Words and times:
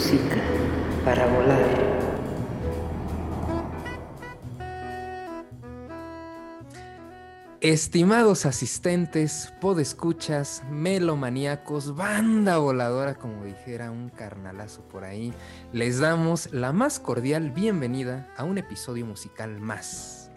Música 0.00 0.42
para 1.04 1.26
volar. 1.26 1.60
Estimados 7.60 8.46
asistentes, 8.46 9.52
podescuchas, 9.60 10.62
melomaníacos, 10.70 11.94
banda 11.94 12.56
voladora, 12.56 13.16
como 13.16 13.44
dijera 13.44 13.90
un 13.90 14.08
carnalazo 14.08 14.80
por 14.88 15.04
ahí, 15.04 15.34
les 15.74 15.98
damos 15.98 16.50
la 16.50 16.72
más 16.72 16.98
cordial 16.98 17.50
bienvenida 17.50 18.32
a 18.38 18.44
un 18.44 18.56
episodio 18.56 19.04
musical 19.04 19.60
más. 19.60 20.30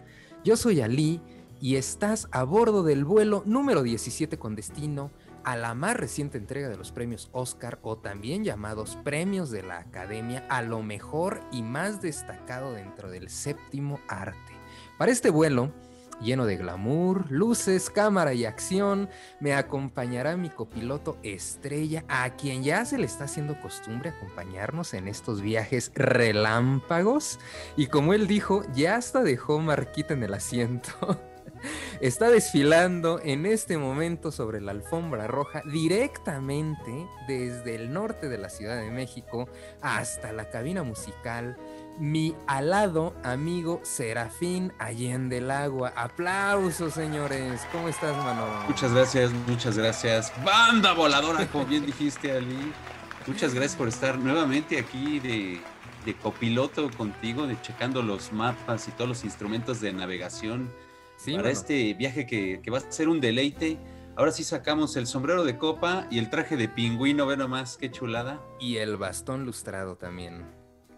Yo 0.44 0.58
soy 0.58 0.82
Ali 0.82 1.22
y 1.62 1.76
estás 1.76 2.28
a 2.32 2.44
bordo 2.44 2.82
del 2.82 3.06
vuelo 3.06 3.42
número 3.46 3.82
17 3.82 4.36
con 4.38 4.56
destino 4.56 5.10
a 5.44 5.56
la 5.56 5.74
más 5.74 5.96
reciente 5.96 6.38
entrega 6.38 6.68
de 6.68 6.76
los 6.76 6.92
premios 6.92 7.28
Oscar 7.32 7.78
o 7.82 7.96
también 7.96 8.44
llamados 8.44 8.96
premios 9.04 9.50
de 9.50 9.62
la 9.62 9.78
Academia 9.78 10.44
a 10.48 10.62
lo 10.62 10.82
mejor 10.82 11.40
y 11.52 11.62
más 11.62 12.00
destacado 12.00 12.72
dentro 12.72 13.10
del 13.10 13.28
séptimo 13.28 14.00
arte. 14.08 14.38
Para 14.98 15.12
este 15.12 15.30
vuelo, 15.30 15.72
lleno 16.20 16.46
de 16.46 16.56
glamour, 16.56 17.30
luces, 17.30 17.90
cámara 17.90 18.34
y 18.34 18.44
acción, 18.44 19.08
me 19.40 19.54
acompañará 19.54 20.36
mi 20.36 20.50
copiloto 20.50 21.18
estrella, 21.22 22.04
a 22.08 22.30
quien 22.30 22.62
ya 22.62 22.84
se 22.84 22.98
le 22.98 23.06
está 23.06 23.24
haciendo 23.24 23.60
costumbre 23.60 24.10
acompañarnos 24.10 24.94
en 24.94 25.08
estos 25.08 25.40
viajes 25.40 25.92
relámpagos. 25.94 27.38
Y 27.76 27.86
como 27.86 28.14
él 28.14 28.26
dijo, 28.26 28.62
ya 28.74 28.96
hasta 28.96 29.22
dejó 29.22 29.58
marquita 29.60 30.14
en 30.14 30.22
el 30.22 30.34
asiento. 30.34 30.90
está 32.00 32.28
desfilando 32.28 33.20
en 33.22 33.46
este 33.46 33.78
momento 33.78 34.30
sobre 34.30 34.60
la 34.60 34.72
alfombra 34.72 35.26
roja 35.26 35.62
directamente 35.70 37.06
desde 37.26 37.74
el 37.74 37.92
norte 37.92 38.28
de 38.28 38.38
la 38.38 38.48
Ciudad 38.48 38.80
de 38.80 38.90
México 38.90 39.48
hasta 39.80 40.32
la 40.32 40.50
cabina 40.50 40.82
musical. 40.82 41.56
Mi 41.98 42.34
alado 42.48 43.14
amigo 43.22 43.80
Serafín 43.84 44.72
Allende 44.78 45.38
el 45.38 45.50
Agua. 45.50 45.92
Aplausos, 45.96 46.92
señores. 46.92 47.60
¿Cómo 47.70 47.88
estás, 47.88 48.16
mano? 48.16 48.46
Muchas 48.66 48.92
gracias, 48.92 49.30
muchas 49.46 49.78
gracias. 49.78 50.32
Banda 50.44 50.92
voladora, 50.92 51.46
como 51.46 51.64
bien 51.66 51.86
dijiste, 51.86 52.32
Ali. 52.32 52.72
Muchas 53.26 53.54
gracias 53.54 53.76
por 53.76 53.88
estar 53.88 54.18
nuevamente 54.18 54.78
aquí 54.78 55.20
de, 55.20 55.60
de 56.04 56.14
copiloto 56.16 56.90
contigo, 56.90 57.46
de 57.46 57.58
checando 57.62 58.02
los 58.02 58.32
mapas 58.32 58.88
y 58.88 58.90
todos 58.90 59.08
los 59.08 59.24
instrumentos 59.24 59.80
de 59.80 59.92
navegación 59.92 60.68
para 61.32 61.50
este 61.50 61.94
viaje 61.94 62.26
que, 62.26 62.60
va 62.70 62.78
a 62.78 62.92
ser 62.92 63.08
un 63.08 63.20
deleite. 63.20 63.78
Ahora 64.16 64.30
sí 64.30 64.44
sacamos 64.44 64.96
el 64.96 65.06
sombrero 65.06 65.44
de 65.44 65.58
copa 65.58 66.06
y 66.10 66.18
el 66.18 66.30
traje 66.30 66.56
de 66.56 66.68
pingüino, 66.68 67.26
ve 67.26 67.36
nomás, 67.36 67.76
qué 67.76 67.90
chulada. 67.90 68.40
Y 68.60 68.76
el 68.76 68.96
bastón 68.96 69.44
lustrado 69.44 69.96
también. 69.96 70.44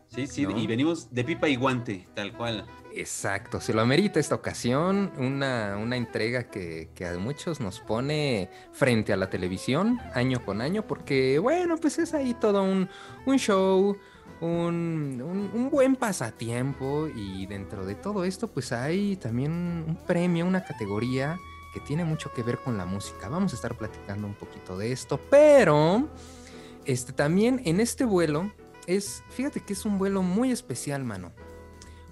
Sí, 0.09 0.27
sí, 0.27 0.47
y 0.57 0.67
venimos 0.67 1.13
de 1.13 1.25
pipa 1.25 1.49
y 1.49 1.57
guante, 1.57 2.07
tal 2.15 2.33
cual. 2.37 2.67
Exacto, 2.95 3.61
se 3.61 3.75
lo 3.75 3.83
amerita 3.83 4.21
esta 4.21 4.35
ocasión, 4.35 5.13
una, 5.19 5.77
una 5.77 5.97
entrega 5.97 6.45
que, 6.45 6.91
que, 6.95 7.07
a 7.07 7.19
muchos 7.19 7.61
nos 7.61 7.81
pone 7.81 8.49
frente 8.73 9.13
a 9.13 9.17
la 9.17 9.29
televisión 9.29 9.99
año 10.15 10.43
con 10.45 10.61
año, 10.61 10.87
porque 10.87 11.39
bueno, 11.39 11.77
pues 11.77 11.99
es 11.99 12.15
ahí 12.15 12.35
todo 12.35 12.63
un, 12.63 12.89
un 13.27 13.37
show, 13.39 13.99
un, 14.41 15.69
buen 15.71 15.97
pasatiempo 15.97 17.09
y 17.09 17.47
dentro 17.47 17.85
de 17.87 17.95
todo 17.95 18.25
esto 18.25 18.49
pues 18.49 18.73
hay 18.73 19.17
también 19.17 19.53
un 19.53 19.97
premio, 20.07 20.47
una 20.47 20.65
categoría 20.65 21.39
que 21.73 21.81
tiene 21.81 22.05
mucho 22.05 22.33
que 22.33 22.43
ver 22.43 22.59
con 22.59 22.79
la 22.79 22.87
música. 22.87 23.29
Vamos 23.29 23.53
a 23.53 23.57
estar 23.57 23.77
platicando 23.77 24.27
un 24.27 24.35
poquito 24.35 24.79
de 24.79 24.93
esto, 24.93 25.21
pero 25.31 26.09
este 26.85 27.13
también 27.13 27.61
en 27.65 27.81
este 27.81 28.05
vuelo 28.05 28.53
es, 28.87 29.23
fíjate 29.31 29.61
que 29.61 29.73
es 29.73 29.85
un 29.85 29.99
vuelo 29.99 30.23
muy 30.23 30.53
especial, 30.53 31.05
mano, 31.05 31.33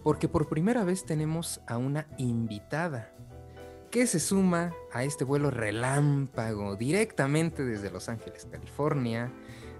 porque 0.02 0.28
por 0.28 0.48
primera 0.48 0.84
vez 0.84 1.04
tenemos 1.04 1.60
a 1.66 1.78
una 1.78 2.06
invitada 2.18 3.14
que 3.90 4.06
se 4.08 4.18
suma 4.18 4.74
a 4.92 5.04
este 5.04 5.24
vuelo 5.24 5.50
relámpago 5.50 6.74
directamente 6.74 7.64
desde 7.64 7.90
Los 7.90 8.08
Ángeles, 8.08 8.46
California 8.50 9.32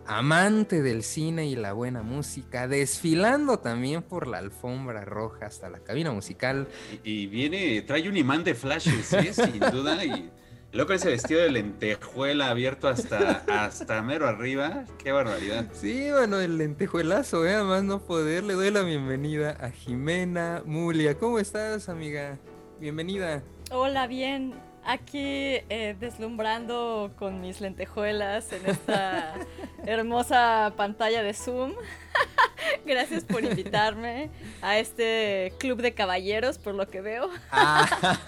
amante 0.06 0.82
del 0.82 1.03
cine 1.03 1.47
y 1.47 1.56
la 1.56 1.72
buena 1.72 2.03
música, 2.03 2.69
desfilando 2.69 3.59
también 3.59 4.03
por 4.03 4.26
la 4.26 4.38
alfombra 4.38 5.04
roja 5.04 5.47
hasta 5.47 5.69
la 5.69 5.81
cabina 5.81 6.12
musical. 6.12 6.69
Y, 7.03 7.26
viene, 7.26 7.82
trae 7.82 8.09
un 8.09 8.16
imán 8.16 8.44
de 8.44 8.54
flashes, 8.54 9.06
¿sí? 9.06 9.32
sin 9.32 9.60
duda, 9.60 10.04
y 10.04 10.31
loco 10.72 10.93
ese 10.93 11.10
vestido 11.10 11.41
de 11.41 11.50
lentejuela 11.50 12.50
abierto 12.50 12.88
hasta, 12.88 13.44
hasta 13.48 14.03
mero 14.03 14.26
arriba, 14.26 14.84
qué 15.03 15.12
barbaridad. 15.12 15.66
Sí, 15.72 16.10
bueno, 16.10 16.38
el 16.38 16.59
lentejuelazo, 16.59 17.47
¿eh? 17.47 17.54
además 17.54 17.84
no 17.84 18.00
poder, 18.00 18.44
le 18.44 18.54
doy 18.54 18.70
la 18.70 18.82
bienvenida 18.82 19.56
a 19.60 19.70
Jimena 19.70 20.62
Mulia. 20.64 21.16
¿Cómo 21.16 21.38
estás, 21.38 21.88
amiga? 21.88 22.38
Bienvenida. 22.81 23.43
Hola, 23.70 24.06
bien 24.06 24.54
aquí 24.87 25.61
eh, 25.69 25.97
deslumbrando 25.99 27.12
con 27.19 27.41
mis 27.41 27.61
lentejuelas 27.61 28.53
en 28.53 28.67
esta 28.67 29.34
hermosa 29.87 30.72
pantalla 30.77 31.22
de 31.22 31.34
Zoom. 31.34 31.72
Gracias 32.87 33.25
por 33.25 33.44
invitarme 33.44 34.31
a 34.62 34.78
este 34.78 35.53
club 35.59 35.81
de 35.81 35.94
caballeros, 35.94 36.59
por 36.59 36.75
lo 36.75 36.89
que 36.89 37.00
veo. 37.00 37.28
Ah. 37.50 38.19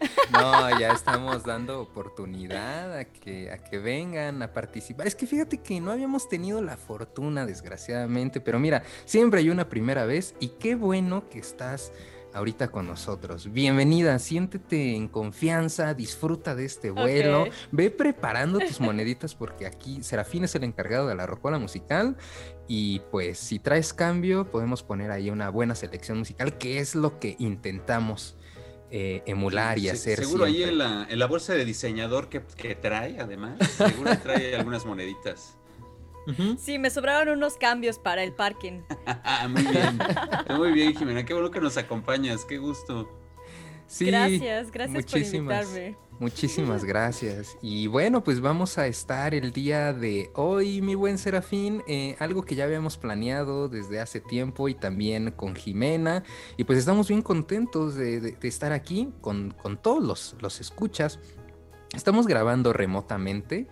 no, 0.32 0.78
ya 0.78 0.92
estamos 0.92 1.44
dando 1.44 1.80
oportunidad 1.80 2.96
a 2.96 3.04
que, 3.04 3.50
a 3.50 3.58
que 3.58 3.78
vengan 3.78 4.42
a 4.42 4.52
participar. 4.52 5.06
Es 5.06 5.14
que 5.14 5.26
fíjate 5.26 5.58
que 5.58 5.80
no 5.80 5.92
habíamos 5.92 6.28
tenido 6.28 6.60
la 6.62 6.76
fortuna, 6.76 7.46
desgraciadamente, 7.46 8.40
pero 8.40 8.58
mira, 8.58 8.82
siempre 9.04 9.40
hay 9.40 9.50
una 9.50 9.68
primera 9.68 10.04
vez 10.04 10.34
y 10.40 10.48
qué 10.48 10.74
bueno 10.74 11.28
que 11.28 11.38
estás 11.38 11.92
ahorita 12.34 12.68
con 12.68 12.86
nosotros. 12.86 13.52
Bienvenida, 13.52 14.18
siéntete 14.18 14.94
en 14.94 15.08
confianza, 15.08 15.94
disfruta 15.94 16.54
de 16.54 16.64
este 16.64 16.90
vuelo, 16.90 17.46
ve 17.72 17.90
preparando 17.90 18.58
tus 18.58 18.80
moneditas 18.80 19.34
porque 19.34 19.66
aquí 19.66 20.02
Serafín 20.02 20.44
es 20.44 20.54
el 20.54 20.64
encargado 20.64 21.06
de 21.06 21.14
la 21.14 21.26
rocola 21.26 21.58
musical 21.58 22.16
y 22.66 23.00
pues 23.10 23.38
si 23.38 23.58
traes 23.58 23.92
cambio 23.92 24.50
podemos 24.50 24.82
poner 24.82 25.10
ahí 25.10 25.30
una 25.30 25.50
buena 25.50 25.74
selección 25.74 26.18
musical 26.18 26.58
que 26.58 26.78
es 26.78 26.94
lo 26.94 27.18
que 27.18 27.36
intentamos. 27.38 28.36
Eh, 28.90 29.22
emular 29.26 29.78
y 29.78 29.90
hacer. 29.90 30.18
Seguro 30.18 30.46
ahí 30.46 30.62
en 30.62 30.78
la, 30.78 31.06
en 31.10 31.18
la, 31.18 31.26
bolsa 31.26 31.52
de 31.52 31.66
diseñador 31.66 32.30
que, 32.30 32.40
que 32.56 32.74
trae, 32.74 33.20
además, 33.20 33.58
seguro 33.76 34.18
trae 34.22 34.56
algunas 34.56 34.86
moneditas. 34.86 35.57
Sí, 36.58 36.78
me 36.78 36.90
sobraron 36.90 37.36
unos 37.36 37.56
cambios 37.56 37.98
para 37.98 38.22
el 38.22 38.32
parking. 38.32 38.82
muy 39.48 39.62
bien, 39.62 39.98
muy 40.56 40.72
bien, 40.72 40.94
Jimena. 40.94 41.24
Qué 41.24 41.32
bueno 41.34 41.50
que 41.50 41.60
nos 41.60 41.76
acompañas, 41.76 42.44
qué 42.44 42.58
gusto. 42.58 43.08
Sí, 43.86 44.06
gracias, 44.06 44.70
gracias 44.70 45.06
por 45.06 45.18
invitarme. 45.18 45.96
Muchísimas 46.20 46.84
gracias. 46.84 47.56
Y 47.62 47.86
bueno, 47.86 48.24
pues 48.24 48.40
vamos 48.40 48.76
a 48.76 48.88
estar 48.88 49.34
el 49.34 49.52
día 49.52 49.92
de 49.92 50.30
hoy, 50.34 50.82
mi 50.82 50.96
buen 50.96 51.16
Serafín, 51.16 51.82
eh, 51.86 52.16
algo 52.18 52.42
que 52.42 52.56
ya 52.56 52.64
habíamos 52.64 52.98
planeado 52.98 53.68
desde 53.68 54.00
hace 54.00 54.20
tiempo 54.20 54.68
y 54.68 54.74
también 54.74 55.30
con 55.30 55.54
Jimena. 55.54 56.24
Y 56.56 56.64
pues 56.64 56.78
estamos 56.78 57.08
bien 57.08 57.22
contentos 57.22 57.94
de, 57.94 58.36
estar 58.42 58.72
aquí 58.72 59.10
con, 59.20 59.54
todos 59.80 60.02
los, 60.02 60.36
los 60.40 60.60
escuchas. 60.60 61.20
Estamos 61.94 62.26
grabando 62.26 62.72
remotamente. 62.72 63.68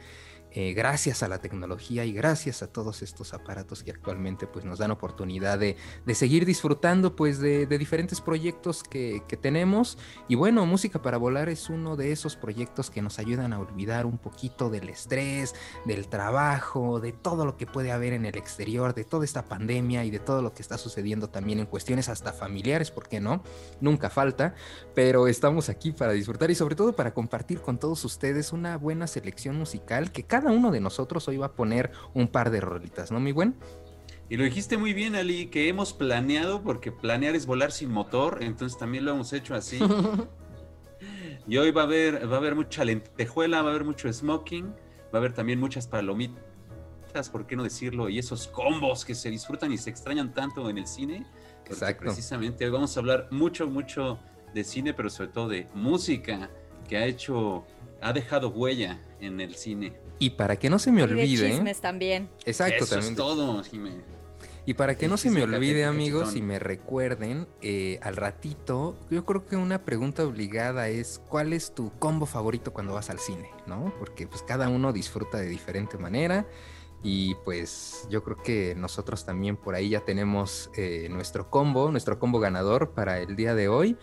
Eh, 0.58 0.72
gracias 0.72 1.22
a 1.22 1.28
la 1.28 1.38
tecnología 1.38 2.06
y 2.06 2.14
gracias 2.14 2.62
a 2.62 2.66
todos 2.66 3.02
estos 3.02 3.34
aparatos 3.34 3.82
que 3.82 3.90
actualmente 3.90 4.46
pues, 4.46 4.64
nos 4.64 4.78
dan 4.78 4.90
oportunidad 4.90 5.58
de, 5.58 5.76
seguir 6.14 6.46
disfrutando 6.46 7.14
pues, 7.14 7.40
de, 7.40 7.66
diferentes 7.66 8.22
proyectos 8.22 8.82
que, 8.82 9.22
tenemos. 9.38 9.98
Y 10.28 10.34
bueno, 10.34 10.64
Música 10.64 11.02
para 11.02 11.18
Volar 11.18 11.50
es 11.50 11.68
uno 11.68 11.94
de 11.94 12.10
esos 12.10 12.36
proyectos 12.36 12.90
que 12.90 13.02
nos 13.02 13.18
ayudan 13.18 13.52
a 13.52 13.58
olvidar 13.58 14.06
un 14.06 14.16
poquito 14.16 14.70
del 14.70 14.88
estrés, 14.88 15.54
del 15.84 16.08
trabajo, 16.08 17.00
de 17.00 17.12
todo 17.12 17.44
lo 17.44 17.58
que 17.58 17.66
puede 17.66 17.92
haber 17.92 18.14
en 18.14 18.24
el 18.24 18.38
exterior, 18.38 18.94
de 18.94 19.04
toda 19.04 19.26
esta 19.26 19.44
pandemia 19.44 20.06
y 20.06 20.10
de 20.10 20.20
todo 20.20 20.40
lo 20.40 20.54
que 20.54 20.62
está 20.62 20.78
sucediendo 20.78 21.28
también 21.28 21.60
en 21.60 21.66
cuestiones 21.66 22.08
hasta 22.08 22.32
familiares, 22.32 22.90
¿por 22.90 23.10
qué 23.10 23.20
no? 23.20 23.42
Nunca 23.82 24.08
falta, 24.08 24.54
pero 24.94 25.28
estamos 25.28 25.68
aquí 25.68 25.92
para 25.92 26.12
disfrutar 26.12 26.50
y 26.50 26.54
sobre 26.54 26.76
todo 26.76 26.96
para 26.96 27.12
compartir 27.12 27.60
con 27.60 27.78
todos 27.78 28.02
ustedes 28.06 28.54
una 28.54 28.78
buena 28.78 29.06
selección 29.06 29.56
musical 29.56 30.10
que 30.12 30.22
cada 30.22 30.45
uno 30.50 30.70
de 30.70 30.80
nosotros 30.80 31.26
hoy 31.28 31.36
va 31.36 31.46
a 31.46 31.52
poner 31.52 31.90
un 32.14 32.28
par 32.28 32.50
de 32.50 32.60
rolitas, 32.60 33.10
¿no, 33.10 33.20
mi 33.20 33.32
buen? 33.32 33.54
Y 34.28 34.36
lo 34.36 34.44
dijiste 34.44 34.76
muy 34.76 34.92
bien, 34.92 35.14
Ali, 35.14 35.46
que 35.46 35.68
hemos 35.68 35.92
planeado, 35.92 36.62
porque 36.62 36.90
planear 36.90 37.36
es 37.36 37.46
volar 37.46 37.70
sin 37.70 37.90
motor, 37.90 38.38
entonces 38.40 38.76
también 38.76 39.04
lo 39.04 39.12
hemos 39.12 39.32
hecho 39.32 39.54
así. 39.54 39.78
y 41.46 41.56
hoy 41.58 41.70
va 41.70 41.82
a 41.82 41.84
haber, 41.84 42.30
va 42.30 42.34
a 42.34 42.38
haber 42.38 42.56
mucha 42.56 42.84
lentejuela, 42.84 43.62
va 43.62 43.68
a 43.68 43.70
haber 43.70 43.84
mucho 43.84 44.12
smoking, 44.12 44.66
va 44.66 45.14
a 45.14 45.16
haber 45.18 45.32
también 45.32 45.60
muchas 45.60 45.86
palomitas, 45.86 47.30
¿por 47.30 47.46
qué 47.46 47.54
no 47.54 47.62
decirlo? 47.62 48.08
Y 48.08 48.18
esos 48.18 48.48
combos 48.48 49.04
que 49.04 49.14
se 49.14 49.30
disfrutan 49.30 49.72
y 49.72 49.78
se 49.78 49.90
extrañan 49.90 50.34
tanto 50.34 50.68
en 50.68 50.78
el 50.78 50.88
cine. 50.88 51.24
Exacto. 51.64 52.04
Precisamente 52.04 52.64
hoy 52.64 52.70
vamos 52.70 52.96
a 52.96 53.00
hablar 53.00 53.28
mucho, 53.30 53.68
mucho 53.68 54.18
de 54.52 54.64
cine, 54.64 54.92
pero 54.92 55.08
sobre 55.08 55.30
todo 55.30 55.48
de 55.48 55.68
música 55.72 56.50
que 56.88 56.96
ha 56.96 57.06
hecho, 57.06 57.64
ha 58.00 58.12
dejado 58.12 58.48
huella 58.48 59.00
en 59.20 59.40
el 59.40 59.54
cine. 59.54 59.92
Y 60.18 60.30
para 60.30 60.56
que 60.56 60.70
no 60.70 60.78
se 60.78 60.90
me 60.92 61.02
Y 61.02 61.06
de 61.06 61.12
olvide. 61.12 61.50
chismes 61.50 61.80
también. 61.80 62.28
Exacto, 62.44 62.84
Eso 62.84 62.94
también. 62.94 63.12
es 63.12 63.16
todo, 63.16 63.62
Jimé. 63.62 64.00
Y 64.68 64.74
para 64.74 64.96
que 64.96 65.06
Sí, 65.06 65.10
no 65.10 65.16
sí, 65.16 65.28
se 65.28 65.34
me 65.34 65.40
sí, 65.46 65.54
olvide, 65.54 65.84
amigos, 65.84 66.34
y 66.34 66.42
me 66.42 66.58
recuerden, 66.58 67.46
eh, 67.62 68.00
al 68.02 68.16
ratito, 68.16 68.96
yo 69.10 69.24
creo 69.24 69.46
que 69.46 69.54
una 69.54 69.84
pregunta 69.84 70.24
obligada 70.24 70.88
es, 70.88 71.20
¿cuál 71.28 71.52
es 71.52 71.72
tu 71.72 71.92
combo 72.00 72.26
favorito 72.26 72.72
cuando 72.72 72.92
vas 72.94 73.08
al 73.08 73.20
cine? 73.20 73.48
¿No? 73.66 73.94
Porque 74.00 74.26
pues 74.26 74.42
cada 74.42 74.68
uno 74.68 74.92
disfruta 74.92 75.38
de 75.38 75.46
diferente 75.46 75.98
manera. 75.98 76.46
Y 77.04 77.36
pues 77.44 78.08
yo 78.10 78.24
creo 78.24 78.42
que 78.42 78.74
nosotros 78.76 79.24
también 79.24 79.56
por 79.56 79.76
ahí 79.76 79.90
ya 79.90 80.00
tenemos 80.00 80.70
eh, 80.76 81.06
nuestro 81.10 81.48
combo, 81.48 81.92
nuestro 81.92 82.18
combo 82.18 82.40
ganador 82.40 82.90
para 82.90 83.20
el 83.20 83.36
día 83.36 83.54
de 83.54 83.68
hoy. 83.68 83.96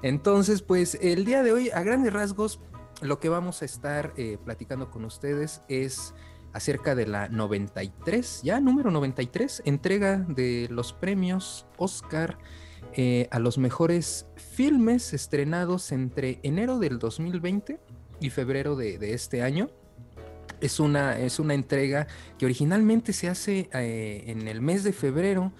Entonces, 0.00 0.62
pues 0.62 0.96
el 1.02 1.26
día 1.26 1.42
de 1.42 1.52
hoy, 1.52 1.68
a 1.70 1.82
grandes 1.82 2.12
rasgos, 2.14 2.60
lo 3.02 3.18
que 3.20 3.28
vamos 3.28 3.62
a 3.62 3.64
estar 3.64 4.12
eh, 4.16 4.38
platicando 4.44 4.90
con 4.90 5.04
ustedes 5.04 5.62
es 5.68 6.14
acerca 6.52 6.94
de 6.94 7.06
la 7.06 7.28
93, 7.28 8.40
ya 8.42 8.60
número 8.60 8.90
93, 8.90 9.62
entrega 9.66 10.16
de 10.16 10.68
los 10.70 10.94
premios 10.94 11.66
Oscar 11.76 12.38
eh, 12.94 13.28
a 13.30 13.38
los 13.38 13.58
mejores 13.58 14.26
filmes 14.36 15.12
estrenados 15.12 15.92
entre 15.92 16.40
enero 16.42 16.78
del 16.78 16.98
2020 16.98 17.78
y 18.20 18.30
febrero 18.30 18.74
de, 18.74 19.12
este 19.12 19.42
año. 19.42 19.68
Es 20.62 20.80
una, 20.80 21.18
es 21.18 21.38
una 21.38 21.52
entrega 21.52 22.06
que 22.38 22.46
originalmente 22.46 23.12
se 23.12 23.28
hace 23.28 23.68
eh, 23.74 24.24
en 24.28 24.48
el 24.48 24.62
mes 24.62 24.82
de 24.82 24.94
febrero, 24.94 25.52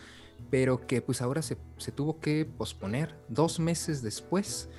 pero 0.49 0.87
que 0.87 1.03
pues 1.03 1.21
ahora 1.21 1.43
se, 1.43 1.59
se 1.77 1.93
tuvo 1.93 2.19
que 2.21 2.47
posponer 2.47 3.15
dos 3.29 3.61
meses 3.61 4.01
después 4.01 4.71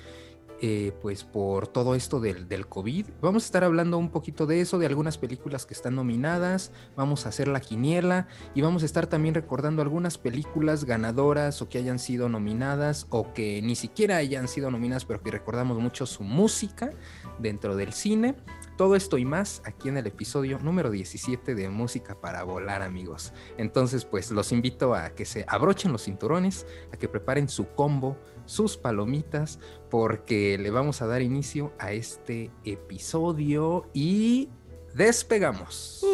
eh, 0.60 0.92
pues 1.00 1.24
por 1.24 1.68
todo 1.68 1.94
esto 1.94 2.20
del, 2.20 2.48
del 2.48 2.66
COVID. 2.66 3.06
Vamos 3.20 3.44
a 3.44 3.46
estar 3.46 3.64
hablando 3.64 3.96
un 3.98 4.10
poquito 4.10 4.46
de 4.46 4.60
eso, 4.60 4.78
de 4.78 4.86
algunas 4.86 5.16
películas 5.16 5.66
que 5.66 5.74
están 5.74 5.94
nominadas, 5.94 6.72
vamos 6.96 7.26
a 7.26 7.28
hacer 7.28 7.48
la 7.48 7.60
quiniela 7.60 8.26
y 8.54 8.60
vamos 8.60 8.82
a 8.82 8.86
estar 8.86 9.06
también 9.06 9.34
recordando 9.34 9.82
algunas 9.82 10.18
películas 10.18 10.84
ganadoras 10.84 11.62
o 11.62 11.68
que 11.68 11.78
hayan 11.78 11.98
sido 11.98 12.28
nominadas 12.28 13.06
o 13.10 13.32
que 13.32 13.62
ni 13.62 13.76
siquiera 13.76 14.16
hayan 14.16 14.48
sido 14.48 14.70
nominadas, 14.70 15.04
pero 15.04 15.22
que 15.22 15.30
recordamos 15.30 15.78
mucho 15.78 16.06
su 16.06 16.24
música 16.24 16.92
dentro 17.38 17.76
del 17.76 17.92
cine. 17.92 18.34
Todo 18.76 18.94
esto 18.94 19.18
y 19.18 19.24
más 19.24 19.62
aquí 19.64 19.88
en 19.88 19.96
el 19.96 20.06
episodio 20.06 20.58
número 20.60 20.90
17 20.90 21.54
de 21.54 21.68
Música 21.68 22.20
para 22.20 22.44
Volar, 22.44 22.82
amigos. 22.82 23.32
Entonces, 23.56 24.04
pues 24.04 24.30
los 24.30 24.52
invito 24.52 24.94
a 24.94 25.10
que 25.10 25.24
se 25.24 25.44
abrochen 25.48 25.90
los 25.90 26.04
cinturones, 26.04 26.66
a 26.92 26.96
que 26.96 27.08
preparen 27.08 27.48
su 27.48 27.68
combo, 27.74 28.16
sus 28.48 28.76
palomitas, 28.78 29.60
porque 29.90 30.56
le 30.58 30.70
vamos 30.70 31.02
a 31.02 31.06
dar 31.06 31.22
inicio 31.22 31.72
a 31.78 31.92
este 31.92 32.50
episodio 32.64 33.88
y 33.92 34.48
despegamos. 34.94 36.04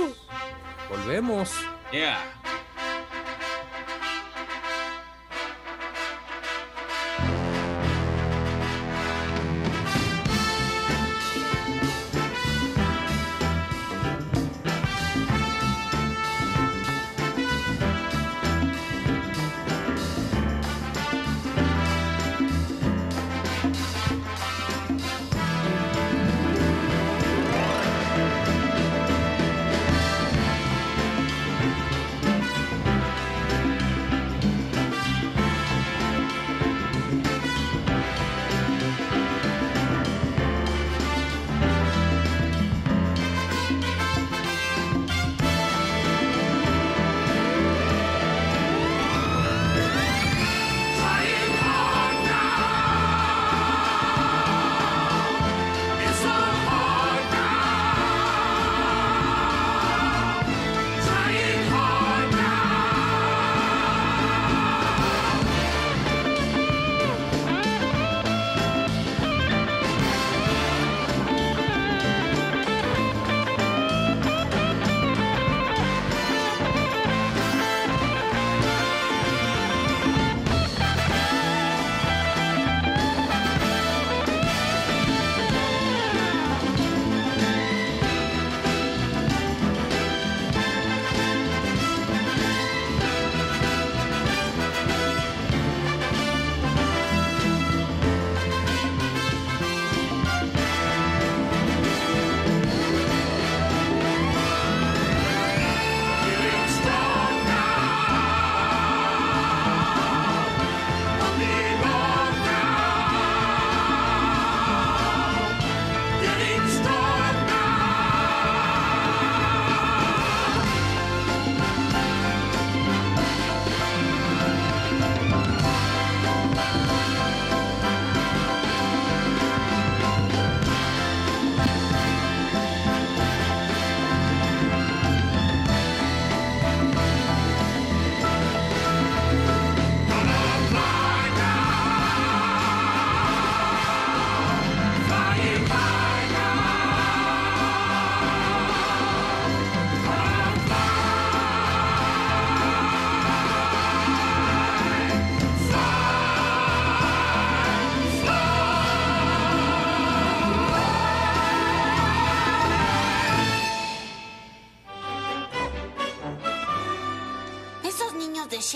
Volvemos. 0.91 1.53
Yeah. 1.93 2.19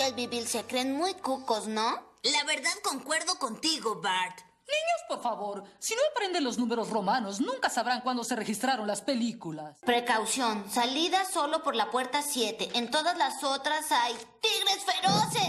Shelbyville 0.09 0.47
se 0.47 0.65
creen 0.65 0.97
muy 0.97 1.13
cucos, 1.13 1.67
¿no? 1.67 1.83
La 2.23 2.45
verdad 2.45 2.71
concuerdo 2.83 3.39
contigo, 3.39 4.01
Bart. 4.01 4.39
Niños, 4.39 5.03
por 5.07 5.21
favor, 5.21 5.65
si 5.79 5.95
no 5.95 6.01
aprenden 6.13 6.45
los 6.45 6.57
números 6.57 6.89
romanos, 6.89 7.41
nunca 7.41 7.69
sabrán 7.69 8.01
cuándo 8.01 8.25
se 8.25 8.35
registraron 8.35 8.87
las 8.87 9.03
películas. 9.03 9.77
Precaución, 9.85 10.65
salida 10.71 11.27
solo 11.27 11.63
por 11.63 11.77
la 11.77 11.91
puerta 11.91 12.23
7. 12.23 12.71
En 12.75 12.91
todas 12.91 13.19
las 13.19 13.45
otras 13.45 13.93
hay 13.93 14.15
tigres 14.41 14.83
feroces. 14.87 15.49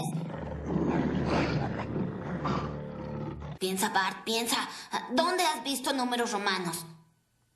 Piensa, 3.58 3.88
Bart, 3.88 4.24
piensa. 4.24 4.68
¿Dónde 5.12 5.42
has 5.42 5.64
visto 5.64 5.94
números 5.94 6.32
romanos? 6.32 6.84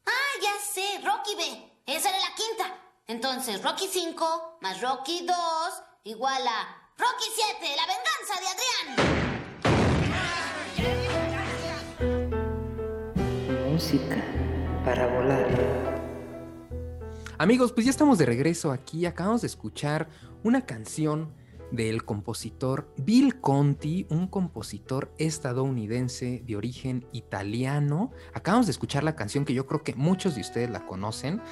Ah, 0.06 0.40
ya 0.42 0.52
sé, 0.73 1.02
Rocky 1.04 1.34
B. 1.34 1.82
Esa 1.84 2.08
era 2.08 2.18
la 2.18 2.34
quinta. 2.34 2.78
Entonces, 3.06 3.62
Rocky 3.62 3.88
5 3.88 4.58
más 4.62 4.80
Rocky 4.80 5.26
2 5.26 5.37
igual 6.04 6.46
a 6.49 6.84
Rocky 6.97 7.27
7, 7.59 7.75
la 7.77 7.87
venganza 7.91 8.35
de 8.41 8.47
Adrián. 8.55 8.93
Música 13.73 14.23
para 14.85 15.09
volar. 15.09 15.49
Amigos, 17.37 17.73
pues 17.73 17.87
ya 17.87 17.91
estamos 17.91 18.19
de 18.19 18.27
regreso 18.27 18.71
aquí. 18.71 19.07
Acabamos 19.07 19.41
de 19.41 19.49
escuchar 19.49 20.09
una 20.45 20.67
canción 20.67 21.35
del 21.73 22.05
compositor 22.05 22.95
Bill 22.97 23.41
Conti, 23.41 24.07
un 24.09 24.29
compositor 24.29 25.13
estadounidense 25.19 26.45
de 26.47 26.57
origen 26.57 27.09
italiano. 27.11 28.13
Acabamos 28.35 28.67
de 28.67 28.73
escuchar 28.73 29.03
la 29.03 29.17
canción 29.17 29.45
que 29.45 29.55
yo 29.55 29.67
creo 29.67 29.83
que 29.83 29.97
muchos 29.97 30.37
de 30.37 30.43
ustedes 30.43 30.71
la 30.71 30.87
conocen. 30.87 31.43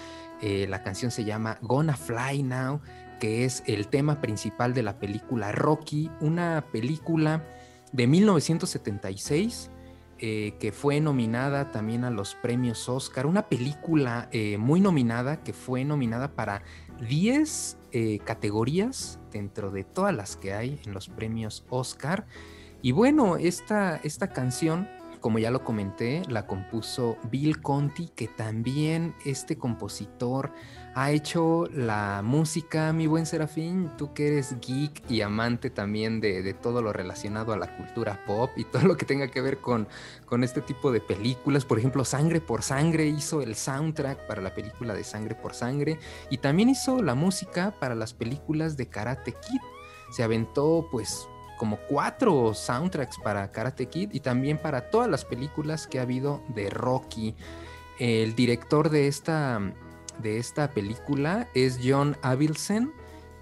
Eh, 0.41 0.67
la 0.69 0.83
canción 0.83 1.11
se 1.11 1.25
llama 1.25 1.59
Gonna 1.63 1.97
Fly 1.97 2.43
Now, 2.43 2.81
que 3.23 3.45
es 3.45 3.63
el 3.67 3.87
tema 3.87 4.21
principal 4.21 4.75
de 4.75 4.83
la 4.83 4.99
película 4.99 5.53
Rocky, 5.53 6.11
una 6.21 6.65
película 6.73 7.47
de 7.93 8.09
1976 8.09 9.71
eh, 10.19 10.57
que 10.59 10.73
fue 10.73 11.01
nominada 11.01 11.71
también 11.71 12.03
a 12.03 12.11
los 12.11 12.35
premios 12.35 12.89
Oscar, 12.89 13.27
una 13.27 13.49
película 13.49 14.29
eh, 14.33 14.59
muy 14.59 14.81
nominada 14.81 15.45
que 15.45 15.53
fue 15.53 15.85
nominada 15.85 16.35
para 16.35 16.65
10 17.09 17.79
eh, 17.93 18.19
categorías 18.25 19.21
dentro 19.31 19.71
de 19.71 19.85
todas 19.85 20.13
las 20.13 20.37
que 20.37 20.55
hay 20.55 20.81
en 20.85 20.93
los 20.93 21.09
premios 21.09 21.65
Oscar. 21.71 22.27
Y 22.83 22.91
bueno, 22.91 23.37
esta, 23.37 24.01
esta 24.03 24.31
canción, 24.31 24.89
como 25.21 25.39
ya 25.39 25.53
lo 25.53 25.63
comenté, 25.63 26.23
la 26.29 26.49
compuso 26.49 27.19
Bill 27.31 27.63
Conti, 27.63 28.09
que 28.09 28.27
también 28.27 29.15
este 29.25 29.57
compositor 29.59 30.53
ha 30.95 31.11
hecho 31.11 31.67
la 31.73 32.21
música, 32.23 32.93
mi 32.93 33.07
buen 33.07 33.25
Serafín, 33.25 33.91
tú 33.97 34.13
que 34.13 34.29
eres 34.29 34.57
geek 34.61 35.11
y 35.11 35.23
amante 35.23 35.71
también 35.71 36.21
de, 36.21 36.53
todo 36.55 36.83
lo 36.83 36.93
relacionado 36.93 37.53
a 37.53 37.57
la 37.57 37.75
cultura 37.77 38.25
pop 38.27 38.51
y 38.57 38.65
todo 38.65 38.83
lo 38.83 38.97
que 38.97 39.07
tenga 39.07 39.29
que 39.29 39.41
ver 39.41 39.59
con, 39.59 39.89
con 40.27 40.45
este 40.45 40.61
tipo 40.61 40.93
de 40.93 41.01
películas. 41.01 41.65
Por 41.65 41.79
ejemplo, 41.79 42.05
Sangre 42.05 42.41
por 42.43 42.63
Sangre 42.63 43.07
hizo 43.07 43.41
el 43.41 43.55
soundtrack 43.55 44.27
para 44.27 44.43
la 44.43 44.55
película 44.55 44.95
de 44.95 45.05
Sangre 45.05 45.35
por 45.35 45.55
Sangre 45.55 45.99
y 46.29 46.39
también 46.39 46.69
hizo 46.69 47.03
la 47.03 47.15
música 47.15 47.75
para 47.81 47.95
las 47.95 48.13
películas 48.13 48.77
de 48.77 48.89
Karate 48.89 49.33
Kid. 49.33 49.61
Se 50.11 50.23
aventó 50.23 50.89
pues 50.91 51.27
como 51.59 51.79
cuatro 51.89 52.53
soundtracks 52.53 53.19
para 53.19 53.51
Karate 53.51 53.87
Kid 53.87 54.11
y 54.13 54.21
también 54.21 54.59
para 54.59 54.91
todas 54.91 55.09
las 55.09 55.25
películas 55.25 55.87
que 55.87 56.01
ha 56.01 56.03
habido 56.03 56.43
de 56.49 56.69
Rocky. 56.69 57.35
El 57.99 58.35
director 58.35 58.91
de 58.91 59.07
esta 59.07 59.61
de 60.23 60.39
esta 60.39 60.71
película 60.71 61.49
es 61.55 61.81
John 61.83 62.17
Avildsen, 62.23 62.93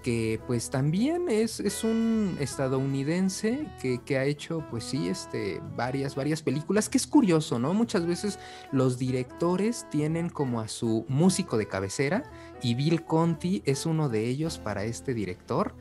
que 0.01 0.39
pues 0.47 0.69
también 0.69 1.29
es, 1.29 1.59
es 1.59 1.83
un 1.83 2.35
estadounidense 2.39 3.67
que, 3.79 4.17
ha 4.17 4.25
hecho 4.25 4.65
pues 4.69 4.83
sí 4.83 5.07
este, 5.07 5.61
varias, 5.75 6.15
varias 6.15 6.41
películas, 6.41 6.89
que 6.89 6.97
es 6.97 7.07
curioso, 7.07 7.59
¿no? 7.59 7.73
Muchas 7.73 8.05
veces 8.05 8.39
los 8.71 8.97
directores 8.97 9.85
tienen 9.89 10.29
como 10.29 10.59
a 10.59 10.67
su 10.67 11.05
músico 11.07 11.57
de 11.57 11.67
cabecera 11.67 12.23
y 12.61 12.75
Bill 12.75 13.03
Conti 13.05 13.61
es 13.65 13.85
uno 13.85 14.09
de 14.09 14.27
ellos 14.27 14.57
para 14.57 14.83
este 14.83 15.13
director. 15.13 15.75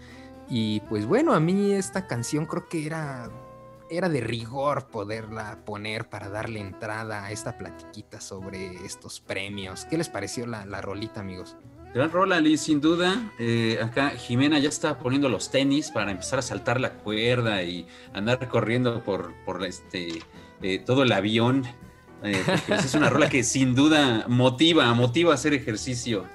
Y 0.49 0.80
pues 0.88 1.07
bueno, 1.07 1.33
a 1.33 1.40
mí 1.40 1.73
esta 1.73 2.07
canción 2.07 2.45
creo 2.45 2.69
que 2.69 2.85
era 2.85 3.30
era 3.90 4.09
de 4.09 4.20
rigor 4.20 4.87
poderla 4.87 5.59
poner 5.64 6.09
para 6.09 6.28
darle 6.28 6.61
entrada 6.61 7.25
a 7.25 7.32
esta 7.32 7.59
platiquita 7.59 8.20
sobre 8.20 8.76
estos 8.87 9.20
premios. 9.20 9.85
¿Qué 9.85 9.99
les 9.99 10.09
pareció 10.09 10.47
la, 10.47 10.64
rolita, 10.80 11.20
amigos? 11.20 11.56
Gran 11.92 12.11
rola, 12.11 12.40
sin 12.56 12.80
duda. 12.80 13.32
Eh, 13.38 13.80
acá 13.82 14.11
Jimena 14.11 14.59
ya 14.61 14.68
está 14.68 14.99
poniendo 14.99 15.28
los 15.28 15.50
tenis 15.50 15.90
para 15.90 16.12
empezar 16.12 16.38
a 16.38 16.42
saltar 16.42 16.80
la 16.80 16.94
cuerda 16.94 17.62
y 17.64 17.87
andar 18.14 18.49
corriendo 18.49 19.02
por, 19.02 19.35
por 19.44 19.64
este, 19.64 20.23
eh, 20.62 20.78
todo 20.78 21.02
el 21.02 21.12
avión. 21.12 21.64
Eh, 22.23 22.43
es 22.69 22.95
una 22.95 23.09
rola 23.09 23.29
que 23.29 23.43
sin 23.43 23.75
duda 23.75 24.25
motiva, 24.29 24.93
motiva 24.95 25.33
a 25.33 25.35
hacer 25.35 25.55
ejercicio. 25.55 26.27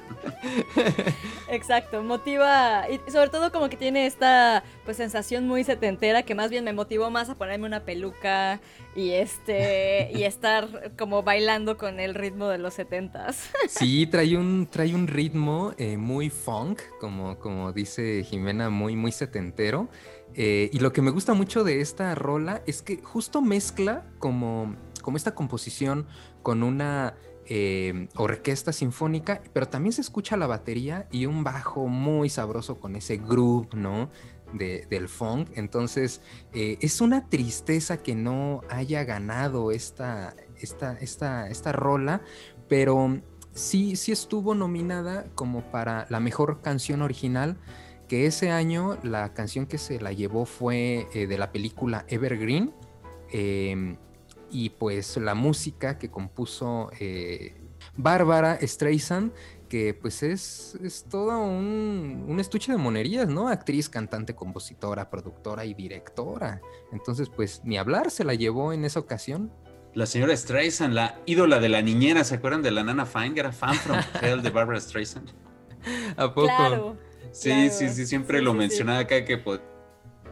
Exacto, 1.49 2.01
motiva 2.03 2.85
y 2.89 2.99
sobre 3.11 3.29
todo 3.29 3.51
como 3.51 3.69
que 3.69 3.77
tiene 3.77 4.07
esta 4.07 4.63
pues 4.83 4.97
sensación 4.97 5.47
muy 5.47 5.63
setentera 5.63 6.23
que 6.23 6.33
más 6.33 6.49
bien 6.49 6.63
me 6.63 6.73
motivó 6.73 7.11
más 7.11 7.29
a 7.29 7.35
ponerme 7.35 7.67
una 7.67 7.81
peluca 7.81 8.59
y 8.95 9.11
este 9.11 10.11
y 10.13 10.23
estar 10.23 10.93
como 10.97 11.21
bailando 11.21 11.77
con 11.77 11.99
el 11.99 12.15
ritmo 12.15 12.47
de 12.47 12.57
los 12.57 12.73
setentas. 12.73 13.49
Sí, 13.67 14.07
trae 14.07 14.37
un 14.37 14.67
trae 14.69 14.95
un 14.95 15.07
ritmo 15.07 15.73
eh, 15.77 15.97
muy 15.97 16.29
funk, 16.29 16.81
como 16.99 17.37
como 17.37 17.71
dice 17.71 18.23
Jimena, 18.23 18.69
muy 18.69 18.95
muy 18.95 19.11
setentero. 19.11 19.89
Eh, 20.37 20.69
y 20.73 20.79
lo 20.79 20.91
que 20.91 21.01
me 21.01 21.11
gusta 21.11 21.33
mucho 21.33 21.63
de 21.63 21.79
esta 21.79 22.13
rola 22.13 22.61
es 22.65 22.81
que 22.81 22.97
justo 22.97 23.41
mezcla 23.41 24.03
como 24.19 24.75
como 25.05 25.17
esta 25.17 25.35
composición 25.35 26.07
con 26.41 26.63
una 26.63 27.13
eh, 27.45 28.07
orquesta 28.15 28.73
sinfónica, 28.73 29.39
pero 29.53 29.67
también 29.67 29.93
se 29.93 30.01
escucha 30.01 30.35
la 30.35 30.47
batería 30.47 31.07
y 31.11 31.27
un 31.27 31.43
bajo 31.43 31.85
muy 31.85 32.27
sabroso 32.27 32.79
con 32.79 32.95
ese 32.95 33.17
groove, 33.17 33.67
¿no? 33.75 34.09
del 34.51 35.09
funk. 35.09 35.49
Entonces, 35.55 36.21
eh, 36.53 36.77
es 36.81 37.01
una 37.01 37.29
tristeza 37.29 37.97
que 37.97 38.15
no 38.15 38.61
haya 38.69 39.03
ganado 39.03 39.71
esta, 39.71 40.33
esta, 40.59 40.93
esta, 40.93 41.49
esta 41.49 41.71
rola, 41.71 42.21
pero 42.67 43.21
sí, 43.53 43.95
sí 43.95 44.11
estuvo 44.11 44.55
nominada 44.55 45.27
como 45.35 45.69
para 45.71 46.07
la 46.09 46.19
mejor 46.19 46.61
canción 46.61 47.03
original 47.03 47.57
que 48.07 48.25
ese 48.25 48.49
año 48.49 48.97
la 49.03 49.33
canción 49.33 49.67
que 49.67 49.77
se 49.77 49.99
la 49.99 50.13
llevó 50.13 50.45
fue 50.45 51.07
eh, 51.13 51.27
de 51.27 51.37
la 51.37 51.51
película 51.51 52.05
Evergreen. 52.07 52.73
Em, 53.31 53.97
y 54.55 54.69
pues 54.69 55.17
la 55.17 55.35
música 55.35 55.97
que 55.97 56.09
compuso 56.09 56.89
eh, 57.01 57.53
Bárbara 57.97 58.57
Streisand, 58.61 59.33
que 59.67 59.93
pues 59.93 60.23
es, 60.23 60.79
es 60.81 61.03
todo 61.09 61.37
un, 61.39 62.37
estuche 62.39 62.71
de 62.71 62.77
monerías, 62.77 63.27
¿no? 63.27 63.49
Actriz, 63.49 63.89
cantante, 63.89 64.33
compositora, 64.33 65.09
productora 65.09 65.65
y 65.65 65.73
directora. 65.73 66.61
Entonces, 66.93 67.27
pues 67.27 67.63
ni 67.65 67.77
hablar, 67.77 68.09
se 68.11 68.23
la 68.23 68.33
llevó 68.33 68.71
en 68.71 68.85
esa 68.85 69.01
ocasión. 69.01 69.51
La 69.93 70.05
señora 70.05 70.35
Streisand, 70.37 70.93
la 70.93 71.19
ídola 71.25 71.59
de 71.59 71.67
la 71.67 71.81
niñera, 71.81 72.23
¿se 72.23 72.35
acuerdan 72.35 72.61
de 72.61 72.71
la 72.71 72.85
Nana 72.85 73.05
Fine? 73.05 73.37
Era 73.37 73.51
fan 73.51 73.75
from 73.75 73.99
Hell 74.21 74.41
de 74.41 74.51
Barbara 74.51 74.79
Streisand. 74.79 75.31
¿A 76.15 76.33
poco? 76.33 76.95
sí, 77.33 77.69
sí, 77.71 77.89
sí, 77.89 78.05
siempre 78.05 78.41
lo 78.41 78.53
mencionaba 78.53 78.99
acá 78.99 79.25
que 79.25 79.37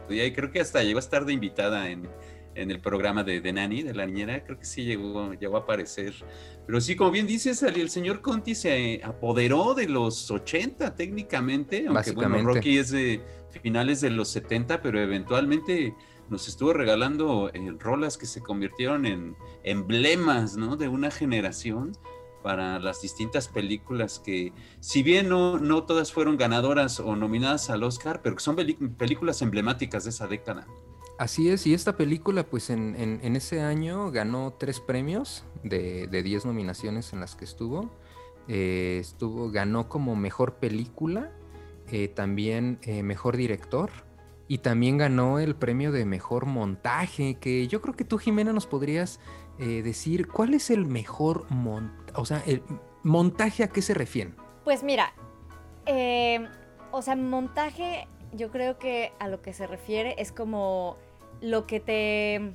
y 0.08 0.32
creo 0.32 0.50
que 0.50 0.60
hasta 0.60 0.82
llegó 0.82 0.98
a 0.98 1.00
estar 1.00 1.24
de 1.24 1.32
invitada 1.32 1.88
en, 1.88 2.08
en 2.54 2.70
el 2.70 2.80
programa 2.80 3.24
de, 3.24 3.40
de 3.40 3.52
Nani, 3.52 3.82
de 3.82 3.94
la 3.94 4.06
niñera, 4.06 4.44
creo 4.44 4.58
que 4.58 4.64
sí 4.64 4.84
llegó, 4.84 5.34
llegó 5.34 5.56
a 5.56 5.60
aparecer. 5.60 6.14
Pero 6.66 6.80
sí, 6.80 6.96
como 6.96 7.10
bien 7.10 7.26
dices, 7.26 7.62
el 7.62 7.90
señor 7.90 8.20
Conti 8.20 8.54
se 8.54 9.00
apoderó 9.04 9.74
de 9.74 9.88
los 9.88 10.30
80 10.30 10.94
técnicamente, 10.94 11.86
aunque 11.86 12.12
bueno, 12.12 12.40
Rocky 12.42 12.78
es 12.78 12.90
de 12.90 13.20
finales 13.62 14.00
de 14.00 14.10
los 14.10 14.28
70, 14.28 14.82
pero 14.82 15.00
eventualmente 15.00 15.94
nos 16.28 16.48
estuvo 16.48 16.72
regalando 16.72 17.50
eh, 17.52 17.76
rolas 17.78 18.16
que 18.16 18.26
se 18.26 18.40
convirtieron 18.40 19.06
en 19.06 19.36
emblemas 19.62 20.56
¿no? 20.56 20.76
de 20.76 20.88
una 20.88 21.10
generación 21.10 21.92
para 22.42 22.78
las 22.78 23.00
distintas 23.00 23.48
películas 23.48 24.20
que, 24.22 24.52
si 24.80 25.02
bien 25.02 25.30
no, 25.30 25.58
no 25.58 25.84
todas 25.84 26.12
fueron 26.12 26.36
ganadoras 26.36 27.00
o 27.00 27.16
nominadas 27.16 27.70
al 27.70 27.82
Oscar, 27.82 28.20
pero 28.22 28.36
que 28.36 28.42
son 28.42 28.56
películas 28.56 29.40
emblemáticas 29.40 30.04
de 30.04 30.10
esa 30.10 30.26
década. 30.26 30.66
Así 31.24 31.48
es, 31.48 31.66
y 31.66 31.72
esta 31.72 31.96
película 31.96 32.42
pues 32.42 32.68
en, 32.68 33.18
ese 33.22 33.62
año 33.62 34.10
ganó 34.10 34.52
tres 34.58 34.78
premios 34.78 35.42
de, 35.62 36.06
de 36.06 36.22
diez 36.22 36.44
nominaciones 36.44 37.14
en 37.14 37.20
las 37.20 37.34
que 37.34 37.46
estuvo. 37.46 37.90
Eh, 38.46 38.98
estuvo 39.00 39.50
ganó 39.50 39.88
como 39.88 40.16
mejor 40.16 40.56
película, 40.56 41.32
eh, 41.90 42.08
también 42.08 42.78
eh, 42.82 43.02
mejor 43.02 43.38
director 43.38 43.90
y 44.48 44.58
también 44.58 44.98
ganó 44.98 45.38
el 45.38 45.56
premio 45.56 45.92
de 45.92 46.04
mejor 46.04 46.44
montaje, 46.44 47.36
que 47.36 47.68
yo 47.68 47.80
creo 47.80 47.96
que 47.96 48.04
tú 48.04 48.18
Jimena 48.18 48.52
nos 48.52 48.66
podrías 48.66 49.18
decir 49.58 50.28
cuál 50.28 50.52
es 50.52 50.68
el 50.68 50.84
mejor 50.84 51.50
montaje, 51.50 52.20
o 52.20 52.26
sea, 52.26 52.42
el 52.46 52.62
montaje 53.02 53.62
a 53.62 53.68
qué 53.68 53.80
se 53.80 53.94
refiere. 53.94 54.34
Pues 54.62 54.82
mira, 54.82 55.14
o 56.90 57.00
sea, 57.00 57.16
montaje 57.16 58.08
yo 58.34 58.50
creo 58.50 58.78
que 58.78 59.12
a 59.18 59.28
lo 59.28 59.40
que 59.40 59.54
se 59.54 59.66
refiere 59.66 60.16
es 60.18 60.32
como 60.32 60.98
lo 61.44 61.66
que 61.66 61.78
te 61.78 62.54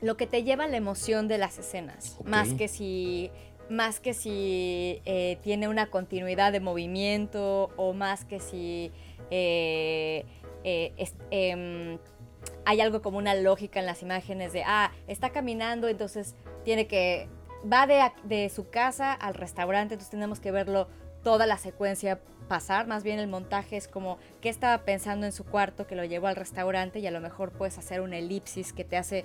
lo 0.00 0.16
que 0.16 0.26
te 0.26 0.44
lleva 0.44 0.66
la 0.68 0.76
emoción 0.76 1.26
de 1.26 1.38
las 1.38 1.58
escenas, 1.58 2.16
más 2.24 2.52
que 2.52 2.68
si 2.68 3.30
más 3.68 3.98
que 3.98 4.14
si 4.14 5.02
eh, 5.04 5.38
tiene 5.42 5.66
una 5.66 5.90
continuidad 5.90 6.52
de 6.52 6.60
movimiento 6.60 7.70
o 7.76 7.94
más 7.94 8.24
que 8.24 8.38
si 8.38 8.92
eh, 9.30 10.24
eh, 10.62 10.92
em, 11.30 11.98
hay 12.64 12.80
algo 12.80 13.02
como 13.02 13.18
una 13.18 13.34
lógica 13.34 13.80
en 13.80 13.86
las 13.86 14.02
imágenes 14.02 14.52
de, 14.52 14.62
ah, 14.64 14.92
está 15.08 15.30
caminando, 15.30 15.88
entonces 15.88 16.36
tiene 16.64 16.86
que, 16.86 17.28
va 17.70 17.88
de, 17.88 18.00
de 18.22 18.48
su 18.50 18.70
casa 18.70 19.12
al 19.12 19.34
restaurante, 19.34 19.94
entonces 19.94 20.10
tenemos 20.10 20.38
que 20.38 20.52
verlo 20.52 20.86
toda 21.24 21.46
la 21.46 21.58
secuencia 21.58 22.20
pasar, 22.46 22.86
más 22.86 23.02
bien 23.02 23.18
el 23.18 23.28
montaje 23.28 23.76
es 23.76 23.88
como 23.88 24.18
qué 24.40 24.48
estaba 24.48 24.78
pensando 24.84 25.26
en 25.26 25.32
su 25.32 25.44
cuarto 25.44 25.86
que 25.86 25.96
lo 25.96 26.04
llevó 26.04 26.26
al 26.26 26.36
restaurante 26.36 26.98
y 26.98 27.06
a 27.06 27.10
lo 27.10 27.20
mejor 27.20 27.50
puedes 27.52 27.78
hacer 27.78 28.00
una 28.00 28.18
elipsis 28.18 28.72
que 28.72 28.84
te 28.84 28.96
hace 28.96 29.24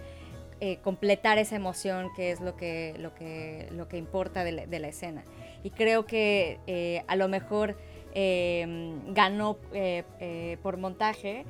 eh, 0.59 0.77
completar 0.83 1.37
esa 1.37 1.55
emoción 1.55 2.09
que 2.15 2.31
es 2.31 2.41
lo 2.41 2.55
que, 2.55 2.95
lo 2.99 3.15
que, 3.15 3.67
lo 3.71 3.87
que 3.87 3.97
importa 3.97 4.43
de 4.43 4.51
la, 4.51 4.87
escena. 4.87 5.23
y 5.63 5.71
creo 5.71 6.05
que 6.05 6.59
eh, 6.67 7.03
a 7.07 7.15
lo 7.15 7.27
mejor 7.27 7.77
eh, 8.13 8.93
ganó 9.07 9.57
eh, 9.73 10.57
por 10.61 10.77
montaje. 10.77 11.45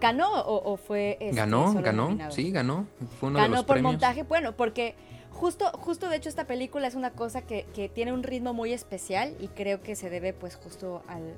¿Ganó 0.00 0.40
o, 0.40 0.72
o 0.72 0.76
fue... 0.78 1.18
este, 1.20 1.36
ganó, 1.36 1.74
ganó, 1.74 2.04
nominado? 2.04 2.30
sí, 2.30 2.50
ganó. 2.50 2.86
Fue 3.20 3.28
uno 3.28 3.38
de 3.38 3.42
ganó 3.42 3.56
los 3.56 3.64
por 3.64 3.74
premios. 3.74 3.92
montaje, 3.92 4.22
bueno, 4.22 4.52
porque 4.56 4.94
justo, 5.34 5.70
justo 5.74 6.08
de 6.08 6.16
hecho 6.16 6.28
esta 6.28 6.46
película 6.46 6.86
es 6.86 6.94
una 6.94 7.10
cosa 7.10 7.42
que, 7.42 7.66
que 7.74 7.88
tiene 7.88 8.12
un 8.12 8.22
ritmo 8.22 8.54
muy 8.54 8.72
especial 8.72 9.36
y 9.40 9.48
creo 9.48 9.82
que 9.82 9.96
se 9.96 10.08
debe 10.08 10.32
pues 10.32 10.56
justo 10.56 11.02
al, 11.08 11.36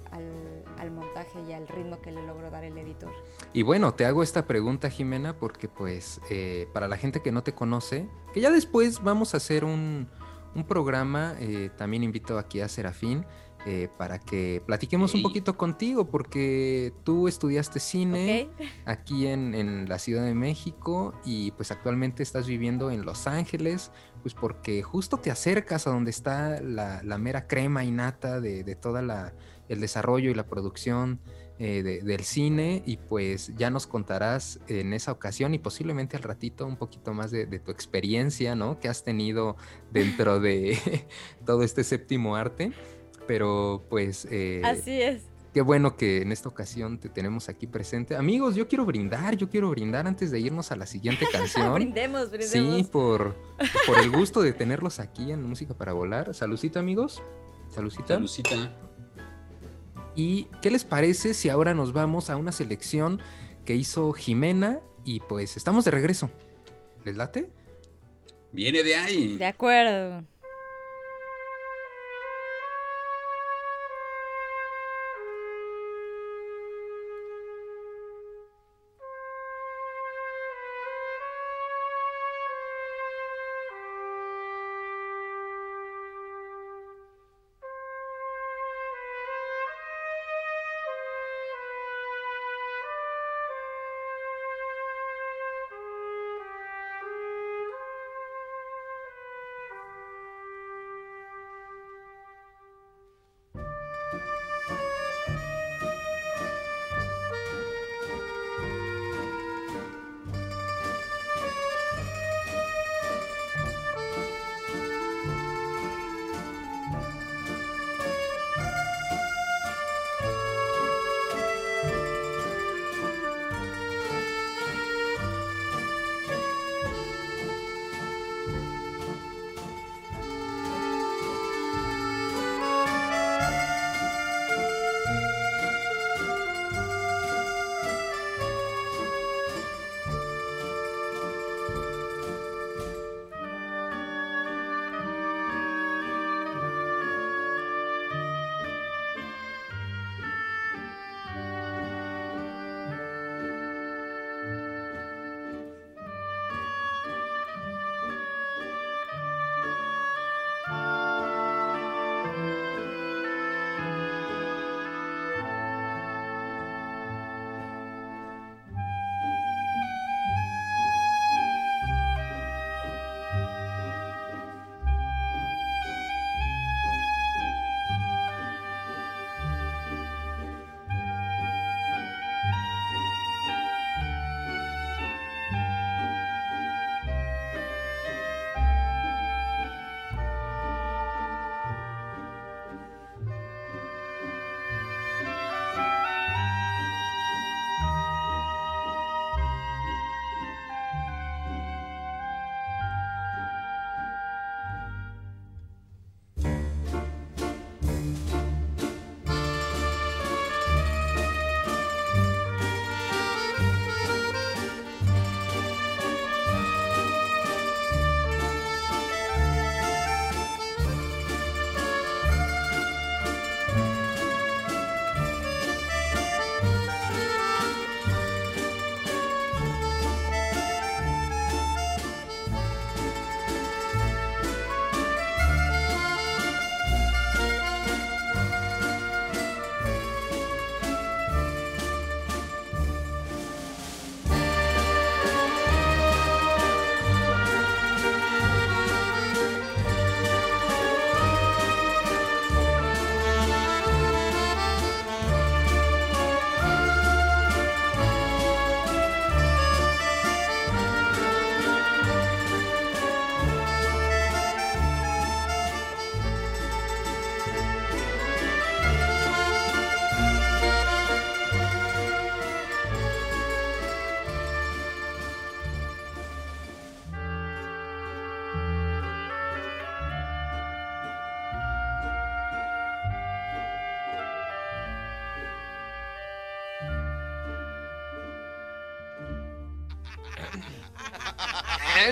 al, 0.79 0.91
montaje 0.91 1.41
y 1.49 1.53
al 1.53 1.67
ritmo 1.67 2.01
que 2.01 2.13
le 2.13 2.25
logró 2.25 2.51
dar 2.51 2.65
el 2.65 2.77
editor. 2.79 3.13
Y 3.53 3.63
bueno, 3.63 3.95
te 3.95 4.07
hago 4.07 4.23
esta 4.23 4.47
pregunta, 4.47 4.89
Jimena, 4.91 5.37
porque 5.37 5.69
pues 5.69 6.21
eh, 6.31 6.69
para 6.73 6.89
la 6.89 6.97
gente 6.97 7.21
que 7.21 7.33
no 7.33 7.43
te 7.43 7.53
conoce, 7.53 8.09
que 8.33 8.41
ya 8.41 8.51
después 8.51 9.03
vamos 9.03 9.35
a 9.35 9.39
hacer 9.39 9.65
un, 9.65 10.09
un 10.55 10.65
programa, 10.65 11.35
eh, 11.39 11.71
también 11.77 12.03
invito 12.03 12.39
aquí 12.39 12.61
a 12.61 12.69
Serafín, 12.69 13.27
eh, 13.67 13.89
para 13.99 14.19
que 14.21 14.63
platiquemos 14.65 15.13
un 15.15 15.23
poquito 15.23 15.57
contigo, 15.59 16.07
porque 16.09 16.95
tú 17.05 17.27
estudiaste 17.29 17.81
cine 17.81 18.49
aquí 18.87 19.27
en, 19.27 19.55
en 19.55 19.89
la 19.89 19.99
Ciudad 19.99 20.25
de 20.25 20.35
México 20.35 21.13
y 21.25 21.51
pues 21.51 21.71
actualmente 21.73 22.23
estás 22.23 22.47
viviendo 22.47 22.91
en 22.93 23.05
Los 23.05 23.27
Ángeles, 23.27 23.91
pues 24.23 24.35
porque 24.35 24.83
justo 24.83 25.19
te 25.19 25.31
acercas 25.31 25.87
a 25.87 25.91
donde 25.91 26.11
está 26.11 26.61
la, 26.61 27.03
la 27.03 27.19
mera 27.19 27.47
crema 27.49 27.85
y 27.85 27.91
nata 27.91 28.41
de, 28.41 28.63
de 28.65 28.75
toda 28.77 29.03
la 29.03 29.35
el 29.69 29.81
desarrollo 29.81 30.31
y 30.31 30.35
la 30.35 30.47
producción 30.47 31.19
eh, 31.59 31.83
de- 31.83 32.01
del 32.03 32.21
cine 32.23 32.85
y 32.87 32.99
pues 32.99 33.53
ya 33.57 33.69
nos 33.69 33.89
contarás 33.89 34.61
en 34.69 34.93
esa 34.93 35.11
ocasión 35.11 35.55
y 35.55 35.59
posiblemente 35.59 36.17
al 36.17 36.23
ratito 36.23 36.67
un 36.67 36.77
poquito 36.77 37.13
más 37.15 37.33
de, 37.33 37.47
de 37.47 37.59
tu 37.59 37.73
experiencia, 37.73 38.55
¿no? 38.55 38.79
Que 38.79 38.89
has 38.89 39.03
tenido 39.03 39.57
dentro 39.91 40.39
de 40.39 40.79
todo 41.45 41.65
este 41.65 41.83
séptimo 41.83 42.37
arte. 42.37 42.73
Pero 43.27 43.85
pues 43.89 44.27
eh, 44.31 44.63
Así 44.65 45.01
es. 45.03 45.23
Qué 45.53 45.63
bueno 45.63 45.97
que 45.97 46.21
en 46.21 46.33
esta 46.33 46.51
ocasión 46.51 46.99
te 46.99 47.09
tenemos 47.09 47.49
aquí 47.49 47.67
presente. 47.67 48.15
Amigos, 48.15 48.57
yo 48.57 48.69
quiero 48.69 48.85
brindar, 48.85 49.37
yo 49.37 49.49
quiero 49.49 49.71
brindar 49.71 50.07
antes 50.07 50.31
de 50.31 50.39
irnos 50.39 50.71
a 50.71 50.77
la 50.77 50.85
siguiente 50.85 51.27
canción. 51.33 51.73
brindemos, 51.75 52.31
brindemos. 52.31 52.77
sí, 52.77 52.85
por, 52.85 53.35
por 53.87 53.99
el 53.99 54.11
gusto 54.11 54.43
de 54.43 54.53
tenerlos 54.53 55.01
aquí 55.01 55.33
en 55.33 55.43
Música 55.43 55.73
para 55.73 55.95
Volar. 55.95 56.35
Salucita, 56.35 56.79
amigos. 56.79 57.23
Salucita. 57.71 58.15
Salucita. 58.15 58.71
¿Y 60.15 60.45
qué 60.61 60.71
les 60.71 60.85
parece 60.85 61.33
si 61.35 61.49
ahora 61.49 61.73
nos 61.75 61.93
vamos 61.93 62.29
a 62.31 62.37
una 62.37 62.53
selección 62.53 63.21
que 63.65 63.75
hizo 63.77 64.13
Jimena? 64.13 64.81
Y 65.05 65.21
pues 65.21 65.57
estamos 65.57 65.85
de 65.85 65.91
regreso. 65.91 66.31
¿Les 67.05 67.17
late? 67.17 67.49
Viene 68.53 68.83
de 68.83 68.97
ahí. 68.97 69.37
De 69.37 69.47
acuerdo. 69.47 70.25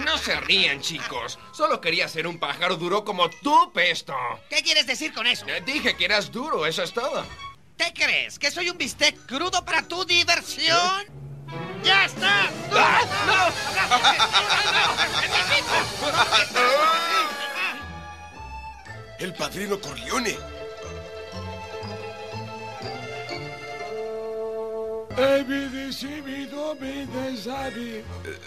No 0.05 0.19
se 0.19 0.39
rían, 0.41 0.81
chicos. 0.81 1.39
Solo 1.53 1.81
quería 1.81 2.09
ser 2.09 2.27
un 2.27 2.39
pájaro 2.39 2.77
duro 2.77 3.05
como 3.05 3.29
tú, 3.31 3.73
Pesto. 3.73 4.15
¿Qué 4.49 4.63
quieres 4.63 4.87
decir 4.87 5.13
con 5.13 5.27
eso? 5.27 5.47
Eh, 5.49 5.63
dije 5.65 5.97
que 5.97 6.05
eras 6.05 6.31
duro, 6.31 6.67
eso 6.67 6.83
es 6.83 6.93
todo. 6.93 7.25
¿Qué 7.77 7.93
crees? 7.93 8.39
¿Que 8.39 8.51
soy 8.51 8.71
un 8.71 8.79
bistec 8.79 9.27
crudo 9.27 9.65
para 9.65 9.83
tu 9.83 10.05
diversión? 10.05 11.07
¡Ya 11.83 12.05
está! 12.05 12.51
El 19.19 19.35
padrino 19.35 19.81
Corleone. 19.81 20.37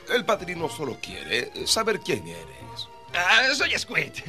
El 0.09 0.25
padrino 0.25 0.69
solo 0.69 0.97
quiere 1.01 1.51
saber 1.65 1.99
quién 1.99 2.27
eres. 2.27 2.87
Ah, 3.13 3.47
soy 3.55 3.77
Squid. 3.77 4.11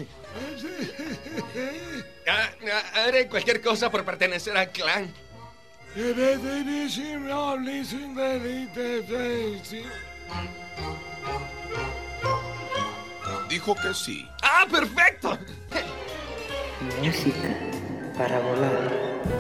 Ah, 2.31 2.51
ah, 2.71 3.05
haré 3.07 3.27
cualquier 3.27 3.63
cosa 3.63 3.91
por 3.91 4.05
pertenecer 4.05 4.55
al 4.55 4.71
clan. 4.71 5.11
Dijo 13.49 13.75
que 13.75 13.95
sí. 13.95 14.29
¡Ah, 14.43 14.67
perfecto! 14.71 15.39
Música 17.03 17.69
para 18.19 18.41
volar. 18.41 19.38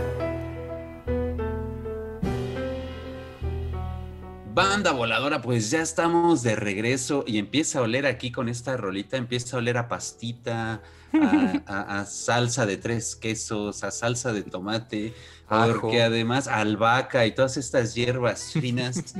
Banda 4.58 4.90
voladora, 4.90 5.40
pues 5.40 5.70
ya 5.70 5.80
estamos 5.82 6.42
de 6.42 6.56
regreso 6.56 7.22
y 7.28 7.38
empieza 7.38 7.78
a 7.78 7.82
oler 7.82 8.06
aquí 8.06 8.32
con 8.32 8.48
esta 8.48 8.76
rolita, 8.76 9.16
empieza 9.16 9.56
a 9.56 9.60
oler 9.60 9.76
a 9.78 9.86
pastita, 9.86 10.82
a, 11.12 11.62
a- 11.66 12.00
a 12.00 12.04
salsa 12.06 12.66
de 12.66 12.76
tres 12.76 13.14
quesos, 13.14 13.84
a 13.84 13.92
salsa 13.92 14.32
de 14.32 14.42
tomate, 14.42 15.14
porque 15.48 16.02
además 16.02 16.48
albahaca 16.48 17.24
y 17.24 17.30
todas 17.32 17.56
estas 17.56 17.94
hierbas 17.94 18.50
finas, 18.52 19.14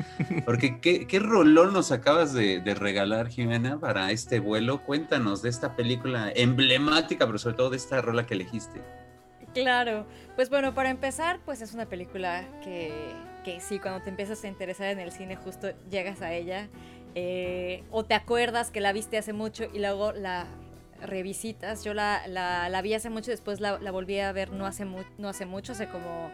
porque 0.45 0.81
qué, 0.81 1.07
qué 1.07 1.21
rolón 1.21 1.73
nos 1.73 1.93
acabas 1.93 2.33
de, 2.33 2.59
de 2.61 2.75
regalar, 2.75 3.29
Jimena, 3.29 3.79
para 3.79 4.11
este 4.11 4.41
vuelo. 4.41 4.83
Cuéntanos 4.83 5.41
de 5.43 5.51
esta 5.51 5.77
película 5.77 6.33
emblemática, 6.35 7.27
pero 7.27 7.39
sobre 7.39 7.55
todo 7.57 7.71
de 7.71 7.77
esta 7.77 8.03
rola 8.03 8.27
que 8.27 8.35
elegiste. 8.35 8.83
Claro, 9.55 10.05
pues 10.37 10.51
bueno, 10.51 10.75
para 10.75 10.91
empezar, 10.91 11.41
pues 11.45 11.63
es 11.63 11.73
una 11.75 11.87
película 11.87 12.45
que, 12.63 13.13
que 13.49 13.61
sí, 13.61 13.79
cuando 13.79 14.03
te 14.03 14.11
empiezas 14.11 14.45
a 14.45 14.49
interesar 14.49 14.89
en 14.89 14.99
el 14.99 15.11
cine, 15.11 15.37
justo 15.37 15.69
llegas 15.91 16.21
a 16.21 16.35
ella, 16.35 16.69
eh, 17.15 17.83
o 17.91 18.05
te 18.05 18.15
acuerdas 18.15 18.71
que 18.71 18.81
la 18.81 18.93
viste 18.93 19.17
hace 19.17 19.33
mucho 19.33 19.65
y 19.73 19.79
luego 19.79 20.13
la 20.13 20.47
revisitas. 21.01 21.83
Yo 21.83 21.95
la, 21.95 22.27
la, 22.27 22.83
vi 22.83 22.93
hace 22.93 23.09
mucho, 23.09 23.31
después 23.31 23.61
la, 23.61 23.79
volví 23.91 24.19
a 24.21 24.33
ver 24.33 24.51
no 24.51 24.67
hace, 24.67 24.85
no 24.85 25.29
hace 25.29 25.47
mucho, 25.47 25.73
hace 25.73 25.89
como 25.89 26.31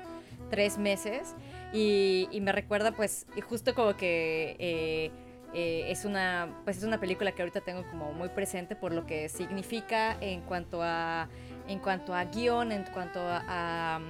tres 0.50 0.76
meses, 0.78 1.34
y, 1.72 2.28
me 2.40 2.52
recuerda 2.52 2.92
pues 2.92 3.26
justo 3.48 3.74
como 3.74 3.96
que... 3.96 4.56
eh, 4.58 5.10
eh, 5.56 5.92
es 5.92 6.04
una 6.04 6.48
pues 6.64 6.78
es 6.78 6.82
una 6.82 6.98
película 6.98 7.30
que 7.30 7.40
ahorita 7.40 7.60
tengo 7.60 7.84
como 7.88 8.12
muy 8.12 8.28
presente 8.28 8.74
por 8.74 8.92
lo 8.92 9.06
que 9.06 9.28
significa 9.28 10.16
en 10.20 10.40
cuanto 10.40 10.82
a 10.82 11.28
en 11.68 11.78
cuanto 11.78 12.12
a 12.12 12.24
guion, 12.24 12.72
en 12.72 12.82
cuanto 12.92 13.20
a, 13.22 14.00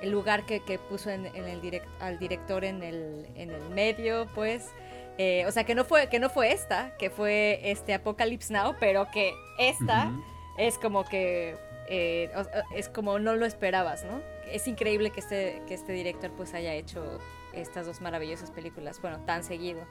el 0.00 0.10
lugar 0.10 0.44
que, 0.46 0.60
que 0.64 0.78
puso 0.78 1.10
en, 1.10 1.26
en 1.26 1.44
el 1.44 1.60
direct- 1.60 1.86
al 2.00 2.18
director 2.18 2.64
en 2.64 2.82
el, 2.82 3.26
en 3.36 3.50
el 3.50 3.70
medio, 3.70 4.28
pues. 4.34 4.70
Eh, 5.18 5.44
o 5.46 5.52
sea, 5.52 5.64
que 5.64 5.74
no, 5.74 5.84
fue, 5.84 6.08
que 6.08 6.18
no 6.18 6.30
fue 6.30 6.52
esta, 6.52 6.96
que 6.96 7.10
fue 7.10 7.60
este 7.64 7.92
Apocalypse 7.92 8.52
Now, 8.52 8.76
pero 8.80 9.06
que 9.12 9.34
esta 9.58 10.10
es 10.58 10.78
como 10.78 11.04
que. 11.04 11.56
eh, 11.88 12.30
es 12.74 12.88
como 12.88 13.18
no 13.18 13.36
lo 13.36 13.44
esperabas, 13.44 14.04
¿no? 14.04 14.20
Es 14.50 14.66
increíble 14.66 15.10
que 15.10 15.20
este, 15.20 15.62
que 15.66 15.74
este 15.74 15.92
director 15.92 16.30
pues 16.36 16.54
haya 16.54 16.72
hecho 16.74 17.18
estas 17.52 17.86
dos 17.86 18.00
maravillosas 18.00 18.50
películas, 18.50 19.00
bueno, 19.02 19.20
tan 19.26 19.44
seguido. 19.44 19.84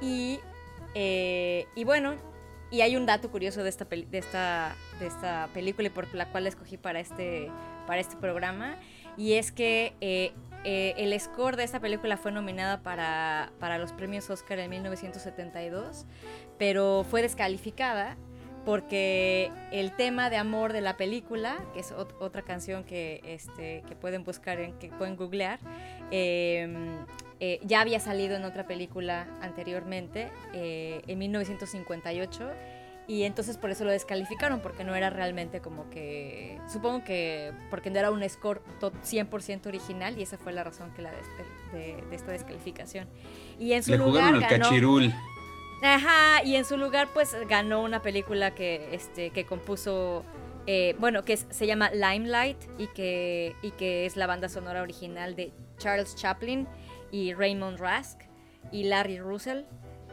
Y, 0.00 0.40
eh, 0.94 1.66
y 1.74 1.84
bueno, 1.84 2.14
y 2.70 2.82
hay 2.82 2.96
un 2.96 3.04
dato 3.06 3.30
curioso 3.30 3.64
de 3.64 3.68
esta, 3.68 3.84
de 3.84 4.18
esta, 4.18 4.76
de 5.00 5.06
esta 5.08 5.48
película 5.52 5.88
y 5.88 5.90
por 5.90 6.12
la 6.14 6.26
cual 6.30 6.44
la 6.44 6.48
escogí 6.50 6.76
para 6.76 7.00
este, 7.00 7.50
para 7.86 8.00
este 8.00 8.16
programa. 8.16 8.76
Y 9.16 9.34
es 9.34 9.52
que 9.52 9.94
eh, 10.00 10.32
eh, 10.64 10.94
el 10.96 11.18
score 11.20 11.56
de 11.56 11.64
esta 11.64 11.80
película 11.80 12.16
fue 12.16 12.32
nominada 12.32 12.82
para, 12.82 13.52
para 13.60 13.78
los 13.78 13.92
premios 13.92 14.28
Oscar 14.30 14.58
en 14.58 14.70
1972, 14.70 16.06
pero 16.58 17.04
fue 17.08 17.22
descalificada 17.22 18.16
porque 18.64 19.50
el 19.72 19.92
tema 19.96 20.28
de 20.28 20.36
amor 20.36 20.74
de 20.74 20.82
la 20.82 20.98
película, 20.98 21.58
que 21.72 21.80
es 21.80 21.92
ot- 21.94 22.14
otra 22.20 22.42
canción 22.42 22.84
que, 22.84 23.22
este, 23.24 23.82
que 23.88 23.96
pueden 23.96 24.22
buscar, 24.22 24.60
en, 24.60 24.78
que 24.78 24.88
pueden 24.88 25.16
googlear, 25.16 25.58
eh, 26.10 26.68
eh, 27.40 27.58
ya 27.64 27.80
había 27.80 28.00
salido 28.00 28.36
en 28.36 28.44
otra 28.44 28.66
película 28.66 29.26
anteriormente, 29.40 30.28
eh, 30.52 31.00
en 31.06 31.18
1958, 31.18 32.50
y 33.08 33.24
entonces 33.24 33.56
por 33.56 33.70
eso 33.70 33.84
lo 33.84 33.90
descalificaron, 33.90 34.60
porque 34.60 34.84
no 34.84 34.94
era 34.94 35.10
realmente 35.10 35.60
como 35.60 35.90
que, 35.90 36.58
supongo 36.72 37.02
que 37.04 37.52
porque 37.70 37.90
no 37.90 37.98
era 37.98 38.10
un 38.10 38.28
score 38.28 38.62
to- 38.78 38.92
100% 38.92 39.66
original, 39.66 40.16
y 40.18 40.22
esa 40.22 40.38
fue 40.38 40.52
la 40.52 40.62
razón 40.64 40.92
que 40.94 41.02
la 41.02 41.10
de, 41.72 42.02
de 42.08 42.16
esta 42.16 42.30
descalificación. 42.32 43.08
Y 43.58 43.72
en 43.72 43.82
su 43.82 43.90
Le 43.92 43.98
lugar 43.98 44.10
jugaron 44.34 44.40
ganó- 44.40 44.64
cachirul. 44.68 45.12
Ajá, 45.82 46.44
y 46.44 46.56
en 46.56 46.64
su 46.64 46.76
lugar 46.76 47.08
pues 47.14 47.34
ganó 47.48 47.82
una 47.82 48.02
película 48.02 48.54
que, 48.54 48.94
este, 48.94 49.30
que 49.30 49.46
compuso, 49.46 50.24
eh, 50.66 50.94
bueno, 50.98 51.24
que 51.24 51.32
es- 51.32 51.46
se 51.50 51.66
llama 51.66 51.90
Limelight 51.90 52.58
y 52.78 52.86
que, 52.88 53.56
y 53.62 53.70
que 53.72 54.04
es 54.06 54.16
la 54.16 54.26
banda 54.26 54.48
sonora 54.48 54.82
original 54.82 55.34
de 55.36 55.52
Charles 55.78 56.14
Chaplin 56.16 56.68
y 57.10 57.32
Raymond 57.34 57.78
Rask 57.80 58.20
y 58.70 58.84
Larry 58.84 59.18
Russell. 59.20 59.62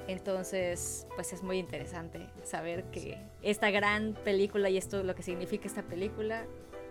Entonces, 0.07 1.05
pues 1.15 1.33
es 1.33 1.43
muy 1.43 1.57
interesante 1.57 2.29
saber 2.43 2.85
que 2.85 3.17
esta 3.41 3.69
gran 3.71 4.13
película 4.23 4.69
y 4.69 4.77
esto 4.77 5.03
lo 5.03 5.15
que 5.15 5.23
significa 5.23 5.67
esta 5.67 5.83
película, 5.83 6.45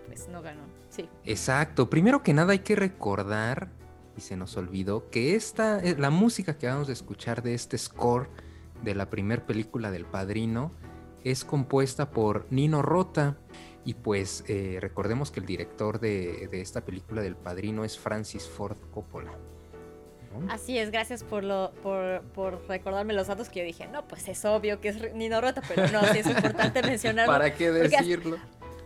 pues 0.05 0.27
no 0.27 0.41
ganó. 0.41 0.61
Sí. 0.89 1.09
Exacto. 1.25 1.89
Primero 1.89 2.21
que 2.21 2.33
nada 2.33 2.51
hay 2.51 2.59
que 2.59 2.75
recordar, 2.75 3.69
y 4.15 4.21
se 4.21 4.37
nos 4.37 4.55
olvidó, 4.55 5.09
que 5.09 5.35
esta, 5.35 5.79
eh, 5.79 5.95
la 5.97 6.11
música 6.11 6.57
que 6.57 6.67
vamos 6.67 6.87
de 6.87 6.93
escuchar 6.93 7.41
de 7.41 7.55
este 7.55 7.77
score 7.77 8.29
de 8.83 8.93
la 8.93 9.09
primer 9.09 9.45
película 9.45 9.89
del 9.89 10.05
Padrino 10.05 10.71
es 11.23 11.43
compuesta 11.43 12.11
por 12.11 12.45
Nino 12.51 12.83
Rota. 12.83 13.37
Y 13.83 13.95
pues 13.95 14.43
eh, 14.47 14.77
recordemos 14.81 15.31
que 15.31 15.39
el 15.39 15.45
director 15.45 15.99
de, 15.99 16.49
de 16.51 16.61
esta 16.61 16.85
película 16.85 17.21
del 17.21 17.35
Padrino 17.35 17.83
es 17.83 17.97
Francis 17.97 18.47
Ford 18.47 18.77
Coppola. 18.91 19.31
¿No? 20.39 20.51
Así 20.51 20.77
es, 20.77 20.91
gracias 20.91 21.23
por, 21.23 21.43
lo, 21.43 21.71
por, 21.83 22.21
por 22.33 22.67
recordarme 22.67 23.13
los 23.13 23.27
datos 23.27 23.49
que 23.49 23.59
yo 23.59 23.65
dije, 23.65 23.87
no, 23.87 24.07
pues 24.07 24.27
es 24.27 24.43
obvio 24.45 24.79
que 24.81 24.89
es 24.89 25.13
Nino 25.13 25.41
Rota, 25.41 25.61
pero 25.67 25.87
no, 25.89 26.01
sí 26.13 26.19
es 26.19 26.27
importante 26.27 26.81
mencionarlo. 26.83 27.31
¿Para 27.31 27.53
qué 27.53 27.71
decirlo? 27.71 28.37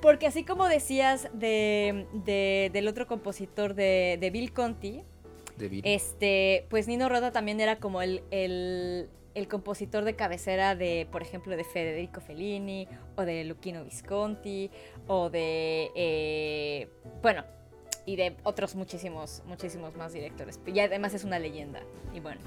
Porque 0.01 0.25
así 0.27 0.43
como 0.43 0.67
decías 0.67 1.29
de, 1.33 2.07
de- 2.25 2.69
del 2.73 2.87
otro 2.87 3.05
compositor 3.07 3.75
de, 3.75 4.17
de 4.19 4.29
Bill 4.31 4.51
Conti, 4.51 5.03
De 5.57 5.67
Bill. 5.67 5.81
este, 5.85 6.65
pues 6.69 6.87
Nino 6.87 7.07
Rota 7.07 7.31
también 7.31 7.59
era 7.61 7.75
como 7.77 8.01
el, 8.01 8.23
el, 8.31 9.09
el 9.35 9.47
compositor 9.47 10.03
de 10.03 10.15
cabecera 10.15 10.75
de, 10.75 11.07
por 11.11 11.21
ejemplo, 11.21 11.55
de 11.55 11.63
Federico 11.63 12.19
Fellini, 12.19 12.87
o 13.15 13.21
de 13.21 13.43
Luchino 13.43 13.83
Visconti, 13.83 14.71
o 15.07 15.29
de, 15.29 15.91
eh, 15.95 16.87
bueno, 17.21 17.43
y 18.05 18.15
de 18.15 18.37
otros 18.43 18.75
muchísimos, 18.75 19.41
muchísimos 19.45 19.95
más 19.95 20.13
directores. 20.13 20.59
Y 20.65 20.79
además 20.79 21.13
es 21.13 21.23
una 21.23 21.39
leyenda. 21.39 21.81
Y 22.13 22.19
bueno. 22.19 22.41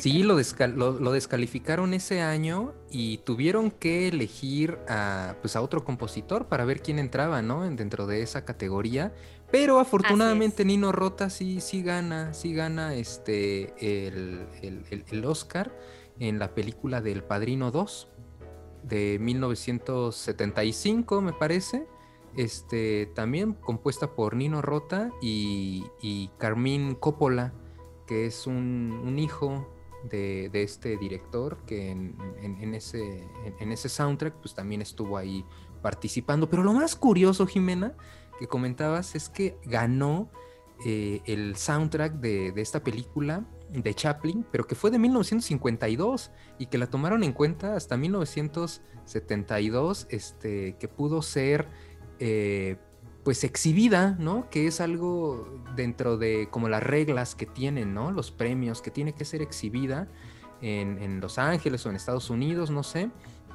Sí, 0.00 0.24
lo, 0.24 0.38
descal- 0.38 0.74
lo, 0.74 0.92
lo 0.98 1.12
descalificaron 1.12 1.94
ese 1.94 2.20
año 2.20 2.74
y 2.90 3.18
tuvieron 3.18 3.70
que 3.70 4.08
elegir 4.08 4.78
a, 4.88 5.36
pues, 5.40 5.56
a 5.56 5.62
otro 5.62 5.84
compositor 5.84 6.48
para 6.48 6.64
ver 6.64 6.82
quién 6.82 6.98
entraba, 6.98 7.40
¿no? 7.40 7.64
En- 7.64 7.76
Dentro 7.76 8.06
de 8.06 8.20
esa 8.20 8.44
categoría. 8.44 9.14
Pero 9.50 9.78
afortunadamente 9.78 10.64
Nino 10.64 10.90
Rota 10.92 11.30
sí, 11.30 11.60
sí 11.60 11.82
gana, 11.82 12.34
sí 12.34 12.52
gana 12.52 12.94
este, 12.94 13.72
el, 14.08 14.46
el- 14.60 14.84
el- 14.90 15.04
el 15.10 15.24
Oscar 15.24 15.72
en 16.18 16.38
la 16.40 16.52
película 16.54 17.00
del 17.00 17.22
Padrino 17.22 17.70
2 17.70 18.08
de 18.82 19.18
1975, 19.20 21.20
me 21.20 21.32
parece. 21.32 21.86
Este, 22.36 23.06
también 23.14 23.54
compuesta 23.54 24.14
por 24.14 24.36
Nino 24.36 24.60
Rota 24.60 25.10
y, 25.22 25.84
y 26.02 26.28
Carmín 26.38 26.94
Coppola, 26.94 27.54
que 28.06 28.26
es 28.26 28.46
un, 28.46 29.16
hijo 29.18 29.66
de, 30.10 30.50
este 30.52 30.98
director 30.98 31.58
que 31.66 31.90
en, 31.90 32.74
ese, 32.74 33.26
en, 33.58 33.72
ese 33.72 33.88
soundtrack 33.88 34.34
pues 34.34 34.54
también 34.54 34.82
estuvo 34.82 35.16
ahí 35.16 35.44
participando. 35.82 36.50
Pero 36.50 36.62
lo 36.62 36.74
más 36.74 36.94
curioso, 36.94 37.46
Jimena, 37.46 37.94
que 38.38 38.46
comentabas 38.46 39.14
es 39.14 39.30
que 39.30 39.58
ganó 39.64 40.30
eh, 40.84 41.22
el 41.24 41.56
soundtrack 41.56 42.14
de, 42.14 42.52
de 42.52 42.60
esta 42.60 42.84
película 42.84 43.46
de 43.70 43.94
Chaplin, 43.94 44.44
pero 44.50 44.66
que 44.66 44.74
fue 44.74 44.90
de 44.90 44.98
1952 44.98 46.32
y 46.58 46.66
que 46.66 46.76
la 46.78 46.88
tomaron 46.88 47.22
en 47.24 47.32
cuenta 47.32 47.76
hasta 47.76 47.96
1972, 47.96 50.06
este, 50.10 50.76
que 50.78 50.88
pudo 50.88 51.22
ser 51.22 51.68
eh, 52.20 52.76
pues 53.24 53.42
exhibida, 53.42 54.16
¿no? 54.20 54.48
Que 54.50 54.68
es 54.68 54.80
algo 54.80 55.62
dentro 55.74 56.16
de 56.16 56.48
como 56.48 56.68
las 56.68 56.82
reglas 56.82 57.34
que 57.34 57.44
tienen, 57.44 57.92
¿no? 57.92 58.12
Los 58.12 58.30
premios, 58.30 58.80
que 58.80 58.92
tiene 58.92 59.14
que 59.14 59.24
ser 59.24 59.42
exhibida 59.42 60.08
en, 60.62 61.20
Los 61.20 61.38
Ángeles 61.38 61.84
o 61.84 61.90
en 61.90 61.96
Estados 61.96 62.30
Unidos, 62.30 62.70
no 62.70 62.82
sé, 62.82 63.10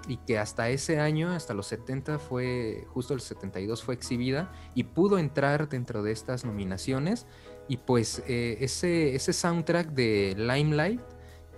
y 0.07 0.17
que 0.17 0.37
hasta 0.37 0.69
ese 0.69 0.99
año, 0.99 1.31
hasta 1.31 1.53
los 1.53 1.67
70 1.67 2.19
fue, 2.19 2.85
justo 2.89 3.13
el 3.13 3.21
72 3.21 3.83
fue 3.83 3.93
exhibida 3.93 4.51
y 4.75 4.83
pudo 4.83 5.17
entrar 5.17 5.69
dentro 5.69 6.03
de 6.03 6.11
estas 6.11 6.43
nominaciones 6.43 7.25
y 7.67 7.77
pues 7.77 8.23
eh, 8.27 8.57
ese, 8.59 9.15
ese 9.15 9.31
soundtrack 9.33 9.91
de 9.91 10.35
Limelight, 10.37 11.01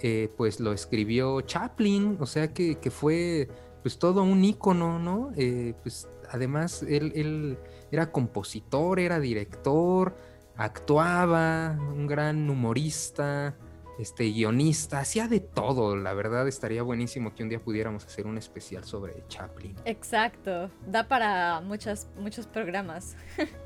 eh, 0.02 0.30
pues 0.38 0.60
lo 0.60 0.74
escribió 0.74 1.42
Chaplin, 1.42 2.18
o 2.20 2.26
sea 2.26 2.54
que, 2.54 2.76
que 2.76 2.92
fue 2.92 3.50
pues 3.84 4.00
todo 4.00 4.24
un 4.24 4.44
ícono, 4.44 4.98
¿no? 4.98 5.32
Eh, 5.36 5.76
pues 5.84 6.08
además 6.32 6.82
él, 6.84 7.12
él, 7.16 7.58
era 7.92 8.12
compositor, 8.12 9.00
era 9.00 9.20
director, 9.20 10.16
actuaba, 10.56 11.78
un 11.78 12.08
gran 12.08 12.50
humorista, 12.50 13.56
este 14.00 14.32
guionista, 14.32 15.00
hacía 15.00 15.28
de 15.28 15.42
todo, 15.42 15.96
la 15.96 16.14
verdad 16.14 16.48
estaría 16.48 16.82
buenísimo 16.82 17.36
que 17.36 17.44
un 17.44 17.50
día 17.50 17.62
pudiéramos 17.62 18.06
hacer 18.06 18.26
un 18.26 18.38
especial 18.38 18.84
sobre 18.86 19.24
Chaplin. 19.28 19.76
Exacto, 19.86 20.72
da 20.88 21.08
para 21.08 21.62
muchas, 21.62 22.08
muchos 22.18 22.48
programas. 22.48 23.16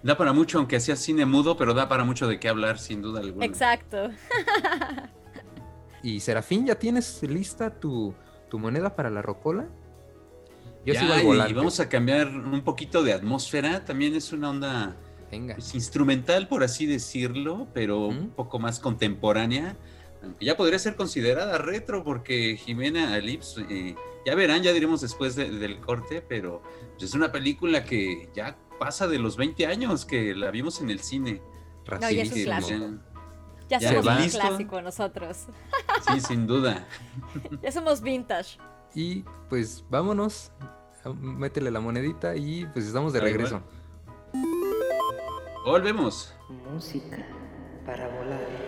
Da 0.00 0.16
para 0.16 0.32
mucho, 0.32 0.58
aunque 0.58 0.78
sea 0.78 0.94
cine 0.94 1.26
mudo, 1.26 1.56
pero 1.56 1.74
da 1.74 1.88
para 1.88 2.04
mucho 2.04 2.28
de 2.28 2.38
qué 2.38 2.48
hablar, 2.48 2.78
sin 2.78 3.02
duda 3.02 3.18
alguna. 3.18 3.44
Exacto. 3.44 4.10
y 6.04 6.20
Serafín, 6.20 6.66
¿ya 6.66 6.76
tienes 6.76 7.20
lista 7.24 7.68
tu, 7.68 8.14
tu 8.48 8.58
moneda 8.58 8.96
para 8.96 9.10
la 9.10 9.22
rocola? 9.22 9.68
Yo 10.84 10.94
ya, 10.94 11.00
sigo 11.00 11.12
al 11.12 11.24
volante. 11.24 11.52
y 11.52 11.54
vamos 11.54 11.80
a 11.80 11.88
cambiar 11.88 12.28
un 12.28 12.62
poquito 12.62 13.02
de 13.02 13.12
atmósfera. 13.12 13.84
También 13.84 14.14
es 14.14 14.32
una 14.32 14.50
onda 14.50 14.96
Venga. 15.30 15.54
Pues, 15.56 15.74
instrumental, 15.74 16.48
por 16.48 16.64
así 16.64 16.86
decirlo, 16.86 17.68
pero 17.74 18.10
¿Mm? 18.10 18.18
un 18.18 18.30
poco 18.30 18.58
más 18.58 18.80
contemporánea. 18.80 19.76
Aunque 20.22 20.44
ya 20.44 20.56
podría 20.56 20.78
ser 20.78 20.96
considerada 20.96 21.58
retro, 21.58 22.02
porque 22.02 22.56
Jimena 22.56 23.14
Alips, 23.14 23.58
eh, 23.70 23.94
ya 24.26 24.34
verán, 24.34 24.62
ya 24.62 24.72
diremos 24.72 25.00
después 25.00 25.36
de, 25.36 25.50
del 25.50 25.80
corte, 25.80 26.22
pero 26.26 26.62
es 27.00 27.14
una 27.14 27.30
película 27.30 27.84
que 27.84 28.28
ya 28.34 28.56
pasa 28.80 29.06
de 29.06 29.18
los 29.18 29.36
20 29.36 29.66
años 29.66 30.04
que 30.04 30.34
la 30.34 30.50
vimos 30.50 30.80
en 30.80 30.90
el 30.90 31.00
cine. 31.00 31.40
No, 32.00 32.10
ya 32.10 32.22
es 32.22 32.32
un 32.32 32.42
clásico. 32.42 32.84
Ya, 33.68 33.78
ya, 33.78 34.02
somos 34.02 34.06
un 34.06 34.30
clásico 34.30 34.80
nosotros. 34.82 35.46
Sí, 36.10 36.20
sin 36.20 36.46
duda. 36.46 36.86
ya 37.62 37.70
somos 37.70 38.00
vintage. 38.00 38.58
Y 38.94 39.24
pues 39.48 39.84
vámonos, 39.90 40.50
métele 41.14 41.70
la 41.70 41.80
monedita 41.80 42.34
y 42.34 42.66
pues 42.66 42.86
estamos 42.86 43.12
de 43.12 43.20
regreso. 43.20 43.62
Volvemos. 45.64 46.34
Música 46.72 47.18
para 47.84 48.06
volar. 48.08 48.67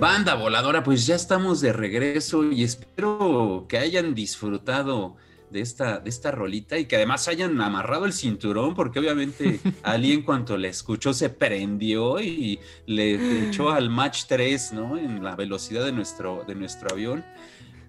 Banda 0.00 0.34
voladora, 0.34 0.82
pues 0.82 1.06
ya 1.06 1.14
estamos 1.14 1.60
de 1.60 1.74
regreso 1.74 2.42
y 2.50 2.64
espero 2.64 3.66
que 3.68 3.76
hayan 3.76 4.14
disfrutado 4.14 5.16
de 5.50 5.60
esta, 5.60 5.98
de 5.98 6.08
esta 6.08 6.30
rolita 6.30 6.78
y 6.78 6.86
que 6.86 6.96
además 6.96 7.28
hayan 7.28 7.60
amarrado 7.60 8.06
el 8.06 8.14
cinturón, 8.14 8.74
porque 8.74 8.98
obviamente 8.98 9.60
Ali 9.82 10.12
en 10.12 10.22
cuanto 10.22 10.56
le 10.56 10.68
escuchó 10.68 11.12
se 11.12 11.28
prendió 11.28 12.18
y 12.18 12.58
le 12.86 13.48
echó 13.48 13.68
al 13.68 13.90
match 13.90 14.24
3, 14.26 14.72
¿no? 14.72 14.96
En 14.96 15.22
la 15.22 15.36
velocidad 15.36 15.84
de 15.84 15.92
nuestro, 15.92 16.44
de 16.48 16.54
nuestro 16.54 16.90
avión. 16.90 17.22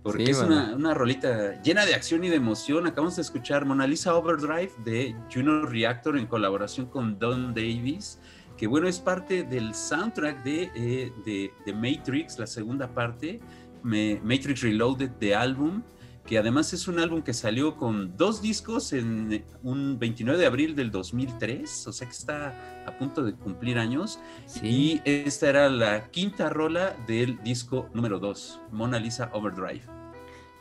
Porque 0.03 0.25
Sí, 0.25 0.31
es 0.31 0.39
una, 0.39 0.75
una 0.75 0.93
rolita 0.93 1.61
llena 1.61 1.85
de 1.85 1.95
acción 1.95 2.25
y 2.25 2.29
de 2.29 2.35
emoción. 2.35 2.87
Acabamos 2.87 3.15
de 3.15 3.21
escuchar 3.21 3.63
Mona 3.63 3.87
Lisa 3.87 4.15
Overdrive 4.15 4.73
de 4.83 5.15
Juno 5.33 5.65
Reactor 5.65 6.17
en 6.17 6.27
colaboración 6.27 6.87
con 6.87 7.17
Don 7.19 7.53
Davis, 7.53 8.19
que 8.61 8.67
bueno, 8.67 8.87
es 8.87 8.99
parte 8.99 9.41
del 9.41 9.73
soundtrack 9.73 10.43
de, 10.43 10.69
eh, 10.75 11.11
de, 11.25 11.51
de 11.65 11.73
Matrix, 11.73 12.37
la 12.37 12.45
segunda 12.45 12.93
parte, 12.93 13.39
me- 13.81 14.21
Matrix 14.23 14.61
Reloaded 14.61 15.09
de 15.19 15.33
álbum, 15.33 15.81
que 16.27 16.37
además 16.37 16.71
es 16.71 16.87
un 16.87 16.99
álbum 16.99 17.23
que 17.23 17.33
salió 17.33 17.75
con 17.75 18.15
dos 18.17 18.39
discos 18.39 18.93
en 18.93 19.43
un 19.63 19.97
29 19.97 20.39
de 20.39 20.45
abril 20.45 20.75
del 20.75 20.91
2003, 20.91 21.87
o 21.87 21.91
sea 21.91 22.05
que 22.07 22.13
está 22.13 22.83
a 22.85 22.95
punto 22.99 23.23
de 23.23 23.33
cumplir 23.33 23.79
años. 23.79 24.19
Y 24.61 25.01
esta 25.05 25.49
era 25.49 25.67
la 25.67 26.11
quinta 26.11 26.49
rola 26.49 26.95
del 27.07 27.41
disco 27.41 27.89
número 27.95 28.19
2, 28.19 28.61
Mona 28.71 28.99
Lisa 28.99 29.31
Overdrive. 29.33 29.81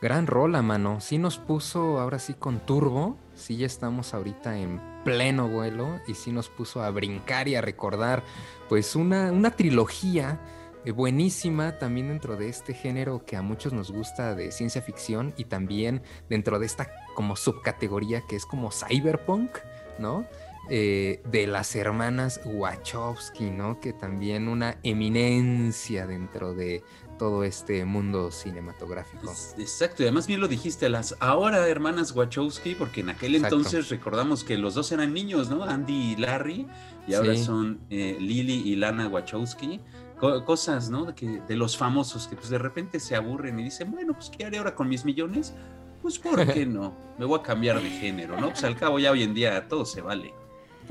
Gran 0.01 0.25
rola, 0.25 0.63
mano. 0.63 0.99
Sí 0.99 1.19
nos 1.19 1.37
puso 1.37 1.99
ahora 1.99 2.17
sí 2.17 2.33
con 2.33 2.59
turbo. 2.59 3.17
Sí 3.35 3.57
ya 3.57 3.67
estamos 3.67 4.15
ahorita 4.15 4.57
en 4.57 4.81
pleno 5.05 5.47
vuelo 5.47 5.99
y 6.07 6.15
sí 6.15 6.31
nos 6.31 6.49
puso 6.49 6.81
a 6.81 6.89
brincar 6.89 7.47
y 7.47 7.55
a 7.55 7.61
recordar 7.61 8.23
pues 8.67 8.95
una, 8.95 9.31
una 9.31 9.51
trilogía 9.51 10.39
eh, 10.85 10.91
buenísima 10.91 11.77
también 11.77 12.07
dentro 12.07 12.35
de 12.35 12.49
este 12.49 12.73
género 12.73 13.25
que 13.25 13.35
a 13.35 13.43
muchos 13.43 13.73
nos 13.73 13.91
gusta 13.91 14.33
de 14.33 14.51
ciencia 14.51 14.81
ficción 14.81 15.33
y 15.37 15.45
también 15.45 16.01
dentro 16.29 16.57
de 16.57 16.65
esta 16.65 16.91
como 17.15 17.35
subcategoría 17.35 18.21
que 18.27 18.35
es 18.35 18.47
como 18.47 18.71
cyberpunk, 18.71 19.51
¿no? 19.99 20.25
Eh, 20.69 21.21
de 21.25 21.47
las 21.47 21.75
hermanas 21.75 22.39
Wachowski, 22.45 23.49
¿no? 23.49 23.79
Que 23.79 23.93
también 23.93 24.47
una 24.47 24.77
eminencia 24.83 26.07
dentro 26.07 26.53
de 26.53 26.83
todo 27.21 27.43
este 27.43 27.85
mundo 27.85 28.31
cinematográfico. 28.31 29.31
Exacto, 29.59 30.01
y 30.01 30.07
además 30.07 30.25
bien 30.25 30.41
lo 30.41 30.47
dijiste, 30.47 30.89
las 30.89 31.15
ahora 31.19 31.67
hermanas 31.67 32.13
Wachowski, 32.15 32.73
porque 32.73 33.01
en 33.01 33.11
aquel 33.11 33.35
Exacto. 33.35 33.57
entonces 33.57 33.89
recordamos 33.89 34.43
que 34.43 34.57
los 34.57 34.73
dos 34.73 34.91
eran 34.91 35.13
niños, 35.13 35.47
¿no? 35.47 35.63
Andy 35.63 36.13
y 36.13 36.15
Larry, 36.15 36.65
y 37.07 37.13
ahora 37.13 37.35
Sí. 37.35 37.43
son 37.43 37.79
eh, 37.91 38.17
Lily 38.19 38.63
y 38.65 38.75
Lana 38.75 39.07
Wachowski. 39.07 39.79
Co- 40.19 40.43
cosas, 40.45 40.89
¿no? 40.89 41.05
De, 41.05 41.13
que, 41.13 41.27
de 41.47 41.55
los 41.55 41.77
famosos 41.77 42.27
que 42.27 42.35
pues 42.35 42.49
de 42.49 42.57
repente 42.57 42.99
se 42.99 43.15
aburren 43.15 43.59
y 43.59 43.65
dicen, 43.65 43.91
bueno, 43.91 44.13
pues 44.13 44.31
¿qué 44.31 44.45
haré 44.45 44.57
ahora 44.57 44.73
con 44.73 44.89
mis 44.89 45.05
millones? 45.05 45.53
Pues 46.01 46.17
¿por 46.17 46.51
qué 46.51 46.65
no? 46.65 46.95
Me 47.19 47.25
voy 47.25 47.39
a 47.39 47.43
cambiar 47.43 47.79
de 47.79 47.89
género, 47.91 48.35
¿no? 48.41 48.49
Pues 48.49 48.63
al 48.63 48.75
cabo 48.75 48.97
ya 48.97 49.11
hoy 49.11 49.21
en 49.21 49.35
día 49.35 49.67
todo 49.67 49.85
se 49.85 50.01
vale. 50.01 50.33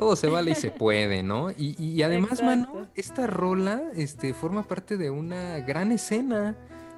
Todo 0.00 0.16
se 0.16 0.28
vale 0.28 0.52
y 0.52 0.54
se 0.54 0.70
puede, 0.70 1.22
¿no? 1.22 1.50
Y, 1.50 1.76
y 1.78 2.02
además, 2.02 2.42
mano, 2.42 2.88
esta 2.94 3.26
rola 3.26 3.82
este, 3.94 4.32
forma 4.32 4.62
parte 4.62 4.96
de 4.96 5.10
una 5.10 5.58
gran 5.58 5.92
escena, 5.92 6.56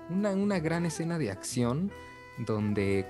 una, 0.09 0.31
una 0.31 0.61
gran 0.61 0.87
escena 0.87 1.19
de 1.19 1.33
acción 1.33 1.91
donde 2.47 3.05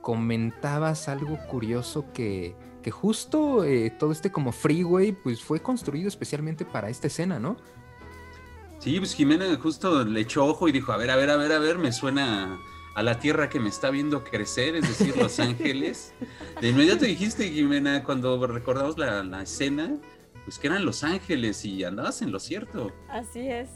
comentabas 0.00 1.10
algo 1.10 1.36
curioso 1.46 2.06
que, 2.14 2.56
que 2.82 2.90
justo 2.90 3.64
eh, 3.64 3.90
todo 3.90 4.12
este 4.12 4.32
como 4.32 4.50
freeway 4.50 5.12
pues 5.12 5.42
fue 5.42 5.60
construido 5.60 6.08
especialmente 6.08 6.64
para 6.64 6.88
esta 6.88 7.08
escena, 7.08 7.38
¿no? 7.38 7.58
Sí, 8.78 8.98
pues 8.98 9.14
Jimena 9.14 9.54
justo 9.56 10.06
le 10.06 10.20
echó 10.20 10.46
ojo 10.46 10.68
y 10.68 10.72
dijo, 10.72 10.90
a 10.90 10.96
ver, 10.96 11.10
a 11.10 11.16
ver, 11.16 11.28
a 11.28 11.36
ver, 11.36 11.52
a 11.52 11.58
ver, 11.58 11.76
me 11.76 11.92
suena 11.92 12.58
a 12.94 13.02
la 13.02 13.18
tierra 13.18 13.48
que 13.48 13.58
me 13.60 13.68
está 13.68 13.90
viendo 13.90 14.22
crecer, 14.24 14.76
es 14.76 14.82
decir, 14.88 15.16
Los 15.16 15.38
Ángeles. 15.40 16.14
De 16.60 16.68
inmediato 16.68 17.04
dijiste, 17.04 17.48
Jimena, 17.48 18.04
cuando 18.04 18.44
recordamos 18.46 18.96
la, 18.98 19.22
la 19.24 19.42
escena, 19.42 19.96
pues 20.44 20.58
que 20.58 20.66
eran 20.68 20.84
Los 20.84 21.02
Ángeles 21.04 21.64
y 21.64 21.82
andabas 21.84 22.22
en 22.22 22.30
lo 22.32 22.38
cierto. 22.38 22.92
Así 23.08 23.48
es. 23.48 23.68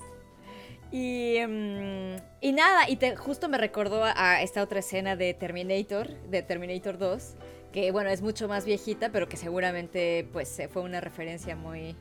Y, 0.90 1.36
mm, 1.46 2.16
y 2.40 2.52
nada, 2.52 2.88
y 2.88 2.96
te- 2.96 3.16
justo 3.16 3.48
me 3.48 3.58
recordó 3.58 4.02
a, 4.04 4.42
esta 4.42 4.62
otra 4.62 4.78
escena 4.78 5.16
de 5.16 5.34
Terminator, 5.34 6.08
de 6.30 6.42
Terminator 6.42 6.96
2, 6.96 7.34
que 7.72 7.90
bueno, 7.90 8.08
es 8.10 8.22
mucho 8.22 8.48
más 8.48 8.64
viejita, 8.64 9.10
pero 9.12 9.28
que 9.28 9.36
seguramente 9.36 10.26
pues 10.32 10.58
eh, 10.58 10.68
fue 10.68 10.80
una 10.82 11.00
referencia 11.02 11.56
muy 11.56 11.94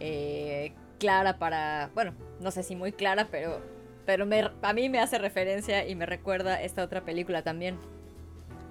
eh, 0.00 0.72
clara 0.98 1.38
para, 1.38 1.90
bueno, 1.94 2.14
no 2.40 2.50
sé 2.50 2.62
si 2.62 2.76
muy 2.76 2.92
clara, 2.92 3.28
pero, 3.30 3.60
pero 4.10 4.26
me- 4.26 4.50
a 4.62 4.72
mí 4.72 4.88
me 4.88 4.98
hace 4.98 5.18
referencia 5.18 5.86
y 5.88 5.94
me 5.94 6.04
recuerda 6.04 6.60
esta 6.60 6.82
otra 6.82 7.04
película 7.04 7.42
también. 7.44 7.78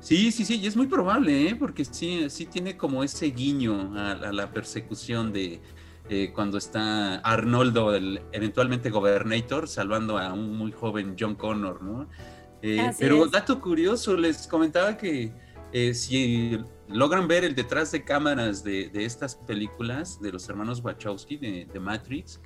Sí, 0.01 0.33
sí, 0.33 0.43
sí, 0.43 0.59
y 0.59 0.67
es 0.67 0.75
muy 0.75 0.87
probable, 0.87 1.47
¿eh? 1.47 1.55
porque 1.55 1.85
sí, 1.85 2.29
sí 2.29 2.45
tiene 2.45 2.75
como 2.75 3.05
ese 3.05 3.27
guiño 3.27 3.93
a, 3.97 4.11
a 4.11 4.33
la 4.33 4.51
persecución 4.51 5.31
de 5.31 5.61
eh, 6.09 6.31
cuando 6.35 6.57
está 6.57 7.19
Arnoldo, 7.19 7.95
el 7.95 8.21
eventualmente 8.33 8.89
gobernator, 8.89 9.69
salvando 9.69 10.17
a 10.17 10.33
un 10.33 10.57
muy 10.57 10.73
joven 10.73 11.15
John 11.17 11.35
Connor, 11.35 11.81
¿no? 11.81 12.09
Eh, 12.61 12.93
pero 12.99 13.23
es. 13.23 13.31
dato 13.31 13.61
curioso, 13.61 14.17
les 14.17 14.45
comentaba 14.45 14.97
que 14.97 15.31
eh, 15.71 15.93
si 15.93 16.59
logran 16.89 17.29
ver 17.29 17.45
el 17.45 17.55
detrás 17.55 17.93
de 17.93 18.03
cámaras 18.03 18.61
de, 18.61 18.89
de 18.89 19.05
estas 19.05 19.35
películas 19.35 20.19
de 20.21 20.33
los 20.33 20.49
hermanos 20.49 20.81
Wachowski 20.83 21.37
de, 21.37 21.65
de 21.71 21.79
Matrix, 21.79 22.41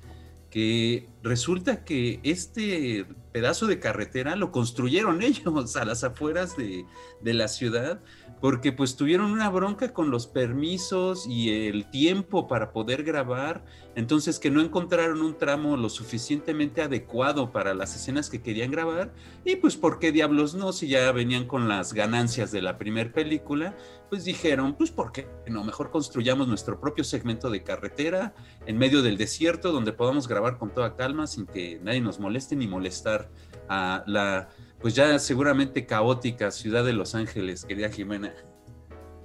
que 0.54 1.08
resulta 1.24 1.82
que 1.82 2.20
este 2.22 3.08
pedazo 3.32 3.66
de 3.66 3.80
carretera 3.80 4.36
lo 4.36 4.52
construyeron 4.52 5.20
ellos 5.22 5.74
a 5.74 5.84
las 5.84 6.04
afueras 6.04 6.56
de, 6.56 6.86
la 7.24 7.48
ciudad, 7.48 8.00
porque 8.40 8.70
pues 8.70 8.94
tuvieron 8.94 9.32
una 9.32 9.50
bronca 9.50 9.92
con 9.92 10.12
los 10.12 10.28
permisos 10.28 11.26
y 11.26 11.66
el 11.66 11.90
tiempo 11.90 12.46
para 12.46 12.70
poder 12.70 13.02
grabar, 13.02 13.64
entonces 13.96 14.38
que 14.38 14.52
no 14.52 14.60
encontraron 14.60 15.22
un 15.22 15.36
tramo 15.36 15.76
lo 15.76 15.88
suficientemente 15.88 16.82
adecuado 16.82 17.50
para 17.50 17.74
las 17.74 17.96
escenas 17.96 18.30
que 18.30 18.40
querían 18.40 18.70
grabar, 18.70 19.12
y 19.44 19.56
pues 19.56 19.76
por 19.76 19.98
qué 19.98 20.12
diablos 20.12 20.54
no, 20.54 20.72
si 20.72 20.86
ya 20.86 21.10
venían 21.10 21.46
con 21.48 21.66
las 21.66 21.94
ganancias 21.94 22.52
de 22.52 22.62
la 22.62 22.78
primera 22.78 23.12
película, 23.12 23.74
pues 24.10 24.24
dijeron, 24.24 24.74
pues 24.74 24.90
por 24.90 25.12
qué 25.12 25.26
no, 25.48 25.64
mejor 25.64 25.90
construyamos 25.90 26.48
nuestro 26.48 26.80
propio 26.80 27.04
segmento 27.04 27.50
de 27.50 27.62
carretera 27.62 28.34
en 28.66 28.78
medio 28.78 29.02
del 29.02 29.16
desierto 29.16 29.72
donde 29.72 29.92
podamos 29.92 30.28
grabar 30.28 30.58
con 30.58 30.72
toda 30.72 30.96
calma 30.96 31.26
sin 31.26 31.46
que 31.46 31.80
nadie 31.82 32.00
nos 32.00 32.20
moleste 32.20 32.56
ni 32.56 32.66
molestar 32.66 33.30
a 33.68 34.04
la 34.06 34.48
pues 34.80 34.94
ya 34.94 35.18
seguramente 35.18 35.86
caótica 35.86 36.50
ciudad 36.50 36.84
de 36.84 36.92
Los 36.92 37.14
Ángeles, 37.14 37.64
querida 37.64 37.88
Jimena. 37.88 38.34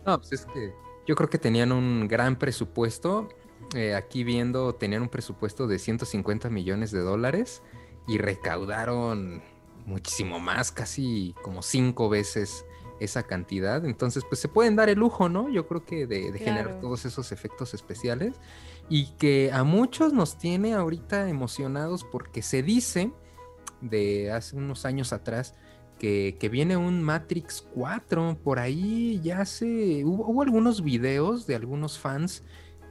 No, 0.06 0.18
pues 0.18 0.32
es 0.32 0.46
que 0.46 0.74
yo 1.06 1.16
creo 1.16 1.30
que 1.30 1.38
tenían 1.38 1.74
un 1.74 2.08
gran 2.08 2.38
presupuesto. 2.38 3.28
Eh, 3.76 3.94
aquí 3.94 4.24
viendo, 4.24 4.74
tenían 4.76 5.02
un 5.02 5.10
presupuesto 5.10 5.68
de 5.68 5.78
150 5.78 6.50
millones 6.50 6.92
de 6.92 7.02
dólares 7.02 7.62
y 8.08 8.18
recaudaron 8.18 9.44
muchísimo 9.86 10.40
más, 10.40 10.72
casi 10.72 11.36
como 11.42 11.62
cinco 11.62 12.08
veces 12.08 12.66
esa 13.00 13.24
cantidad. 13.24 13.86
Entonces, 13.86 14.24
pues 14.28 14.42
se 14.42 14.48
pueden 14.48 14.76
dar 14.76 14.90
el 14.90 15.00
lujo, 15.00 15.30
¿no? 15.30 15.50
Yo 15.50 15.68
creo 15.68 15.86
que 15.86 16.08
de, 16.08 16.32
de 16.32 16.40
generar 16.40 16.80
todos 16.80 17.06
esos 17.06 17.32
efectos 17.32 17.74
especiales 17.74 18.36
y 18.90 19.08
que 19.18 19.52
a 19.54 19.64
muchos 19.64 20.14
nos 20.14 20.38
tiene 20.38 20.74
ahorita 20.74 21.30
emocionados 21.30 22.04
porque 22.04 22.42
se 22.42 22.64
dice 22.64 23.12
de 23.82 24.32
hace 24.32 24.56
unos 24.56 24.86
años 24.86 25.14
atrás 25.14 25.56
que, 26.00 26.38
que 26.40 26.50
viene 26.50 26.78
un 26.78 27.04
Matrix 27.04 27.66
4. 27.74 28.40
Por 28.44 28.58
ahí 28.58 29.20
ya 29.22 29.46
se. 29.46 30.04
Hubo, 30.06 30.26
hubo 30.28 30.42
algunos 30.42 30.84
videos 30.84 31.46
de 31.46 31.56
algunos 31.56 32.00
fans 32.00 32.44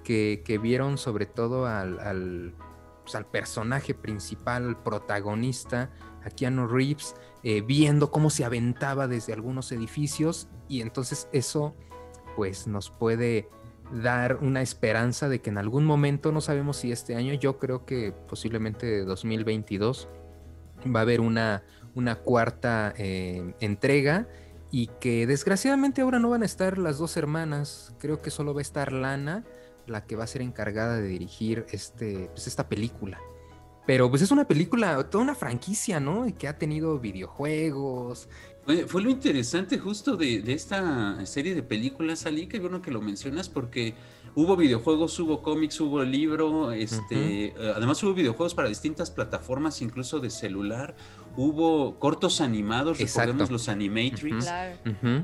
que, 0.05 0.43
que 0.45 0.59
vieron 0.59 0.99
sobre 0.99 1.27
todo 1.27 1.67
al, 1.67 1.99
al, 1.99 2.55
pues, 3.03 3.17
al 3.17 3.27
personaje 3.27 3.95
principal, 3.95 4.69
al 4.69 4.83
protagonista, 4.83 5.91
a 6.23 6.31
Keanu 6.31 6.69
Reeves, 6.69 7.15
eh, 7.43 7.61
viendo 7.61 8.11
cómo 8.11 8.31
se 8.31 8.45
aventaba 8.45 9.09
desde 9.09 9.33
algunos 9.33 9.73
edificios. 9.73 10.49
Y 10.69 10.81
entonces 10.81 11.29
eso, 11.33 11.75
pues, 12.37 12.67
nos 12.67 12.91
puede 12.91 13.49
dar 13.93 14.37
una 14.43 14.61
esperanza 14.61 15.29
de 15.29 15.41
que 15.41 15.51
en 15.51 15.59
algún 15.59 15.85
momento, 15.85 16.33
no 16.33 16.41
sabemos 16.41 16.79
si 16.79 16.93
este 16.93 17.15
año, 17.15 17.35
yo 17.35 17.59
creo 17.59 17.85
que 17.85 18.13
posiblemente 18.13 19.05
2022, 19.05 20.09
va 20.95 21.01
a 21.01 21.03
haber 21.03 21.21
una, 21.21 21.65
una 21.95 22.17
cuarta 22.17 22.93
eh, 22.97 23.55
entrega 23.61 24.29
y 24.71 24.89
que 25.01 25.27
desgraciadamente 25.27 26.03
ahora 26.03 26.19
no 26.19 26.31
van 26.31 26.43
a 26.43 26.47
estar 26.47 26.79
las 26.79 26.99
dos 26.99 27.17
hermanas, 27.17 27.95
creo 27.99 28.21
que 28.21 28.31
solo 28.31 28.55
va 28.55 28.61
a 28.61 28.63
estar 28.63 28.93
Lana, 28.93 29.45
la 29.87 30.05
que 30.05 30.17
va 30.17 30.25
a 30.25 30.27
ser 30.27 30.43
encargada 30.43 30.97
de 30.97 31.09
dirigir 31.09 31.65
este, 31.71 32.29
pues 32.35 32.47
esta 32.47 32.69
película. 32.69 33.19
Pero 33.89 34.11
pues 34.11 34.21
es 34.21 34.31
una 34.31 34.47
película, 34.47 35.03
toda 35.09 35.25
una 35.25 35.35
franquicia, 35.35 35.99
¿no? 35.99 36.29
Y 36.29 36.35
que 36.35 36.47
ha 36.47 36.59
tenido 36.59 36.99
videojuegos, 36.99 38.29
Fue, 38.67 38.87
fue 38.87 39.01
lo 39.01 39.09
interesante 39.09 39.79
justo 39.79 40.15
de, 40.15 40.43
de 40.43 40.53
esta 40.53 41.25
serie 41.25 41.55
de 41.55 41.63
películas, 41.63 42.27
Ali, 42.27 42.49
que 42.49 42.59
bueno 42.61 42.83
que 42.83 42.91
lo 42.91 43.01
mencionas, 43.01 43.49
porque 43.49 43.95
hubo 44.35 44.57
videojuegos, 44.57 45.19
hubo 45.21 45.41
cómics, 45.41 45.81
hubo 45.81 46.05
libro, 46.05 46.71
este, 46.71 47.47
eh, 47.47 47.55
además 47.75 48.03
hubo 48.03 48.13
videojuegos 48.13 48.55
para 48.55 48.69
distintas 48.69 49.11
plataformas, 49.11 49.81
incluso 49.81 50.21
de 50.21 50.29
celular, 50.29 50.95
hubo 51.41 52.01
cortos 52.01 52.41
animados, 52.41 52.99
Exacto. 52.99 53.21
recordemos 53.33 53.51
los 53.53 53.69
Animatrix, 53.69 54.51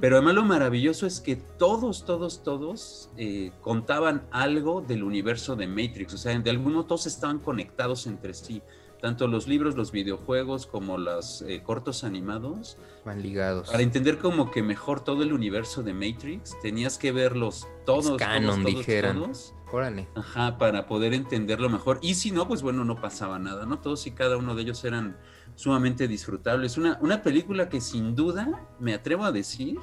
pero 0.00 0.14
además 0.16 0.34
lo 0.36 0.44
maravilloso 0.44 1.06
es 1.08 1.20
que 1.20 1.34
todos, 1.34 2.04
todos, 2.04 2.44
todos 2.44 3.10
eh, 3.16 3.50
contaban 3.62 4.22
algo 4.30 4.80
del 4.80 5.02
universo 5.02 5.56
de 5.56 5.66
Matrix, 5.66 6.14
o 6.14 6.18
sea, 6.18 6.38
de 6.38 6.50
algún 6.50 6.74
modo 6.74 6.84
todos 6.84 7.06
estaban 7.08 7.40
conectados 7.40 8.06
entre 8.06 8.32
sí, 8.32 8.62
tanto 9.00 9.26
los 9.26 9.48
libros, 9.48 9.74
los 9.74 9.90
videojuegos, 9.90 10.66
como 10.66 10.98
los 10.98 11.42
eh, 11.42 11.62
cortos 11.64 12.04
animados, 12.04 12.78
Van 13.04 13.20
ligados. 13.20 13.68
para 13.70 13.82
entender 13.82 14.18
como 14.18 14.52
que 14.52 14.62
mejor 14.62 15.00
todo 15.02 15.24
el 15.24 15.32
universo 15.32 15.82
de 15.82 15.94
Matrix, 15.94 16.56
tenías 16.62 16.96
que 16.96 17.10
verlos 17.10 17.66
todos, 17.84 18.04
todos, 18.06 18.18
canon, 18.18 18.62
todos, 18.62 18.76
dijeran. 18.76 19.20
todos. 19.20 19.52
Órale. 19.72 20.06
Ajá, 20.14 20.58
para 20.58 20.86
poder 20.86 21.12
entenderlo 21.12 21.68
mejor. 21.68 21.98
Y 22.00 22.14
si 22.14 22.30
no, 22.30 22.46
pues 22.46 22.62
bueno, 22.62 22.84
no 22.84 23.00
pasaba 23.00 23.40
nada, 23.40 23.66
¿no? 23.66 23.80
Todos 23.80 24.06
y 24.06 24.12
cada 24.12 24.36
uno 24.36 24.54
de 24.54 24.62
ellos 24.62 24.84
eran 24.84 25.16
sumamente 25.54 26.08
disfrutables. 26.08 26.76
Una, 26.78 26.98
una 27.00 27.22
película 27.22 27.68
que 27.68 27.80
sin 27.80 28.14
duda, 28.14 28.66
me 28.80 28.94
atrevo 28.94 29.24
a 29.24 29.32
decir, 29.32 29.78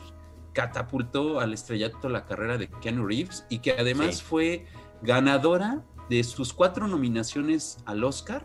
catapultó 0.53 1.39
al 1.39 1.53
estrellato 1.53 2.09
la 2.09 2.25
carrera 2.25 2.57
de 2.57 2.69
Keanu 2.69 3.05
Reeves 3.05 3.45
y 3.49 3.59
que 3.59 3.71
además 3.71 4.17
Sí. 4.17 4.23
fue 4.27 4.65
ganadora 5.01 5.83
de 6.09 6.23
sus 6.23 6.53
cuatro 6.53 6.87
nominaciones 6.87 7.77
al 7.85 8.03
Oscar 8.03 8.43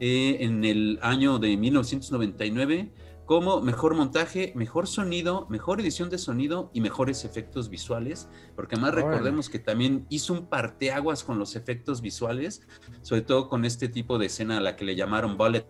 eh, 0.00 0.38
en 0.40 0.64
el 0.64 0.98
año 1.02 1.38
de 1.38 1.56
1999 1.56 2.92
como 3.26 3.62
mejor 3.62 3.94
montaje, 3.94 4.52
mejor 4.54 4.86
sonido, 4.86 5.46
mejor 5.48 5.80
edición 5.80 6.10
de 6.10 6.18
sonido 6.18 6.70
y 6.74 6.82
mejores 6.82 7.24
efectos 7.24 7.70
visuales, 7.70 8.28
porque 8.54 8.74
además 8.74 8.92
Órale. 8.92 9.08
recordemos 9.08 9.48
que 9.48 9.58
también 9.58 10.04
hizo 10.10 10.34
un 10.34 10.46
parteaguas 10.46 11.24
con 11.24 11.38
los 11.38 11.56
efectos 11.56 12.02
visuales, 12.02 12.66
sobre 13.00 13.22
todo 13.22 13.48
con 13.48 13.64
este 13.64 13.88
tipo 13.88 14.18
de 14.18 14.26
escena 14.26 14.58
a 14.58 14.60
la 14.60 14.76
que 14.76 14.84
le 14.84 14.94
llamaron 14.94 15.38
bullet 15.38 15.66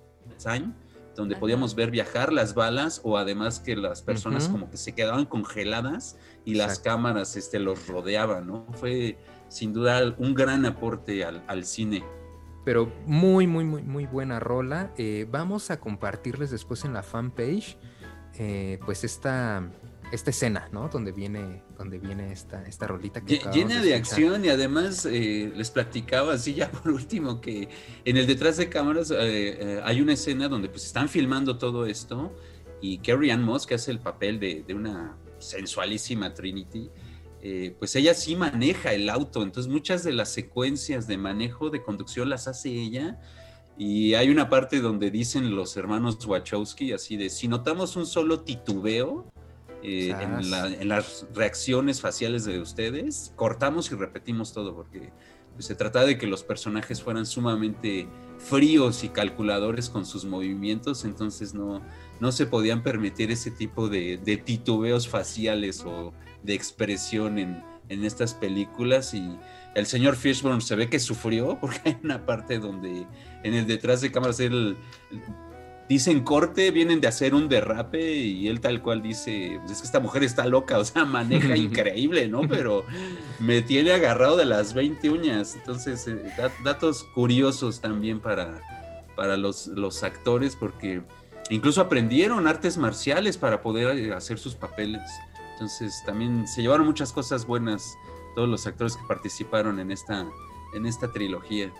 donde 1.17 1.35
Ajá. 1.35 1.41
podíamos 1.41 1.75
ver 1.75 1.91
viajar 1.91 2.33
las 2.33 2.55
balas 2.55 3.01
o 3.05 3.17
además 3.17 3.61
que 3.61 3.77
las 3.77 4.03
personas 4.03 4.49
como 4.49 4.71
que 4.71 4.77
se 4.77 4.95
quedaban 4.95 5.27
congeladas 5.27 6.19
y 6.45 6.55
las 6.55 6.79
cámaras 6.79 7.37
este, 7.37 7.59
los 7.59 7.87
rodeaban, 7.87 8.47
¿no? 8.47 8.67
Fue 8.73 9.19
sin 9.49 9.73
duda 9.73 10.15
un 10.19 10.35
gran 10.35 10.67
aporte 10.67 11.25
al, 11.25 11.43
al 11.47 11.65
cine. 11.65 12.05
Pero 12.65 12.91
muy, 13.07 13.47
muy, 13.47 13.65
muy, 13.65 13.83
muy 13.83 14.07
buena 14.07 14.41
rola. 14.41 14.93
Eh, 14.97 15.27
vamos 15.31 15.71
a 15.71 15.79
compartirles 15.79 16.51
después 16.51 16.85
en 16.85 16.95
la 16.95 17.03
fanpage, 17.03 17.77
eh, 18.39 18.79
pues 18.85 19.05
esta, 19.05 19.71
esta 20.15 20.31
escena, 20.31 20.69
¿no? 20.73 20.89
Donde 20.89 21.13
viene, 21.13 21.63
donde 21.77 21.99
viene 21.99 22.33
esta, 22.33 22.63
esta 22.65 22.87
rolita 22.87 23.21
que 23.21 23.39
Llena 23.53 23.81
de 23.81 23.95
escuchar. 23.95 23.95
acción 23.95 24.45
y 24.45 24.49
además 24.49 25.07
eh, 25.07 25.53
les 25.55 25.71
platicaba 25.71 26.35
así 26.35 26.55
ya 26.55 26.71
por 26.71 26.93
último 26.93 27.41
que 27.41 27.69
en 28.05 28.17
el 28.17 28.27
detrás 28.27 28.57
de 28.57 28.69
cámaras 28.69 29.11
eh, 29.11 29.17
eh, 29.19 29.81
hay 29.85 30.01
una 30.01 30.13
escena 30.13 30.49
donde 30.49 30.69
pues 30.69 30.85
están 30.85 31.09
filmando 31.09 31.59
todo 31.59 31.87
esto 31.87 32.35
y 32.81 32.99
Carrie 32.99 33.33
Ann 33.33 33.43
Moss 33.43 33.67
que 33.67 33.75
hace 33.75 33.91
el 33.91 33.99
papel 33.99 34.39
de, 34.39 34.63
de 34.67 34.75
una 34.75 35.17
sensualísima 35.39 36.33
Trinity 36.33 36.91
eh, 37.47 37.77
pues 37.79 37.95
ella 37.97 38.15
sí 38.15 38.37
maneja 38.37 38.95
el 38.95 39.11
auto 39.11 39.43
entonces 39.43 39.71
muchas 39.71 40.03
de 40.03 40.13
las 40.13 40.31
secuencias 40.31 41.07
de 41.07 41.19
manejo 41.19 41.71
de 41.71 41.83
conducción 41.83 42.31
las 42.31 42.49
hace 42.49 42.71
ella 42.71 43.21
y 43.77 44.15
hay 44.15 44.31
una 44.31 44.49
parte 44.49 44.81
donde 44.81 45.11
dicen 45.11 45.55
los 45.55 45.77
hermanos 45.77 46.25
Wachowski 46.25 46.93
así 46.93 47.17
de 47.17 47.29
si 47.29 47.49
notamos 47.49 47.97
un 47.97 48.07
solo 48.07 48.41
titubeo 48.41 49.31
eh, 49.85 50.11
en, 50.21 50.51
la- 50.51 50.67
en 50.69 50.89
las 50.89 51.27
reacciones 51.35 52.01
faciales 52.01 52.45
de 52.45 52.59
ustedes, 52.61 53.33
cortamos 53.37 53.91
y 53.93 53.95
repetimos 53.95 54.53
todo, 54.53 54.75
porque 54.75 55.13
pues, 55.55 55.67
se 55.67 55.75
trataba 55.75 56.07
de 56.07 56.19
que 56.19 56.27
los 56.27 56.43
personajes 56.43 57.03
fueran 57.03 57.27
sumamente 57.27 58.09
fríos 58.39 59.05
y 59.05 59.09
calculadores 59.11 59.89
con 59.91 60.05
sus 60.07 60.25
movimientos, 60.25 61.05
entonces 61.05 61.55
no, 61.55 61.81
no 62.19 62.33
se 62.33 62.47
podían 62.47 62.83
permitir 62.83 63.31
ese 63.31 63.51
tipo 63.51 63.89
de, 63.89 64.17
de 64.17 64.37
titubeos 64.39 65.07
faciales 65.07 65.85
o 65.87 66.13
de 66.43 66.55
expresión 66.55 67.39
en, 67.39 67.63
en 67.89 68.05
estas 68.05 68.35
películas. 68.35 69.15
Y 69.15 69.39
el 69.77 69.87
señor 69.87 70.17
Fishburne 70.17 70.61
se 70.61 70.75
ve 70.75 70.89
que 70.91 70.99
sufrió 70.99 71.59
porque 71.61 71.81
hay 71.85 71.97
una 72.03 72.27
parte 72.27 72.59
donde 72.59 73.07
en 73.45 73.55
el 73.55 73.67
detrás 73.67 74.01
de 74.01 74.11
cámaras 74.11 74.41
él 74.41 74.77
dicen 75.89 76.23
corte, 76.23 76.71
vienen 76.71 77.01
de 77.01 77.09
hacer 77.09 77.35
un 77.35 77.49
derrape 77.49 78.17
y 78.17 78.49
él 78.49 78.61
tal 78.61 78.81
cual 78.83 79.03
dice, 79.03 79.59
pues 79.61 79.73
es 79.73 79.79
que 79.81 79.87
esta 79.87 80.01
mujer 80.01 80.25
está 80.25 80.47
loca, 80.47 80.79
o 80.81 80.85
sea, 80.85 81.05
maneja 81.05 81.57
increíble, 81.57 82.29
¿no? 82.29 82.43
Pero 82.49 82.85
me 83.39 83.63
tiene 83.63 83.93
agarrado 83.93 84.37
de 84.37 84.45
las 84.47 84.75
20 84.75 85.11
uñas. 85.11 85.55
Entonces, 85.57 86.07
eh, 86.09 86.23
da- 86.39 86.53
datos 86.63 87.05
curiosos 87.15 87.81
también 87.81 88.21
para, 88.21 88.61
para 89.17 89.37
los, 89.37 89.67
los 89.69 90.03
actores 90.03 90.57
porque 90.57 91.03
incluso 91.51 91.81
aprendieron 91.83 92.47
artes 92.47 92.79
marciales 92.79 93.37
para 93.37 93.61
poder 93.61 93.99
eh, 93.99 94.13
hacer 94.15 94.39
sus 94.39 94.55
papeles. 94.55 95.03
Entonces, 95.53 96.03
también 96.07 96.49
se 96.49 96.63
llevaron 96.63 96.87
muchas 96.87 97.13
cosas 97.13 97.47
buenas 97.47 97.95
todos 98.35 98.49
los 98.49 98.67
actores 98.67 98.97
que 98.97 99.03
participaron 99.07 99.79
en 99.79 99.93
esta, 99.93 100.27
en 100.75 100.87
esta 100.87 101.13
trilogía. 101.13 101.71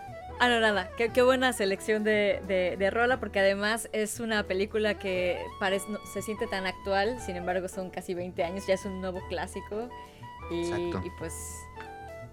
Ah, 0.41 0.49
no, 0.49 0.61
nada. 0.61 0.91
Qué, 0.97 1.11
qué 1.11 1.23
buena 1.23 1.53
selección 1.53 2.03
de, 2.05 2.43
de, 2.49 2.77
de 2.77 2.91
rola, 2.91 3.19
porque 3.21 3.39
además 3.41 3.89
es 3.93 4.19
una 4.21 4.43
película 4.45 4.95
que 4.99 5.41
parece, 5.61 5.87
no- 5.89 6.05
se 6.13 6.23
siente 6.23 6.47
tan 6.47 6.67
actual, 6.67 7.19
sin 7.21 7.37
embargo 7.37 7.69
son 7.69 7.91
casi 7.91 8.15
20 8.15 8.43
años, 8.45 8.67
ya 8.67 8.75
es 8.75 8.85
un 8.85 9.01
nuevo 9.01 9.21
clásico. 9.29 9.89
Y, 10.51 10.71
pues, 11.19 11.33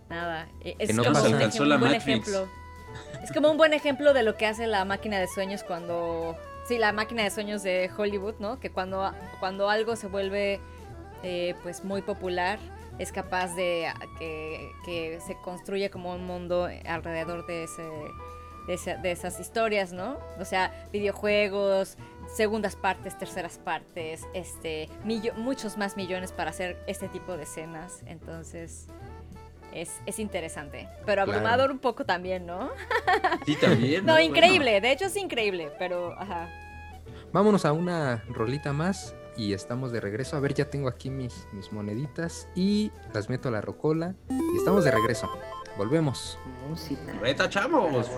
nada. 0.09 0.47
e- 0.61 0.75
Es 0.79 0.87
Que 0.89 0.93
no 0.93 1.03
como 1.03 1.15
un, 1.17 1.23
nada. 1.23 1.29
ejem- 1.29 1.35
Alcanzó 1.35 1.65
la 1.65 1.75
un 1.75 1.81
buen 1.81 1.93
ejemplo. 1.93 2.47
Es 3.23 3.31
como 3.31 3.49
un 3.51 3.57
buen 3.57 3.73
ejemplo 3.73 4.13
de 4.13 4.23
lo 4.23 4.35
que 4.35 4.45
hace 4.47 4.67
la 4.67 4.83
máquina 4.83 5.19
de 5.19 5.27
sueños 5.27 5.63
cuando. 5.63 6.35
Sí, 6.67 6.77
la 6.77 6.91
máquina 6.91 7.23
de 7.23 7.29
sueños 7.31 7.63
de 7.63 7.89
Hollywood, 7.95 8.35
¿no? 8.39 8.59
Que 8.59 8.71
cuando, 8.71 9.13
cuando 9.39 9.69
algo 9.69 9.95
se 9.95 10.07
vuelve 10.07 10.59
eh, 11.23 11.55
pues 11.63 11.83
muy 11.83 12.01
popular, 12.01 12.59
es 13.01 13.11
capaz 13.11 13.55
de 13.55 13.87
ah, 13.87 13.95
que, 14.19 14.71
que 14.85 15.19
se 15.25 15.35
construye 15.41 15.89
como 15.89 16.13
un 16.13 16.25
mundo 16.25 16.67
alrededor 16.85 17.45
de 17.45 17.63
ese. 17.65 17.83
De, 18.67 18.75
esa- 18.75 18.95
de 18.97 19.11
esas 19.11 19.39
historias, 19.39 19.91
¿no? 19.91 20.19
O 20.39 20.45
sea, 20.45 20.87
videojuegos, 20.93 21.97
segundas 22.31 22.75
partes, 22.75 23.17
terceras 23.17 23.57
partes, 23.57 24.27
este, 24.35 24.87
millo- 25.03 25.33
muchos 25.33 25.77
más 25.79 25.97
millones 25.97 26.31
para 26.31 26.51
hacer 26.51 26.77
este 26.85 27.07
tipo 27.07 27.35
de 27.37 27.43
escenas. 27.43 28.03
Entonces, 28.05 28.85
es, 29.73 29.99
es 30.05 30.19
interesante. 30.19 30.87
Pero 31.07 31.23
Claro. 31.25 31.31
abrumador 31.31 31.71
un 31.71 31.79
poco 31.79 32.05
también, 32.05 32.45
¿no? 32.45 32.69
Sí, 33.47 33.55
también. 33.55 34.05
No, 34.05 34.13
Bueno, 34.13 34.29
increíble. 34.29 34.79
De 34.79 34.91
hecho, 34.91 35.05
es 35.05 35.17
increíble, 35.17 35.71
pero, 35.79 36.13
ajá. 36.19 36.47
Vámonos 37.33 37.65
a 37.65 37.71
una 37.73 38.23
rolita 38.29 38.73
más 38.73 39.15
y 39.38 39.53
estamos 39.53 39.91
de 39.91 39.99
regreso. 39.99 40.38
A 40.38 40.39
ver, 40.39 40.53
ya 40.53 40.69
tengo 40.69 40.88
aquí 40.88 41.09
mis, 41.09 41.47
mis 41.53 41.71
moneditas 41.71 42.47
y 42.55 42.91
las 43.13 43.29
meto 43.29 43.49
a 43.49 43.51
la 43.51 43.61
rocola. 43.61 44.15
Y 44.29 44.57
estamos 44.57 44.84
de 44.84 44.91
regreso. 44.91 45.29
Volvemos. 45.77 46.38
Música 46.69 47.13
Reta, 47.21 47.49
chavos. 47.49 48.09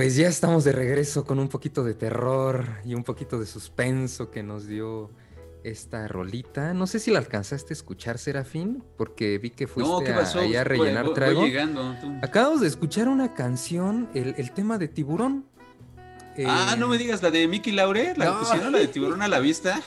Pues 0.00 0.16
ya 0.16 0.28
estamos 0.28 0.64
de 0.64 0.72
regreso 0.72 1.26
con 1.26 1.38
un 1.38 1.48
poquito 1.48 1.84
de 1.84 1.92
terror 1.92 2.64
y 2.86 2.94
un 2.94 3.04
poquito 3.04 3.38
de 3.38 3.44
suspenso 3.44 4.30
que 4.30 4.42
nos 4.42 4.66
dio 4.66 5.10
esta 5.62 6.08
rolita. 6.08 6.72
No 6.72 6.86
sé 6.86 6.98
si 6.98 7.10
la 7.10 7.18
alcanzaste 7.18 7.74
a 7.74 7.76
escuchar, 7.76 8.16
Serafín, 8.16 8.82
porque 8.96 9.36
vi 9.36 9.50
que 9.50 9.66
fuiste 9.66 9.92
No, 9.92 9.98
¿qué 10.00 10.12
pasó? 10.14 10.38
a, 10.38 10.42
ahí 10.44 10.56
a 10.56 10.64
Voy- 10.64 10.68
rellenar 10.78 11.02
voy- 11.04 11.08
voy 11.10 11.14
trago. 11.14 11.42
llegando, 11.44 11.94
tú. 12.00 12.14
Acabamos 12.22 12.62
de 12.62 12.68
escuchar 12.68 13.08
una 13.08 13.34
canción, 13.34 14.08
el, 14.14 14.34
el 14.38 14.52
tema 14.52 14.78
de 14.78 14.88
Tiburón. 14.88 15.44
Ah, 16.46 16.72
Eh, 16.74 16.78
no 16.78 16.88
me 16.88 16.96
digas, 16.96 17.22
la 17.22 17.30
de 17.30 17.46
Mickey 17.46 17.74
Laure, 17.74 18.14
la 18.16 18.24
No. 18.24 18.38
pusieron, 18.38 18.72
la 18.72 18.78
de 18.78 18.88
Tiburón 18.88 19.20
a 19.20 19.28
la 19.28 19.38
vista. 19.38 19.82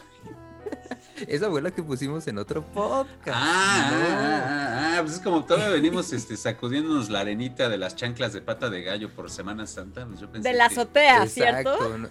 Esa 1.27 1.49
fue 1.49 1.61
la 1.61 1.71
que 1.71 1.83
pusimos 1.83 2.27
en 2.27 2.37
otro 2.37 2.63
podcast. 2.65 3.29
Ah, 3.31 3.89
No. 3.91 3.97
ah, 4.07 4.41
ah, 4.45 4.95
ah, 4.97 5.01
pues 5.01 5.13
es 5.15 5.19
como 5.19 5.43
todavía 5.45 5.69
venimos 5.69 6.11
este, 6.13 6.35
sacudiéndonos 6.37 7.09
la 7.09 7.21
arenita 7.21 7.69
de 7.69 7.77
las 7.77 7.95
chanclas 7.95 8.33
de 8.33 8.41
pata 8.41 8.69
de 8.69 8.81
gallo 8.83 9.09
por 9.13 9.29
Semana 9.29 9.65
Santa. 9.67 10.05
pues 10.05 10.19
yo 10.19 10.29
pensé 10.31 10.49
De 10.49 10.55
la 10.55 10.67
que- 10.69 10.73
azotea, 10.75 11.27
¿cierto? 11.27 11.73
Exacto, 11.73 12.09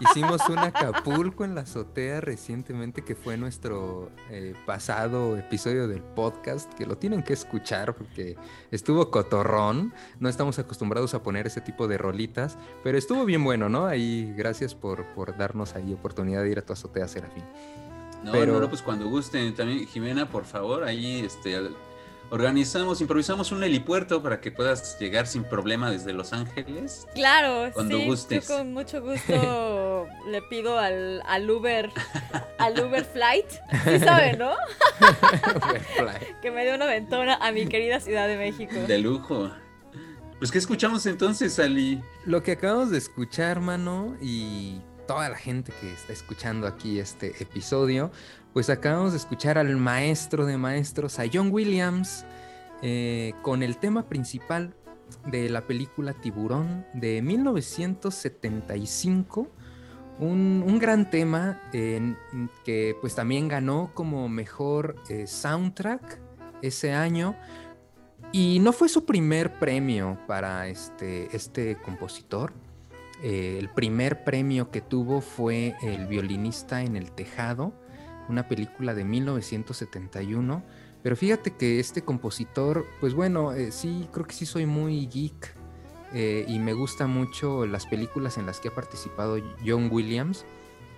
Hicimos 0.00 0.40
un 0.48 0.58
Acapulco 0.58 1.44
en 1.44 1.54
la 1.54 1.62
azotea 1.62 2.20
recientemente 2.20 3.02
que 3.04 3.14
fue 3.14 3.36
nuestro 3.36 4.10
eh, 4.30 4.54
pasado 4.66 5.36
episodio 5.36 5.88
del 5.88 6.02
podcast, 6.02 6.72
que 6.74 6.86
lo 6.86 6.96
tienen 6.96 7.22
que 7.22 7.32
escuchar 7.34 7.94
porque 7.94 8.36
estuvo 8.70 9.10
cotorrón. 9.10 9.92
No 10.18 10.28
estamos 10.28 10.58
acostumbrados 10.58 11.12
a 11.14 11.22
poner 11.22 11.46
ese 11.46 11.60
tipo 11.60 11.86
de 11.88 11.98
rolitas, 11.98 12.56
pero 12.82 12.96
estuvo 12.98 13.24
bien 13.24 13.44
bueno, 13.44 13.68
¿no? 13.68 13.86
Ahí, 13.86 14.32
gracias 14.36 14.74
por, 14.74 15.04
por 15.14 15.36
darnos 15.36 15.74
ahí 15.74 15.92
oportunidad 15.92 16.42
de 16.42 16.50
ir 16.50 16.58
a 16.58 16.62
tu 16.62 16.72
azotea, 16.72 17.06
Serafín. 17.08 17.44
No, 18.24 18.32
Pero- 18.32 18.54
no, 18.54 18.60
no, 18.60 18.68
pues 18.68 18.82
cuando 18.82 19.08
gusten. 19.08 19.54
También, 19.54 19.86
Jimena, 19.86 20.28
por 20.28 20.44
favor, 20.44 20.84
ahí 20.84 21.20
este, 21.24 21.58
organizamos, 22.30 23.00
improvisamos 23.00 23.50
un 23.50 23.64
helipuerto 23.64 24.22
para 24.22 24.40
que 24.40 24.50
puedas 24.52 24.98
llegar 25.00 25.26
sin 25.26 25.42
problema 25.44 25.90
desde 25.90 26.12
Los 26.12 26.32
Ángeles. 26.32 27.06
Claro, 27.14 27.72
Cuando 27.72 27.96
sí, 27.96 28.04
gustes. 28.06 28.46
yo 28.48 28.56
con 28.58 28.72
mucho 28.72 29.00
gusto 29.02 30.06
le 30.28 30.42
pido 30.42 30.78
al, 30.78 31.22
al 31.26 31.50
Uber, 31.50 31.90
al 32.58 32.78
Uber 32.84 33.04
Flight, 33.04 33.46
sí 33.84 33.98
sabe, 34.00 34.36
¿no? 34.36 34.52
que 36.42 36.50
me 36.50 36.64
dé 36.64 36.74
una 36.74 36.86
ventona 36.86 37.34
a 37.36 37.52
mi 37.52 37.66
querida 37.66 38.00
Ciudad 38.00 38.28
de 38.28 38.36
México. 38.36 38.74
De 38.86 38.98
lujo. 38.98 39.50
Pues, 40.38 40.50
¿qué 40.50 40.58
escuchamos 40.58 41.04
entonces, 41.06 41.58
Ali? 41.58 42.00
Lo 42.24 42.42
que 42.42 42.52
acabamos 42.52 42.90
de 42.90 42.98
escuchar, 42.98 43.60
mano, 43.60 44.16
y 44.22 44.80
toda 45.10 45.28
la 45.28 45.36
gente 45.36 45.72
que 45.80 45.92
está 45.92 46.12
escuchando 46.12 46.68
aquí 46.68 47.00
este 47.00 47.42
episodio, 47.42 48.12
pues 48.52 48.70
acabamos 48.70 49.10
de 49.10 49.18
escuchar 49.18 49.58
al 49.58 49.76
maestro 49.76 50.46
de 50.46 50.56
maestros, 50.56 51.18
a 51.18 51.24
John 51.30 51.50
Williams, 51.50 52.24
eh, 52.80 53.32
con 53.42 53.64
el 53.64 53.78
tema 53.78 54.08
principal 54.08 54.72
de 55.26 55.48
la 55.48 55.66
película 55.66 56.12
Tiburón 56.12 56.86
de 56.94 57.22
1975. 57.22 59.48
Un, 60.20 60.62
un 60.64 60.78
gran 60.78 61.10
tema 61.10 61.60
que 61.72 62.96
pues 63.00 63.16
también 63.16 63.48
ganó 63.48 63.90
como 63.94 64.28
mejor 64.28 64.94
eh, 65.08 65.26
soundtrack 65.26 66.20
ese 66.62 66.92
año. 66.92 67.34
Y 68.30 68.60
no 68.60 68.72
fue 68.72 68.88
su 68.88 69.04
primer 69.04 69.58
premio 69.58 70.20
para 70.28 70.68
este, 70.68 71.34
este 71.34 71.74
compositor. 71.78 72.52
Eh, 73.22 73.58
el 73.58 73.68
primer 73.68 74.24
premio 74.24 74.70
que 74.70 74.80
tuvo 74.80 75.20
fue 75.20 75.76
El 75.82 76.06
violinista 76.06 76.82
en 76.82 76.96
el 76.96 77.12
tejado, 77.12 77.74
una 78.28 78.48
película 78.48 78.94
de 78.94 79.04
1971. 79.04 80.62
Pero 81.02 81.16
fíjate 81.16 81.52
que 81.52 81.80
este 81.80 82.02
compositor, 82.02 82.86
pues 83.00 83.14
bueno, 83.14 83.52
eh, 83.52 83.72
sí, 83.72 84.08
creo 84.12 84.26
que 84.26 84.34
sí 84.34 84.46
soy 84.46 84.66
muy 84.66 85.06
geek 85.06 85.54
eh, 86.12 86.44
y 86.48 86.58
me 86.58 86.72
gusta 86.72 87.06
mucho 87.06 87.66
las 87.66 87.86
películas 87.86 88.38
en 88.38 88.46
las 88.46 88.60
que 88.60 88.68
ha 88.68 88.74
participado 88.74 89.38
John 89.64 89.88
Williams. 89.90 90.44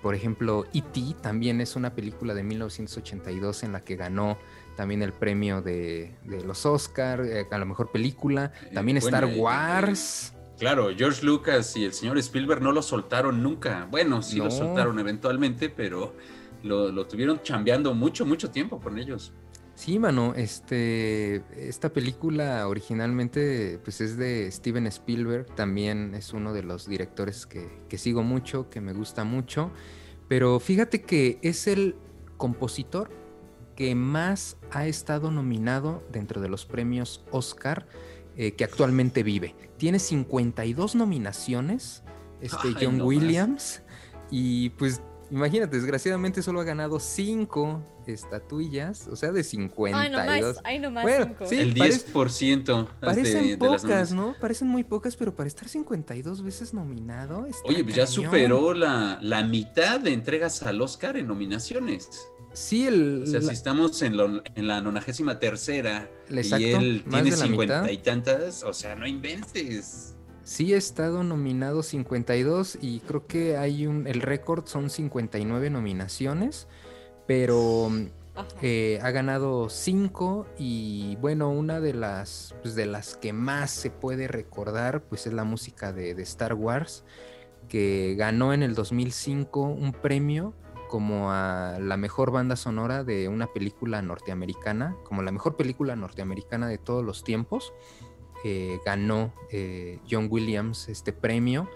Por 0.01 0.17
ejemplo, 0.17 0.65
E.T. 0.75 1.15
también 1.21 1.61
es 1.61 1.77
una 1.77 1.95
película 1.95 2.35
de 2.35 2.43
1982 2.43 3.63
en 3.63 3.73
la 3.73 3.81
que 3.81 3.95
ganó 3.95 4.37
también 4.77 5.03
el 5.03 5.13
premio 5.13 5.63
de, 5.63 6.17
de 6.25 6.43
los 6.43 6.67
Oscar 6.67 7.23
a 7.49 7.59
la 7.59 7.65
mejor 7.65 7.93
película. 7.93 8.53
También 8.75 8.99
bueno, 9.01 9.17
Star 9.17 9.25
eh, 9.31 9.41
Wars. 9.41 10.33
Claro, 10.63 10.91
George 10.97 11.27
Lucas 11.27 11.77
y 11.77 11.85
el 11.85 11.93
señor 11.93 12.19
Spielberg 12.19 12.63
no 12.63 12.71
lo 12.71 12.83
soltaron 12.83 13.43
nunca. 13.43 13.89
Bueno, 13.91 14.23
sí 14.23 14.37
lo 14.37 14.49
soltaron 14.49 14.97
eventualmente, 15.01 15.69
pero 15.69 16.15
lo, 16.63 16.93
lo 16.93 17.05
tuvieron 17.09 17.43
chambeando 17.43 17.95
mucho, 17.95 18.25
mucho 18.25 18.49
tiempo 18.49 18.79
con 18.79 18.97
ellos. 18.97 19.33
Sí, 19.75 19.99
mano, 19.99 20.35
este, 20.37 21.43
esta 21.59 21.93
película 21.93 22.69
originalmente 22.69 23.81
pues 23.83 24.01
es 24.01 24.17
de 24.17 24.49
Steven 24.53 24.87
Spielberg, 24.87 25.53
también 25.57 26.15
es 26.15 26.33
uno 26.33 26.53
de 26.53 26.63
los 26.63 26.89
directores 26.89 27.45
que, 27.45 27.83
que 27.89 27.99
sigo 27.99 28.23
mucho, 28.23 28.71
que 28.71 28.81
me 28.81 28.93
gusta 28.93 29.25
mucho, 29.25 29.73
pero 30.29 30.61
fíjate 30.61 31.03
que 31.03 31.41
es 31.43 31.67
el 31.67 31.97
compositor 32.37 33.11
que 33.75 33.97
más 33.97 34.59
ha 34.71 34.87
estado 34.87 35.33
nominado 35.33 36.07
dentro 36.13 36.41
de 36.41 36.49
los 36.49 36.67
premios 36.67 37.25
Oscar 37.33 37.89
eh, 38.37 38.53
que 38.53 38.65
actualmente 38.65 39.23
vive. 39.23 39.55
Tiene 39.77 39.99
52 39.99 40.95
nominaciones, 40.95 42.03
este 42.41 42.69
Ay, 42.69 42.75
John 42.81 42.99
no 42.99 43.05
más. 43.05 43.09
Williams, 43.09 43.83
y 44.31 44.71
pues 44.71 45.03
imagínate, 45.31 45.77
desgraciadamente 45.77 46.43
solo 46.43 46.61
ha 46.61 46.65
ganado 46.65 46.99
5 47.01 47.83
estatuillas, 48.07 49.07
o 49.09 49.17
sea, 49.17 49.31
de 49.33 49.45
52. 49.45 50.59
Ay, 50.65 50.79
nomás 50.79 51.03
Bueno, 51.05 51.25
cinco. 51.29 51.47
sí, 51.47 51.57
el 51.57 51.75
parece- 51.75 52.07
10% 52.13 52.89
Parecen 53.01 53.43
de, 53.45 53.57
de 53.57 53.71
las 53.71 53.83
pocas. 53.83 54.13
¿no? 54.13 54.35
Parecen 54.41 54.69
muy 54.69 54.85
pocas, 54.85 55.17
pero 55.17 55.35
para 55.35 55.47
estar 55.47 55.69
52 55.69 56.43
veces 56.43 56.75
nominado. 56.75 57.47
está 57.47 57.63
Oye, 57.69 57.85
pues 57.85 57.95
ya 57.97 58.05
cañón. 58.07 58.25
superó 58.25 58.75
la, 58.75 59.19
la 59.23 59.45
mitad 59.45 60.01
de 60.01 60.13
entregas 60.13 60.63
al 60.63 60.81
Oscar 60.81 61.17
en 61.17 61.27
nominaciones. 61.29 62.09
Sí, 62.53 62.87
el. 62.87 63.23
O 63.23 63.27
sea, 63.27 63.41
la- 63.41 63.47
si 63.49 63.53
estamos 63.55 64.03
en, 64.03 64.17
lo- 64.17 64.43
en 64.55 64.67
la 64.67 64.81
nonagésima 64.81 65.39
tercera 65.39 66.09
Exacto, 66.29 66.65
y 66.67 66.71
él 66.73 67.05
tiene 67.11 67.33
cincuenta 67.33 67.91
y 67.91 67.99
tantas, 67.99 68.63
o 68.63 68.73
sea, 68.73 68.95
no 68.95 69.07
inventes. 69.07 70.15
Sí, 70.45 70.75
ha 70.75 70.77
estado 70.77 71.23
nominado 71.23 71.83
52 71.83 72.79
y 72.81 73.01
creo 73.01 73.27
que 73.27 73.57
hay 73.57 73.87
un. 73.87 74.07
El 74.07 74.21
récord 74.21 74.67
son 74.67 74.91
59 74.91 75.71
nominaciones, 75.71 76.67
pero 77.27 77.91
eh, 78.61 78.99
ha 79.03 79.11
ganado 79.13 79.69
5 79.71 80.47
y 80.59 81.17
bueno, 81.21 81.51
una 81.51 81.81
de 81.81 81.95
las, 81.95 82.55
pues, 82.63 82.75
de 82.75 82.87
las 82.87 83.17
que 83.17 83.33
más 83.33 83.71
se 83.71 83.91
puede 83.91 84.27
recordar, 84.27 85.03
pues 85.03 85.27
es 85.27 85.33
la 85.33 85.45
música 85.45 85.93
de, 85.93 86.15
de 86.15 86.23
Star 86.25 86.55
Wars, 86.55 87.05
que 87.69 88.15
ganó 88.19 88.53
en 88.53 88.63
el 88.63 88.75
2005 88.75 89.61
un 89.63 89.93
premio 89.93 90.55
como 90.93 91.33
a 91.33 91.79
la 91.81 91.97
mejor 91.97 92.33
banda 92.33 92.55
sonora 92.55 93.03
de 93.03 93.27
una 93.29 93.47
película 93.47 94.03
norteamericana, 94.03 94.95
como 95.05 95.23
la 95.23 95.33
mejor 95.33 95.57
película 95.57 95.97
norteamericana 95.97 96.69
de 96.69 96.77
todos 96.77 97.03
los 97.03 97.25
tiempos. 97.25 97.73
Eh, 98.45 98.79
ganó 98.85 99.33
eh, 99.51 100.01
John 100.11 100.29
Williams 100.31 100.91
este 100.91 101.15
premio. 101.15 101.67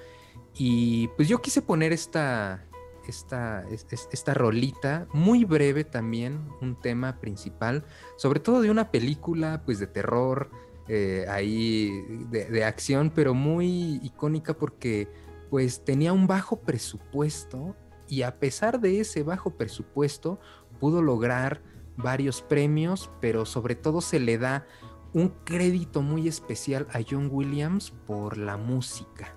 Y 0.52 1.08
pues 1.16 1.28
yo 1.28 1.40
quise 1.40 1.62
poner 1.62 1.94
esta, 1.94 2.66
esta, 3.08 3.66
es- 3.70 3.86
es- 3.90 4.06
esta 4.12 4.34
rolita, 4.34 5.06
muy 5.14 5.46
breve 5.46 5.84
también, 5.84 6.46
un 6.60 6.78
tema 6.78 7.18
principal, 7.18 7.86
sobre 8.18 8.40
todo 8.40 8.60
de 8.60 8.70
una 8.70 8.90
película 8.90 9.62
pues 9.64 9.78
de 9.78 9.86
terror, 9.86 10.50
eh, 10.88 11.24
ahí 11.30 12.04
de, 12.30 12.50
de 12.50 12.64
acción, 12.64 13.10
pero 13.14 13.32
muy 13.32 13.98
icónica 14.02 14.52
porque 14.52 15.08
pues 15.48 15.86
tenía 15.86 16.12
un 16.12 16.26
bajo 16.26 16.60
presupuesto 16.60 17.74
y 18.08 18.22
a 18.22 18.38
pesar 18.38 18.80
de 18.80 19.00
ese 19.00 19.22
bajo 19.22 19.56
presupuesto 19.56 20.38
pudo 20.80 21.02
lograr 21.02 21.62
varios 21.96 22.42
premios, 22.42 23.10
pero 23.20 23.46
sobre 23.46 23.74
todo 23.74 24.00
se 24.00 24.20
le 24.20 24.38
da 24.38 24.66
un 25.12 25.30
crédito 25.44 26.02
muy 26.02 26.28
especial 26.28 26.86
a 26.92 27.00
John 27.08 27.28
Williams 27.32 27.90
por 28.06 28.36
la 28.36 28.56
música. 28.56 29.34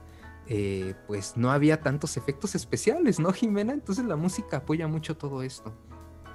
Eh, 0.48 0.96
pues 1.08 1.38
no 1.38 1.52
había 1.52 1.82
tantos 1.82 2.18
efectos 2.18 2.56
especiales, 2.56 3.20
¿no, 3.20 3.32
Jimena? 3.32 3.72
Entonces 3.72 4.04
la 4.06 4.16
música 4.16 4.58
apoya 4.58 4.88
mucho 4.88 5.16
todo 5.16 5.44
esto. 5.44 5.74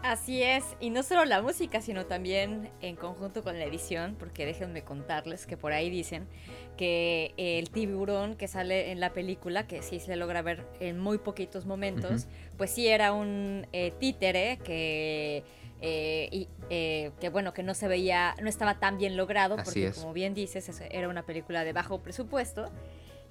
Así 0.06 0.42
es, 0.42 0.64
y 0.80 0.90
no 0.90 1.02
solo 1.02 1.24
la 1.24 1.40
música, 1.40 1.80
sino 1.80 2.04
también 2.04 2.68
en 2.82 2.94
conjunto 2.94 3.42
con 3.42 3.58
la 3.58 3.64
edición, 3.64 4.16
porque 4.18 4.44
déjenme 4.44 4.82
contarles 4.84 5.46
que 5.46 5.56
por 5.56 5.72
ahí 5.72 5.88
dicen 5.88 6.28
que 6.76 7.32
el 7.38 7.70
tiburón 7.70 8.34
que 8.36 8.46
sale 8.46 8.90
en 8.92 9.00
la 9.00 9.14
película, 9.14 9.66
que 9.66 9.80
sí 9.80 10.00
se 10.00 10.16
logra 10.16 10.42
ver 10.42 10.66
en 10.78 10.98
muy 10.98 11.16
poquitos 11.16 11.64
momentos, 11.64 12.26
pues 12.58 12.70
sí 12.70 12.86
era 12.86 13.14
un 13.14 13.66
eh, 13.72 13.94
títere 13.98 14.58
que, 14.62 15.42
eh, 15.80 16.28
y, 16.30 16.48
eh, 16.68 17.10
que 17.18 17.30
bueno, 17.30 17.54
que 17.54 17.62
no 17.62 17.72
se 17.72 17.88
veía, 17.88 18.34
no 18.42 18.50
estaba 18.50 18.78
tan 18.78 18.98
bien 18.98 19.16
logrado, 19.16 19.54
Así 19.54 19.64
porque 19.64 19.86
es. 19.86 19.98
como 19.98 20.12
bien 20.12 20.34
dices, 20.34 20.68
es- 20.68 20.82
era 20.90 21.08
una 21.08 21.22
película 21.24 21.64
de 21.64 21.72
bajo 21.72 22.02
presupuesto. 22.02 22.70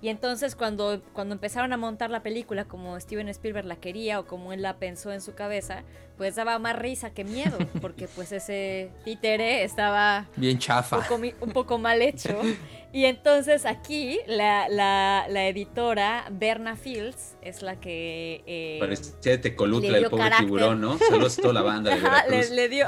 Y 0.04 0.10
entonces 0.10 0.56
cuando, 0.58 1.02
cuando 1.14 1.34
empezaron 1.34 1.72
a 1.72 1.78
montar 1.78 2.10
la 2.10 2.22
película 2.24 2.66
como 2.66 3.00
Steven 3.00 3.30
Spielberg 3.30 3.66
la 3.66 3.78
quería 3.78 4.20
o 4.20 4.26
como 4.28 4.52
él 4.52 4.62
la 4.62 4.76
pensó 4.78 5.14
en 5.14 5.22
su 5.22 5.34
cabeza, 5.34 5.84
pues 6.18 6.36
daba 6.36 6.60
más 6.60 6.78
risa 6.78 7.12
que 7.12 7.24
miedo, 7.24 7.58
porque 7.82 8.10
pues 8.10 8.34
ese 8.34 8.92
títere 9.06 9.64
estaba 9.64 10.28
Bien 10.36 10.60
chafa. 10.60 10.98
un 10.98 11.04
poco, 11.04 11.18
mi- 11.18 11.34
un 11.40 11.52
poco 11.52 11.78
mal 11.78 12.02
hecho. 12.02 12.38
Y 12.96 13.06
entonces 13.06 13.66
aquí 13.66 14.20
la, 14.28 14.70
la- 14.70 15.26
la 15.28 15.48
editora 15.48 16.26
Berna 16.30 16.76
Fields 16.76 17.36
es 17.42 17.64
la 17.64 17.80
que... 17.80 18.44
eh, 18.46 18.78
Parecía 18.80 19.42
Tecolutla, 19.42 19.98
el 19.98 20.04
pobre 20.12 20.26
carácter. 20.26 20.46
tiburón, 20.46 20.80
¿no? 20.82 21.00
Saludos 21.00 21.40
a 21.40 21.42
toda 21.42 21.54
la 21.56 21.62
banda 21.64 21.96
de 21.96 22.50
le 22.52 22.70
dio 22.70 22.86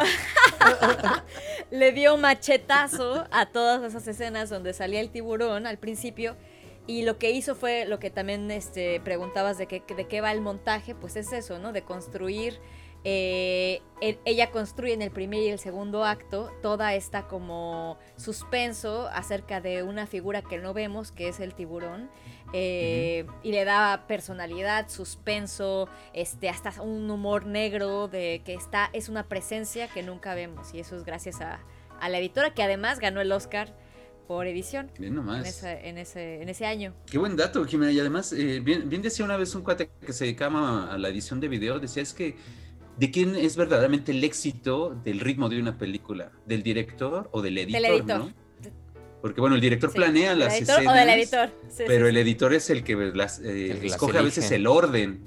le 1.72 1.91
dio 1.91 2.18
machetazo 2.18 3.26
a 3.32 3.47
todas 3.47 3.82
esas 3.84 4.07
escenas 4.07 4.49
donde 4.51 4.74
salía 4.74 4.99
el 5.01 5.09
tiburón 5.09 5.66
al 5.66 5.78
principio 5.80 6.36
y 6.88 7.04
lo 7.04 7.18
que 7.18 7.32
hizo 7.32 7.56
fue 7.56 7.86
lo 7.86 8.00
que 8.00 8.10
también 8.10 8.52
este, 8.52 9.00
preguntabas 9.00 9.58
de 9.58 9.68
qué, 9.68 9.84
de 9.96 10.08
qué 10.08 10.22
va 10.22 10.32
el 10.32 10.42
montaje, 10.42 10.94
pues 10.94 11.16
es 11.16 11.34
eso, 11.34 11.58
¿no? 11.58 11.74
De 11.74 11.82
construir, 11.82 12.60
eh, 13.04 13.82
ella 14.02 14.50
construye 14.50 14.94
en 14.94 15.02
el 15.02 15.12
primer 15.12 15.42
y 15.42 15.50
el 15.50 15.60
segundo 15.60 16.04
acto 16.04 16.52
toda 16.62 16.96
esta 16.96 17.28
como 17.28 17.98
suspenso 18.18 19.08
acerca 19.14 19.62
de 19.62 19.84
una 19.84 20.08
figura 20.08 20.42
que 20.42 20.58
no 20.58 20.74
vemos, 20.74 21.12
que 21.12 21.28
es 21.28 21.40
el 21.40 21.54
tiburón, 21.56 22.10
eh, 22.54 23.26
y 23.44 23.52
le 23.52 23.66
da 23.66 24.06
personalidad, 24.08 24.90
suspenso, 24.90 25.88
este, 26.14 26.50
hasta 26.50 26.82
un 26.82 27.10
humor 27.10 27.46
negro 27.46 28.08
de 28.08 28.42
que 28.46 28.54
está, 28.54 28.90
es 28.94 29.10
una 29.10 29.28
presencia 29.28 29.88
que 29.88 30.04
nunca 30.04 30.36
vemos 30.36 30.74
y 30.74 30.80
eso 30.80 30.96
es 30.96 31.04
gracias 31.04 31.42
a, 31.42 31.60
a 32.00 32.10
la 32.10 32.18
editora 32.20 32.54
que 32.54 32.64
además 32.64 33.00
ganó 33.00 33.22
el 33.22 33.32
Oscar 33.32 33.74
por 34.28 34.47
edición 34.47 34.91
Bien 34.97 35.11
en 35.11 35.15
nomás. 35.15 35.47
ese, 35.47 35.88
en 35.88 35.97
ese, 35.97 36.41
en 36.41 36.49
ese 36.49 36.65
año. 36.65 36.93
Qué 37.05 37.17
buen 37.17 37.36
dato, 37.36 37.63
Jimena. 37.65 37.91
Y 37.91 37.99
además, 37.99 38.34
eh, 38.34 38.59
bien, 38.59 38.89
bien 38.89 39.01
decía 39.01 39.26
una 39.26 39.38
vez 39.38 39.53
un 39.55 39.61
cuate 39.61 39.89
que 40.05 40.13
se 40.13 40.26
dedicaba 40.26 40.91
a 40.91 40.97
la 40.97 41.09
edición 41.09 41.39
de 41.39 41.47
video, 41.47 41.80
decía 41.80 42.03
es 42.03 42.13
que 42.13 42.36
de 42.97 43.11
quién 43.11 43.36
es 43.36 43.55
verdaderamente 43.57 44.11
el 44.11 44.23
éxito 44.23 44.95
del 45.03 45.19
ritmo 45.19 45.49
de 45.49 45.59
una 45.59 45.78
película, 45.78 46.32
del 46.45 46.63
director 46.63 47.30
o 47.32 47.41
del 47.41 47.57
editor, 47.57 47.86
editor. 47.86 48.19
¿no? 48.19 48.34
Porque 49.21 49.41
bueno, 49.41 49.55
el 49.55 49.61
director 49.61 49.89
Sí, 49.89 49.95
planea 49.95 50.30
del 50.32 50.39
las 50.39 50.55
editor 50.55 50.76
escenas, 50.76 50.93
o 50.93 50.97
del 50.97 51.09
editor. 51.09 51.49
Sí, 51.67 51.84
pero 51.88 52.05
sí, 52.05 52.09
el 52.09 52.17
editor 52.17 52.53
es 52.53 52.69
el 52.69 52.84
que 52.84 52.95
las, 52.95 53.39
eh, 53.39 53.71
El 53.71 53.80
que 53.80 53.84
las 53.86 53.93
escoge 53.93 54.17
a 54.17 54.21
veces 54.21 54.51
el 54.51 54.67
orden, 54.67 55.26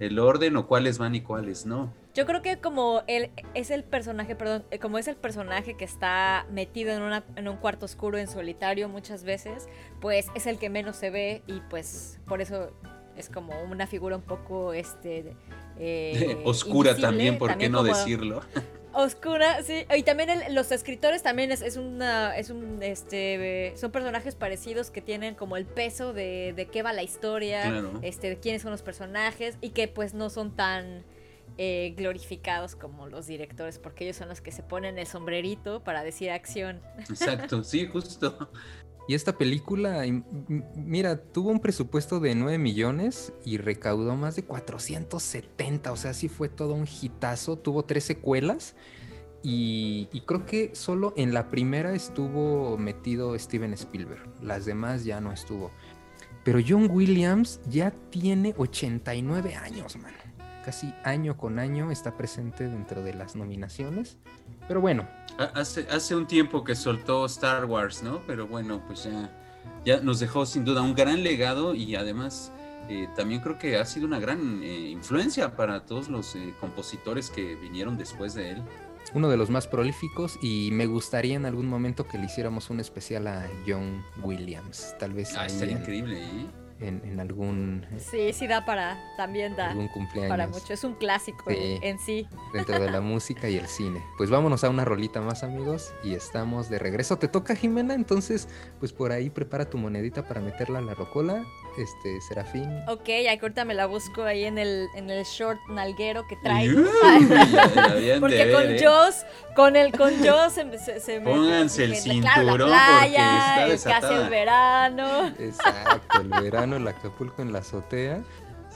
el 0.00 0.18
orden 0.18 0.56
o 0.56 0.66
cuáles 0.66 0.98
van 0.98 1.14
y 1.14 1.20
cuáles 1.20 1.66
no. 1.66 1.92
Yo 2.16 2.24
creo 2.24 2.40
que 2.40 2.56
como 2.56 3.02
él 3.08 3.30
es 3.52 3.70
el 3.70 3.84
personaje, 3.84 4.34
perdón, 4.34 4.64
eh, 4.70 4.78
como 4.78 4.96
es 4.96 5.06
el 5.06 5.16
personaje 5.16 5.76
que 5.76 5.84
está 5.84 6.46
metido 6.50 6.92
en, 6.94 7.02
una, 7.02 7.22
en 7.36 7.46
un 7.46 7.58
cuarto 7.58 7.84
oscuro 7.84 8.16
en 8.16 8.26
solitario 8.26 8.88
muchas 8.88 9.22
veces, 9.22 9.68
pues 10.00 10.28
es 10.34 10.46
el 10.46 10.58
que 10.58 10.70
menos 10.70 10.96
se 10.96 11.10
ve 11.10 11.42
y 11.46 11.60
pues 11.68 12.18
por 12.26 12.40
eso 12.40 12.72
es 13.18 13.28
como 13.28 13.52
una 13.64 13.86
figura 13.86 14.16
un 14.16 14.22
poco 14.22 14.72
este 14.72 15.36
eh, 15.78 16.38
Oscura 16.44 16.96
también, 16.96 17.36
¿por 17.36 17.58
qué 17.58 17.68
no 17.68 17.82
decirlo? 17.82 18.40
Oscura, 18.94 19.62
sí. 19.62 19.84
Y 19.94 20.02
también 20.04 20.30
el- 20.30 20.54
los 20.54 20.72
escritores 20.72 21.22
también 21.22 21.52
es, 21.52 21.60
es 21.60 21.76
una, 21.76 22.34
es 22.34 22.48
un, 22.48 22.82
este, 22.82 23.74
son 23.76 23.90
personajes 23.90 24.34
parecidos 24.34 24.90
que 24.90 25.02
tienen 25.02 25.34
como 25.34 25.58
el 25.58 25.66
peso 25.66 26.14
de, 26.14 26.54
de 26.56 26.64
qué 26.64 26.82
va 26.82 26.94
la 26.94 27.02
historia, 27.02 27.60
Claro. 27.60 27.90
este, 28.00 28.30
de 28.30 28.38
quiénes 28.38 28.62
son 28.62 28.70
los 28.70 28.80
personajes 28.80 29.58
y 29.60 29.68
que 29.70 29.86
pues 29.86 30.14
no 30.14 30.30
son 30.30 30.56
tan 30.56 31.04
eh, 31.58 31.94
glorificados 31.96 32.76
como 32.76 33.06
los 33.06 33.26
directores, 33.26 33.78
porque 33.78 34.04
ellos 34.04 34.16
son 34.16 34.28
los 34.28 34.40
que 34.40 34.52
se 34.52 34.62
ponen 34.62 34.98
el 34.98 35.06
sombrerito 35.06 35.82
para 35.82 36.02
decir 36.02 36.30
acción. 36.30 36.80
Exacto, 36.98 37.64
sí, 37.64 37.86
justo. 37.86 38.50
Y 39.08 39.14
esta 39.14 39.38
película, 39.38 40.04
mira, 40.74 41.16
tuvo 41.16 41.50
un 41.50 41.60
presupuesto 41.60 42.18
de 42.18 42.34
9 42.34 42.58
millones 42.58 43.32
y 43.44 43.56
recaudó 43.56 44.16
más 44.16 44.34
de 44.34 44.44
470. 44.44 45.92
O 45.92 45.96
sea, 45.96 46.12
sí 46.12 46.28
fue 46.28 46.48
todo 46.48 46.74
un 46.74 46.88
hitazo. 46.88 47.56
Tuvo 47.56 47.84
tres 47.84 48.04
secuelas. 48.04 48.74
Y, 49.44 50.08
y 50.12 50.22
creo 50.22 50.44
que 50.44 50.74
solo 50.74 51.14
en 51.16 51.32
la 51.32 51.50
primera 51.50 51.94
estuvo 51.94 52.76
metido 52.78 53.38
Steven 53.38 53.72
Spielberg. 53.74 54.28
Las 54.42 54.64
demás 54.64 55.04
ya 55.04 55.20
no 55.20 55.30
estuvo. 55.30 55.70
Pero 56.42 56.58
John 56.66 56.90
Williams 56.90 57.60
ya 57.68 57.92
tiene 58.10 58.54
89 58.58 59.54
años, 59.54 59.96
mano. 59.96 60.25
Casi 60.66 60.92
año 61.04 61.36
con 61.38 61.58
año 61.60 61.90
está 61.90 62.16
presente 62.16 62.64
dentro 62.68 63.02
de 63.02 63.14
las 63.14 63.36
nominaciones. 63.36 64.18
Pero 64.68 64.80
bueno, 64.82 65.08
Ha- 65.38 65.44
Hace, 65.60 65.86
hace 65.90 66.14
un 66.16 66.26
tiempo 66.26 66.64
que 66.64 66.74
soltó 66.74 67.24
Star 67.26 67.64
Wars, 67.66 68.02
¿no? 68.02 68.20
Pero 68.26 68.46
bueno, 68.48 68.82
pues 68.86 69.04
ya, 69.04 69.30
ya 69.84 70.00
nos 70.00 70.18
dejó 70.20 70.44
sin 70.44 70.64
duda 70.64 70.82
un 70.82 70.94
gran 70.94 71.22
legado 71.22 71.74
y 71.74 71.94
además 71.94 72.52
eh, 72.88 73.06
también 73.14 73.40
creo 73.42 73.58
que 73.58 73.76
ha 73.76 73.84
sido 73.84 74.06
una 74.06 74.18
gran 74.18 74.60
eh, 74.62 74.90
influencia 74.90 75.54
para 75.56 75.86
todos 75.86 76.08
los 76.08 76.34
eh, 76.36 76.52
compositores 76.60 77.30
que 77.30 77.54
vinieron 77.54 77.96
después 77.96 78.34
de 78.34 78.50
él. 78.52 78.62
uno 79.14 79.28
de 79.28 79.36
los 79.36 79.50
más 79.50 79.68
prolíficos 79.68 80.36
y 80.42 80.70
me 80.72 80.86
gustaría 80.86 81.36
en 81.36 81.46
algún 81.46 81.68
momento 81.68 82.08
que 82.08 82.18
le 82.18 82.24
hiciéramos 82.26 82.70
un 82.70 82.80
especial 82.80 83.28
a 83.28 83.46
John 83.68 84.04
Williams, 84.22 84.96
tal 84.98 85.12
vez 85.12 85.36
Ah, 85.36 85.46
estaría 85.46 85.78
increíble, 85.78 86.24
¿eh? 86.24 86.46
En- 86.80 87.00
en 87.04 87.20
algún, 87.20 87.86
Sí, 87.98 88.32
sí 88.32 88.46
da 88.46 88.64
para, 88.64 88.98
también 89.16 89.56
da 89.56 89.70
algún 89.70 89.88
cumpleaños 89.88 90.28
para 90.30 90.46
mucho. 90.46 90.72
Es 90.72 90.84
un 90.84 90.94
clásico 90.94 91.50
Sí. 91.50 91.78
en 91.82 91.98
sí. 91.98 92.26
dentro 92.52 92.78
de 92.78 92.90
la 92.90 93.00
música 93.00 93.48
y 93.48 93.56
el 93.56 93.66
cine. 93.66 94.02
Pues 94.18 94.30
vámonos 94.30 94.62
a 94.64 94.70
una 94.70 94.84
rolita 94.84 95.20
más 95.20 95.42
amigos 95.42 95.92
y 96.04 96.14
estamos 96.14 96.68
de 96.68 96.78
regreso. 96.78 97.18
¿Te 97.18 97.28
toca 97.28 97.54
Jimena? 97.56 97.94
Entonces, 97.94 98.48
pues 98.78 98.92
por 98.92 99.12
ahí 99.12 99.30
prepara 99.30 99.68
tu 99.70 99.78
monedita 99.78 100.26
para 100.28 100.40
meterla 100.40 100.78
a 100.78 100.82
la 100.82 100.94
rocola. 100.94 101.44
Este, 101.78 102.20
Serafín. 102.20 102.70
Ok, 102.88 103.08
ahí 103.08 103.26
ahorita 103.28 103.64
me 103.64 103.74
la 103.74 103.86
busco 103.86 104.22
ahí 104.22 104.44
en 104.44 104.58
el, 104.58 104.88
en 104.94 105.10
el 105.10 105.24
short 105.24 105.58
nalguero 105.68 106.26
que 106.26 106.36
trae. 106.36 106.68
Porque 108.20 108.44
ver, 108.44 108.52
con 108.52 108.62
¿eh? 108.70 108.80
Joss, 108.84 109.24
con 109.54 109.76
el 109.76 109.92
con 109.92 110.12
Joss 110.24 110.54
se, 110.54 110.78
se, 110.78 111.00
se 111.00 111.20
me- 111.20 111.30
Pónganse 111.30 111.84
el 111.84 111.90
me- 111.90 112.00
claro, 112.00 112.12
cinturón, 112.12 112.70
la 112.70 112.76
porque 112.86 112.98
playa, 113.08 113.38
está 113.38 113.54
el- 113.64 113.70
casi 113.70 113.72
desatada. 113.88 114.24
el 114.24 114.30
verano. 114.30 115.26
Exacto, 115.38 116.20
el 116.20 116.28
verano, 116.28 116.76
el 116.76 116.88
Acapulco 116.88 117.42
en 117.42 117.52
la 117.52 117.58
azotea. 117.60 118.22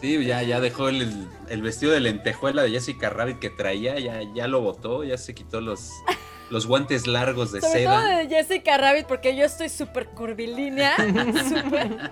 Sí, 0.00 0.24
ya, 0.24 0.42
ya 0.42 0.60
dejó 0.60 0.88
el, 0.88 1.26
el 1.50 1.62
vestido 1.62 1.92
de 1.92 2.00
lentejuela 2.00 2.62
de 2.62 2.70
Jessica 2.70 3.10
Rabbit 3.10 3.38
que 3.38 3.50
traía, 3.50 3.98
ya, 3.98 4.20
ya 4.34 4.46
lo 4.46 4.62
botó, 4.62 5.04
ya 5.04 5.18
se 5.18 5.34
quitó 5.34 5.60
los, 5.60 5.90
los 6.48 6.66
guantes 6.66 7.06
largos 7.06 7.52
de 7.52 7.60
Sobre 7.60 7.84
todo 7.84 8.00
seda. 8.00 8.16
de 8.16 8.28
Jessica 8.28 8.78
Rabbit, 8.78 9.04
porque 9.06 9.36
yo 9.36 9.44
estoy 9.44 9.68
súper 9.68 10.06
curvilínea. 10.06 10.96
súper. 10.96 12.10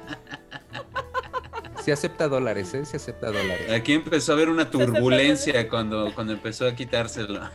Se 1.84 1.92
acepta 1.92 2.28
dólares, 2.28 2.74
¿eh? 2.74 2.84
Se 2.84 2.96
acepta 2.98 3.28
dólares. 3.28 3.70
Aquí 3.72 3.94
empezó 3.94 4.32
a 4.32 4.34
haber 4.34 4.48
una 4.50 4.70
turbulencia 4.70 5.68
cuando, 5.68 6.12
cuando 6.14 6.32
empezó 6.34 6.66
a 6.66 6.74
quitárselo. 6.74 7.40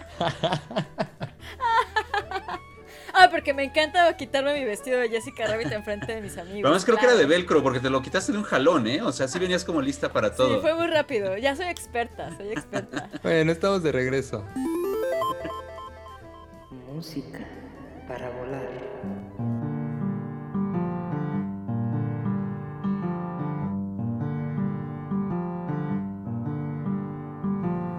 Ah, 3.15 3.29
porque 3.29 3.53
me 3.53 3.63
encanta 3.63 4.17
quitarme 4.17 4.59
mi 4.59 4.65
vestido 4.65 4.99
de 4.99 5.07
Jessica 5.07 5.45
Rabbit 5.45 5.71
enfrente 5.71 6.15
de 6.15 6.19
mis 6.21 6.35
amigos. 6.35 6.63
Además 6.65 6.83
creo 6.83 6.97
que 6.97 7.05
era 7.05 7.13
de 7.13 7.27
velcro 7.27 7.61
porque 7.61 7.79
te 7.79 7.91
lo 7.91 8.01
quitaste 8.01 8.31
de 8.31 8.39
un 8.39 8.43
jalón, 8.43 8.87
¿eh? 8.87 9.03
O 9.03 9.11
sea, 9.11 9.27
sí 9.27 9.37
venías 9.37 9.63
como 9.63 9.81
lista 9.83 10.11
para 10.11 10.29
Sí, 10.29 10.37
todo. 10.37 10.61
fue 10.61 10.73
muy 10.73 10.87
rápido. 10.87 11.37
Ya 11.37 11.55
soy 11.55 11.67
experta, 11.67 12.35
soy 12.35 12.47
experta. 12.51 13.09
Bueno, 13.21 13.51
estamos 13.51 13.83
de 13.83 13.91
regreso. 13.91 14.43
Música 16.91 17.39
para 18.07 18.29
volar. 18.31 18.67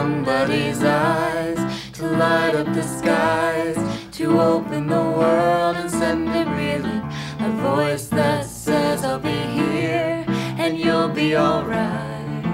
somebody's 0.00 0.82
eyes 0.82 1.60
to 1.92 2.06
light 2.06 2.54
up 2.54 2.68
the 2.72 2.82
skies, 2.82 3.76
to 4.10 4.40
open 4.40 4.86
the 4.86 5.04
world 5.18 5.76
and 5.76 5.90
send 5.90 6.26
it 6.40 6.48
reeling. 6.58 7.04
A 7.46 7.50
voice 7.70 8.06
that 8.06 8.46
says, 8.46 9.04
I'll 9.04 9.18
be 9.18 9.40
here 9.58 10.24
and 10.62 10.78
you'll 10.78 11.14
be 11.22 11.36
alright. 11.36 12.44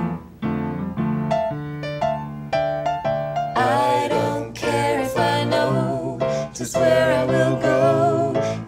I 3.54 4.08
don't 4.08 4.52
care 4.52 5.02
if 5.02 5.16
I 5.16 5.44
know 5.44 6.18
just 6.52 6.74
where 6.74 7.08
I 7.20 7.24
will 7.32 7.56
go, 7.70 7.84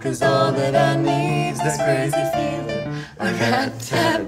cause 0.00 0.22
all 0.22 0.52
that 0.52 0.74
I 0.76 0.94
need's 1.08 1.60
this 1.64 1.78
crazy 1.84 2.24
feeling 2.36 2.86
I 3.18 3.28
got 3.44 3.80
tapped 3.80 4.27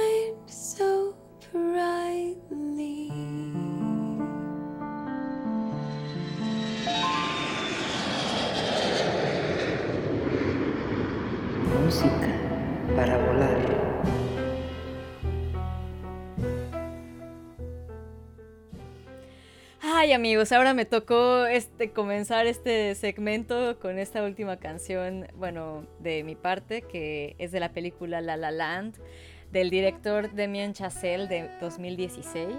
Música 11.91 12.09
para 12.95 13.17
volar. 13.17 13.57
Ay 19.81 20.13
amigos, 20.13 20.53
ahora 20.53 20.73
me 20.73 20.85
tocó 20.85 21.45
este 21.45 21.91
comenzar 21.91 22.47
este 22.47 22.95
segmento 22.95 23.77
con 23.79 23.99
esta 23.99 24.23
última 24.23 24.55
canción, 24.55 25.27
bueno, 25.35 25.85
de 25.99 26.23
mi 26.23 26.35
parte, 26.35 26.81
que 26.81 27.35
es 27.39 27.51
de 27.51 27.59
la 27.59 27.73
película 27.73 28.21
La 28.21 28.37
La 28.37 28.51
Land, 28.51 28.95
del 29.51 29.69
director 29.69 30.33
Damien 30.33 30.71
Chazelle 30.71 31.27
de 31.27 31.49
2016, 31.59 32.55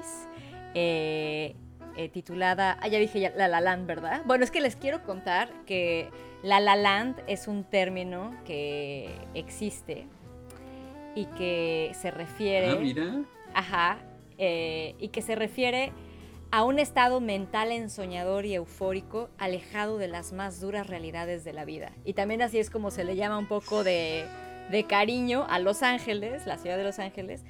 eh, 0.74 1.56
eh, 1.96 2.08
titulada, 2.10 2.76
ah 2.82 2.88
ya 2.88 2.98
dije 2.98 3.18
ya, 3.18 3.30
La 3.30 3.48
La 3.48 3.62
Land, 3.62 3.86
¿verdad? 3.86 4.20
Bueno, 4.26 4.44
es 4.44 4.50
que 4.50 4.60
les 4.60 4.76
quiero 4.76 5.02
contar 5.02 5.48
que 5.64 6.10
La 6.42 6.58
La 6.60 6.76
Land 6.76 7.22
es 7.26 7.46
un 7.46 7.64
término 7.64 8.34
que 8.44 9.10
existe 9.34 10.06
y 11.14 11.26
que 11.26 11.92
se 11.94 12.10
refiere... 12.10 12.70
Ah, 12.70 12.76
mira. 12.76 13.22
Ajá, 13.54 13.98
eh, 14.38 14.94
y 14.98 15.08
que 15.08 15.22
se 15.22 15.34
refiere 15.34 15.92
a 16.50 16.64
un 16.64 16.78
estado 16.78 17.20
mental 17.20 17.70
ensoñador 17.70 18.44
y 18.44 18.54
eufórico 18.54 19.30
alejado 19.38 19.98
de 19.98 20.08
las 20.08 20.32
más 20.32 20.60
duras 20.60 20.86
realidades 20.86 21.44
de 21.44 21.52
la 21.52 21.64
vida. 21.64 21.92
Y 22.04 22.14
también 22.14 22.42
así 22.42 22.58
es 22.58 22.70
como 22.70 22.90
se 22.90 23.04
le 23.04 23.16
llama 23.16 23.38
un 23.38 23.46
poco 23.46 23.84
de, 23.84 24.26
de 24.70 24.84
cariño 24.84 25.46
a 25.48 25.58
Los 25.58 25.82
Ángeles, 25.82 26.46
la 26.46 26.58
ciudad 26.58 26.76
de 26.76 26.84
Los 26.84 26.98
Ángeles, 26.98 27.44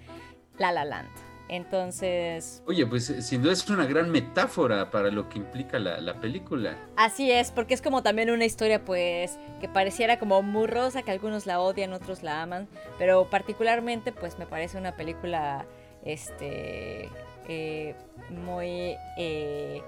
La 0.59 0.71
La 0.71 0.85
Land. 0.85 1.32
Entonces, 1.53 2.63
Oye, 2.67 2.87
pues 2.87 3.11
eh, 3.11 3.21
sin 3.21 3.43
duda 3.43 3.53
es 3.53 3.69
una 3.69 3.85
gran 3.85 4.11
metáfora 4.11 4.91
para 4.91 5.11
lo 5.11 5.29
que 5.29 5.37
implica 5.37 5.79
la, 5.79 6.01
la 6.01 6.15
película. 6.19 6.79
así 6.97 7.31
es, 7.31 7.51
porque 7.51 7.75
es 7.75 7.83
como 7.83 8.03
también 8.03 8.31
una 8.31 8.47
historia 8.47 8.83
pues 8.87 9.39
que 9.61 9.69
pareciera 9.69 10.19
como 10.19 10.41
muy 10.41 10.67
rosa, 10.67 11.03
que 11.03 11.11
algunos 11.11 11.45
la 11.45 11.61
odian, 11.61 11.93
otros 11.93 12.23
la 12.23 12.41
aman, 12.41 12.69
pero 12.99 13.29
particularmente 13.29 14.13
pues 14.13 14.39
me 14.39 14.47
parece 14.47 14.79
una 14.79 14.97
película 14.97 15.67
este 16.07 17.11
eh, 17.49 17.97
muy 18.31 18.97
eh, 19.19 19.83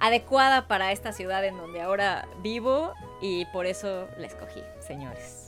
adecuada 0.00 0.66
para 0.66 0.92
esta 0.92 1.12
ciudad 1.12 1.44
en 1.44 1.58
donde 1.58 1.82
ahora 1.82 2.26
vivo 2.42 2.94
y 3.20 3.44
por 3.52 3.66
eso 3.66 4.08
la 4.16 4.28
escogí, 4.28 4.62
señores. 4.80 5.41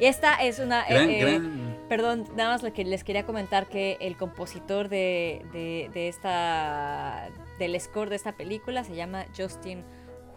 Y 0.00 0.06
esta 0.06 0.34
es 0.42 0.58
una... 0.58 0.84
Gran, 0.86 1.10
eh, 1.10 1.18
gran. 1.20 1.76
Perdón, 1.88 2.24
nada 2.36 2.50
más 2.50 2.62
lo 2.62 2.72
que 2.72 2.84
les 2.84 3.04
quería 3.04 3.26
comentar 3.26 3.68
que 3.68 3.96
el 4.00 4.16
compositor 4.16 4.88
de, 4.88 5.44
de- 5.52 5.90
de 5.92 6.08
esta 6.08 7.28
del 7.58 7.78
score 7.80 8.08
de 8.10 8.16
esta 8.16 8.32
película 8.32 8.82
se 8.84 8.94
llama 8.94 9.26
Justin 9.36 9.84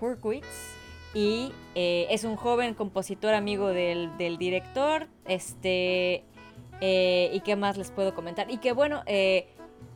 Hurwitz 0.02 0.46
y 1.14 1.54
eh, 1.76 2.08
es 2.10 2.24
un 2.24 2.36
joven 2.36 2.74
compositor 2.74 3.34
amigo 3.36 3.68
del, 3.70 4.18
del 4.18 4.38
director. 4.38 5.08
Este 5.28 6.24
eh, 6.82 7.30
y 7.32 7.40
qué 7.42 7.56
más 7.56 7.78
les 7.78 7.92
puedo 7.92 8.14
comentar 8.16 8.50
y 8.52 8.58
que 8.58 8.72
bueno, 8.74 9.04
eh, 9.06 9.48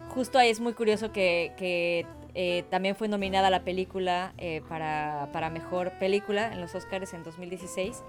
justo 0.09 0.37
ahí 0.37 0.49
es 0.49 0.59
muy 0.61 0.73
curioso 0.73 1.11
que, 1.11 1.51
que, 1.57 2.05
eh, 2.35 2.63
también 2.69 2.95
fue 2.95 3.07
nominada 3.07 3.49
la 3.49 3.63
película 3.63 4.33
eh, 4.37 4.61
para, 4.69 5.29
para 5.33 5.49
mejor 5.49 5.91
película 5.99 6.53
en 6.53 6.61
los 6.61 6.75
Oscars 6.75 7.13
en 7.15 7.23
2016. 7.23 8.03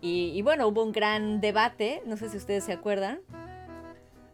Y, 0.00 0.32
y 0.34 0.42
bueno, 0.42 0.66
hubo 0.68 0.82
un 0.82 0.92
gran 0.92 1.40
debate, 1.40 2.02
no 2.06 2.16
sé 2.16 2.28
si 2.28 2.36
ustedes 2.36 2.64
se 2.64 2.72
acuerdan, 2.72 3.20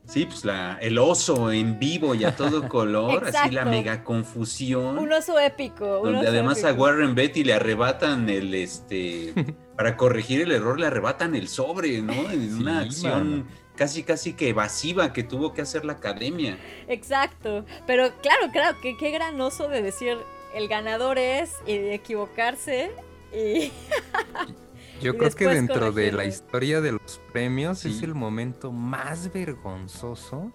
Sí, 0.07 0.25
pues 0.25 0.45
la, 0.45 0.79
el 0.81 0.99
oso 0.99 1.51
en 1.51 1.79
vivo 1.79 2.15
y 2.15 2.25
a 2.25 2.37
todo 2.37 2.69
color, 2.69 3.25
así 3.27 3.51
la 3.51 3.65
mega 3.65 4.05
confusión. 4.05 4.99
Un 4.99 5.13
oso 5.13 5.39
épico. 5.39 6.01
un 6.01 6.13
donde 6.13 6.21
oso 6.21 6.29
además 6.31 6.65
a. 6.65 6.73
Warren 6.73 7.15
Betty 7.15 7.43
le 7.43 7.55
arrebatan 7.55 8.29
el 8.31 8.55
este 8.55 9.35
para 9.77 9.97
corregir 9.97 10.43
el 10.43 10.53
error 10.53 10.79
le 10.79 10.87
arrebatan 10.87 11.35
el 11.35 11.49
sobre, 11.49 12.01
¿no? 12.03 12.31
En 12.31 12.55
una 12.55 12.81
acción 12.81 13.31
mano. 13.31 13.51
casi 13.75 14.05
casi 14.05 14.35
que 14.35 14.51
evasiva 14.51 15.13
que 15.13 15.25
tuvo 15.25 15.53
que 15.53 15.63
hacer 15.63 15.85
la 15.85 15.95
academia. 15.95 16.57
Exacto. 16.87 17.65
Pero 17.87 18.13
claro, 18.23 18.51
claro, 18.53 18.79
que 18.81 18.97
qué 18.97 19.11
gran 19.11 19.41
oso 19.41 19.69
de 19.69 19.83
decir 19.83 20.17
el 20.55 20.69
ganador 20.69 21.19
es 21.19 21.55
y 21.67 21.79
de 21.79 21.95
equivocarse 21.95 22.93
y 23.33 23.73
Yo 25.03 25.17
creo 25.17 25.31
que 25.31 25.47
dentro 25.47 25.93
de 25.93 26.13
la 26.13 26.25
historia 26.25 26.81
de 26.81 26.93
los 26.93 27.21
premios 27.33 27.85
es 27.85 28.03
el 28.03 28.15
momento 28.15 28.73
más 28.73 29.33
vergonzoso 29.33 30.53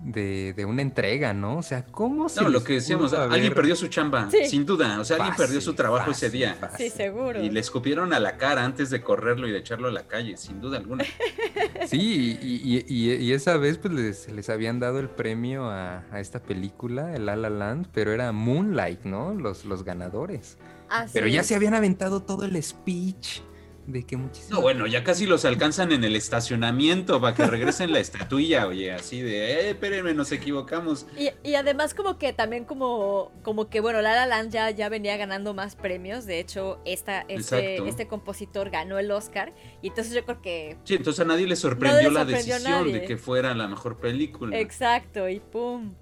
de, 0.00 0.52
de 0.54 0.64
una 0.64 0.82
entrega, 0.82 1.34
¿no? 1.34 1.56
O 1.58 1.62
sea, 1.62 1.84
¿cómo 1.84 2.28
se 2.28 2.40
No, 2.42 2.48
lo 2.50 2.62
que 2.62 2.74
decíamos, 2.74 3.12
alguien 3.12 3.52
perdió 3.52 3.74
su 3.74 3.88
chamba, 3.88 4.30
Sí. 4.30 4.46
sin 4.46 4.64
duda, 4.64 5.00
o 5.00 5.04
sea, 5.04 5.16
alguien 5.16 5.34
perdió 5.36 5.60
su 5.60 5.70
Fácil, 5.72 5.76
trabajo 5.76 6.10
ese 6.12 6.30
día. 6.30 6.54
fácil. 6.54 6.88
sí, 6.90 6.96
seguro. 6.96 7.42
Y 7.42 7.50
le 7.50 7.58
escupieron 7.58 8.12
a 8.12 8.20
la 8.20 8.36
cara 8.36 8.64
antes 8.64 8.90
de 8.90 9.00
correrlo 9.00 9.48
y 9.48 9.50
de 9.50 9.58
echarlo 9.58 9.88
a 9.88 9.90
la 9.90 10.06
calle, 10.06 10.36
sin 10.36 10.60
duda 10.60 10.78
alguna. 10.78 11.04
Sí, 11.86 12.38
y, 12.40 12.54
y- 12.76 12.84
y- 12.86 13.14
y 13.14 13.32
esa 13.32 13.56
vez 13.56 13.78
pues 13.78 13.92
les, 13.94 14.28
les 14.30 14.48
habían 14.50 14.78
dado 14.78 14.98
el 15.00 15.08
premio 15.08 15.64
a, 15.70 16.04
a 16.12 16.20
esta 16.20 16.40
película, 16.40 17.14
el 17.14 17.26
La 17.26 17.34
La 17.34 17.48
Land, 17.50 17.88
pero 17.92 18.12
era 18.12 18.30
Moonlight, 18.32 19.04
¿no? 19.04 19.32
Los, 19.34 19.64
los 19.64 19.84
ganadores. 19.84 20.58
Así 20.90 21.10
Pero 21.14 21.26
ya 21.28 21.40
es. 21.40 21.46
se 21.46 21.54
habían 21.54 21.74
aventado 21.74 22.20
todo 22.22 22.44
el 22.44 22.62
speech 22.62 23.40
de 23.88 24.04
que 24.04 24.16
muchísimo... 24.16 24.56
No, 24.56 24.60
bueno, 24.60 24.86
ya 24.86 25.02
casi 25.02 25.26
los 25.26 25.46
alcanzan 25.46 25.92
en 25.92 26.04
el 26.04 26.14
estacionamiento 26.14 27.20
para 27.20 27.34
que 27.34 27.46
regresen 27.46 27.90
la 27.90 28.00
estatuilla, 28.00 28.66
oye, 28.66 28.92
así 28.92 29.22
de, 29.22 29.52
eh, 29.52 29.70
espérenme, 29.70 30.12
nos 30.12 30.30
equivocamos. 30.30 31.06
Y, 31.16 31.30
y 31.42 31.54
además 31.54 31.94
como 31.94 32.18
que 32.18 32.34
también 32.34 32.66
como, 32.66 33.32
como 33.42 33.70
que 33.70 33.80
bueno, 33.80 34.02
La 34.02 34.14
La 34.14 34.26
Land 34.26 34.52
ya, 34.52 34.70
ya 34.70 34.90
venía 34.90 35.16
ganando 35.16 35.54
más 35.54 35.74
premios. 35.74 36.26
De 36.26 36.38
hecho, 36.38 36.80
esta, 36.84 37.22
este, 37.28 37.78
este 37.88 38.06
compositor 38.06 38.68
ganó 38.68 38.98
el 38.98 39.10
Oscar. 39.10 39.54
Y 39.80 39.88
entonces 39.88 40.12
yo 40.12 40.24
creo 40.24 40.42
que 40.42 40.76
Sí, 40.84 40.94
entonces 40.94 41.20
a 41.20 41.24
nadie 41.24 41.46
le 41.46 41.56
sorprendió 41.56 42.10
le 42.10 42.14
la 42.14 42.20
sorprendió 42.20 42.54
a 42.54 42.58
decisión 42.58 42.92
de 42.92 43.04
que 43.04 43.16
fuera 43.16 43.54
la 43.54 43.68
mejor 43.68 43.98
película. 43.98 44.58
Exacto, 44.58 45.28
y 45.30 45.40
pum. 45.40 45.94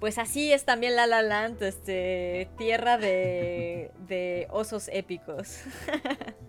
Pues 0.00 0.16
así 0.16 0.52
es 0.52 0.64
también 0.64 0.96
La 0.96 1.06
La 1.06 1.22
Land, 1.22 1.62
este, 1.62 2.48
tierra 2.56 2.96
de, 2.96 3.90
de 4.06 4.46
osos 4.50 4.88
épicos. 4.92 5.58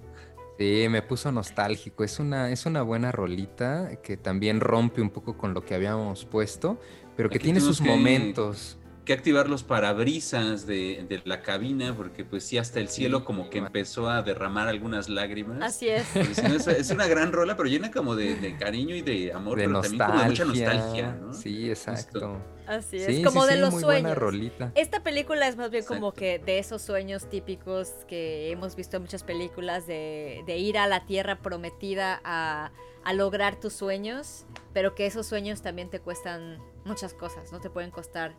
Sí, 0.60 0.88
me 0.90 1.02
puso 1.02 1.32
nostálgico. 1.32 2.04
Es 2.04 2.20
una, 2.20 2.52
es 2.52 2.66
una 2.66 2.82
buena 2.82 3.14
rolita 3.14 3.92
que 4.04 4.18
también 4.18 4.60
rompe 4.60 5.02
un 5.02 5.10
poco 5.10 5.38
con 5.38 5.54
lo 5.54 5.64
que 5.64 5.74
habíamos 5.74 6.26
puesto, 6.26 6.80
pero 7.16 7.30
que 7.30 7.38
Aquí 7.38 7.46
tiene 7.46 7.62
sus 7.62 7.80
que- 7.82 7.88
momentos. 7.88 8.78
Que 9.10 9.14
activar 9.14 9.50
los 9.50 9.64
parabrisas 9.64 10.68
de, 10.68 11.04
de 11.10 11.20
la 11.26 11.42
cabina, 11.42 11.96
porque 11.98 12.24
pues 12.24 12.44
sí, 12.44 12.60
hasta 12.60 12.80
el 12.80 12.90
cielo 12.90 13.26
como 13.26 13.50
que 13.50 13.58
empezó 13.58 14.08
a 14.08 14.22
derramar 14.22 14.68
algunas 14.68 15.10
lágrimas. 15.10 15.58
Así 15.64 15.88
es. 15.90 16.06
Pues, 16.14 16.38
es, 16.38 16.68
es 16.68 16.92
una 16.92 17.08
gran 17.08 17.32
rola, 17.32 17.58
pero 17.58 17.68
llena 17.68 17.90
como 17.90 18.16
de, 18.16 18.36
de 18.36 18.56
cariño 18.56 18.96
y 18.96 19.02
de 19.02 19.34
amor, 19.34 19.58
De 19.58 19.66
pero 19.66 19.82
también 19.82 20.04
como 20.06 20.20
de 20.20 20.26
mucha 20.28 20.46
nostalgia. 20.46 20.76
nostalgia, 20.76 21.18
¿no? 21.20 21.34
Sí, 21.34 21.70
exacto. 21.72 22.38
Así 22.68 22.98
es, 22.98 23.06
Sí, 23.08 23.24
como 23.24 23.42
sí, 23.42 23.48
de 23.50 23.54
sí, 23.56 23.60
los 23.62 23.72
muy 23.74 23.84
buena 23.84 24.00
sueños. 24.10 24.18
rolita. 24.20 24.72
Esta 24.76 25.02
película 25.02 25.48
es 25.48 25.58
más 25.58 25.72
bien 25.72 25.86
como 25.86 26.12
que 26.14 26.38
de 26.38 26.60
esos 26.60 26.84
sueños 26.84 27.28
típicos 27.32 27.90
que 28.08 28.52
hemos 28.52 28.76
visto 28.76 28.98
en 28.98 29.02
muchas 29.02 29.24
películas 29.24 29.88
de, 29.88 30.44
de 30.46 30.58
ir 30.60 30.78
a 30.78 30.86
la 30.86 31.08
tierra 31.08 31.40
prometida 31.42 32.22
a, 32.24 32.72
a 33.04 33.14
lograr 33.14 33.60
tus 33.60 33.74
sueños, 33.74 34.46
pero 34.72 34.94
que 34.94 35.08
esos 35.08 35.26
sueños 35.26 35.64
también 35.64 35.90
te 35.90 36.00
cuestan 36.00 36.60
muchas 36.86 37.16
cosas, 37.16 37.52
¿no? 37.52 37.60
Te 37.60 37.72
pueden 37.72 37.90
costar, 37.90 38.36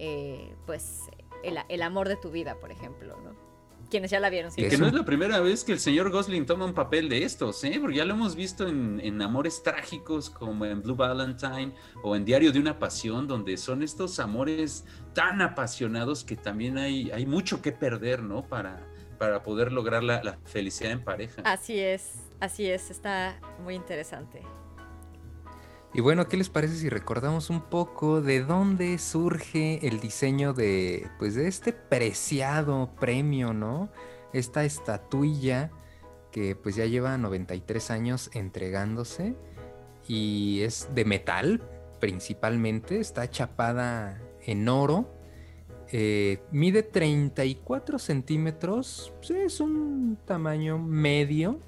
eh, 0.00 0.54
pues, 0.66 1.02
el, 1.44 1.58
el 1.68 1.82
amor 1.82 2.08
de 2.08 2.16
tu 2.16 2.30
vida, 2.30 2.58
por 2.58 2.72
ejemplo, 2.72 3.16
¿no? 3.22 3.50
Quienes 3.90 4.12
ya 4.12 4.20
la 4.20 4.30
vieron. 4.30 4.52
sí. 4.52 4.64
Y 4.64 4.68
que 4.68 4.78
no 4.78 4.86
es 4.86 4.92
la 4.92 5.04
primera 5.04 5.40
vez 5.40 5.64
que 5.64 5.72
el 5.72 5.80
señor 5.80 6.10
Gosling 6.12 6.46
toma 6.46 6.64
un 6.64 6.74
papel 6.74 7.08
de 7.08 7.24
estos, 7.24 7.64
¿eh? 7.64 7.76
Porque 7.80 7.96
ya 7.96 8.04
lo 8.04 8.14
hemos 8.14 8.36
visto 8.36 8.68
en, 8.68 9.00
en 9.02 9.20
Amores 9.20 9.64
Trágicos, 9.64 10.30
como 10.30 10.64
en 10.64 10.80
Blue 10.80 10.94
Valentine 10.94 11.72
o 12.04 12.14
en 12.14 12.24
Diario 12.24 12.52
de 12.52 12.60
una 12.60 12.78
Pasión, 12.78 13.26
donde 13.26 13.56
son 13.56 13.82
estos 13.82 14.20
amores 14.20 14.84
tan 15.12 15.42
apasionados 15.42 16.22
que 16.22 16.36
también 16.36 16.78
hay, 16.78 17.10
hay 17.10 17.26
mucho 17.26 17.60
que 17.60 17.72
perder, 17.72 18.22
¿no? 18.22 18.42
Para, 18.46 18.86
para 19.18 19.42
poder 19.42 19.72
lograr 19.72 20.04
la, 20.04 20.22
la 20.22 20.38
felicidad 20.44 20.92
en 20.92 21.02
pareja. 21.02 21.42
Así 21.44 21.78
es, 21.80 22.28
así 22.38 22.70
es, 22.70 22.90
está 22.92 23.40
muy 23.64 23.74
interesante. 23.74 24.40
Y 25.92 26.00
bueno, 26.00 26.28
¿qué 26.28 26.36
les 26.36 26.50
parece 26.50 26.76
si 26.76 26.88
recordamos 26.88 27.50
un 27.50 27.62
poco 27.62 28.22
de 28.22 28.42
dónde 28.42 28.96
surge 28.98 29.86
el 29.86 29.98
diseño 29.98 30.52
de, 30.52 31.08
pues, 31.18 31.34
de 31.34 31.48
este 31.48 31.72
preciado 31.72 32.94
premio, 33.00 33.52
¿no? 33.52 33.90
Esta 34.32 34.64
estatuilla 34.64 35.72
que 36.30 36.54
pues 36.54 36.76
ya 36.76 36.86
lleva 36.86 37.18
93 37.18 37.90
años 37.90 38.30
entregándose 38.34 39.34
y 40.06 40.60
es 40.62 40.88
de 40.94 41.04
metal 41.04 41.62
principalmente, 41.98 43.00
está 43.00 43.28
chapada 43.28 44.22
en 44.46 44.68
oro, 44.68 45.12
eh, 45.92 46.42
mide 46.50 46.82
34 46.82 47.98
centímetros, 47.98 49.12
es 49.28 49.60
un 49.60 50.18
tamaño 50.24 50.78
medio 50.78 51.58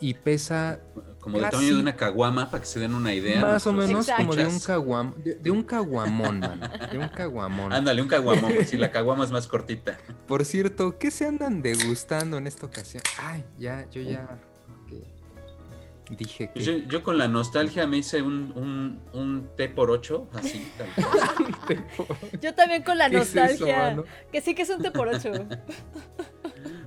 y 0.00 0.14
pesa 0.14 0.80
Como 1.28 1.38
del 1.38 1.42
casi- 1.50 1.56
tamaño 1.56 1.76
de 1.76 1.82
una 1.82 1.96
caguama, 1.96 2.50
para 2.50 2.60
que 2.62 2.66
se 2.68 2.80
den 2.80 2.94
una 2.94 3.12
idea. 3.14 3.40
más 3.40 3.66
o 3.66 3.72
menos 3.72 4.08
como 4.16 4.34
de 4.34 4.46
un 4.46 4.58
caguam, 4.60 5.14
de, 5.22 5.34
de 5.36 5.50
un 5.50 5.62
caguamón, 5.62 6.40
mano, 6.40 6.68
de 6.90 6.98
un 6.98 7.08
caguamón. 7.08 7.72
Ándale, 7.72 8.02
un 8.02 8.08
caguamón, 8.08 8.52
si 8.66 8.76
la 8.76 8.90
caguama 8.90 9.24
es 9.24 9.30
más 9.30 9.46
cortita. 9.46 9.98
Por 10.26 10.44
cierto, 10.44 10.98
¿qué 10.98 11.10
se 11.10 11.26
andan 11.26 11.62
degustando 11.62 12.38
en 12.38 12.46
esta 12.46 12.66
ocasión? 12.66 13.02
Ay, 13.22 13.44
ya, 13.58 13.86
yo 13.90 14.00
ya 14.02 14.26
dije 16.10 16.46
que 16.46 16.52
Pues 16.54 16.64
Yo, 16.64 16.72
yo 16.88 17.02
con 17.02 17.18
la 17.18 17.28
nostalgia 17.28 17.86
me 17.86 17.98
hice 17.98 18.22
un, 18.22 18.50
un, 18.56 18.98
un 19.12 19.48
té 19.56 19.68
por 19.68 19.90
ocho, 19.90 20.26
así. 20.32 20.66
tal. 20.78 20.88
Yo 22.40 22.54
también 22.54 22.82
con 22.82 22.96
la 22.96 23.10
¿Qué 23.10 23.18
es 23.18 23.28
eso, 23.36 23.40
nostalgia, 23.66 24.02
que 24.32 24.40
sí 24.40 24.54
que 24.54 24.62
es 24.62 24.70
un 24.70 24.80
té 24.80 24.90
por 24.90 25.08
ocho. 25.08 25.32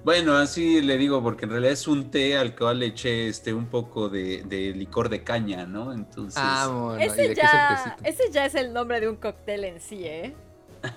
Bueno, 0.04 0.36
así 0.36 0.82
le 0.82 0.98
digo, 0.98 1.22
porque 1.22 1.46
en 1.46 1.52
realidad 1.52 1.74
es 1.74 1.88
un 1.88 2.10
té 2.10 2.38
al 2.38 2.56
cual 2.56 2.80
le 2.80 2.88
eché 2.88 3.28
este, 3.28 3.54
un 3.54 3.68
poco 3.68 4.10
de, 4.10 4.44
de 4.44 4.74
licor 4.74 5.10
de 5.10 5.24
caña, 5.24 5.66
¿no? 5.66 5.94
Entonces. 5.94 6.42
Ah, 6.44 6.98
ese, 7.00 7.36
ya, 7.36 7.98
ese 8.04 8.32
ya 8.32 8.46
es 8.46 8.56
el 8.56 8.74
nombre 8.74 9.00
de 9.00 9.10
un 9.10 9.16
cóctel 9.16 9.64
en 9.64 9.80
sí, 9.80 10.06
¿eh? 10.06 10.36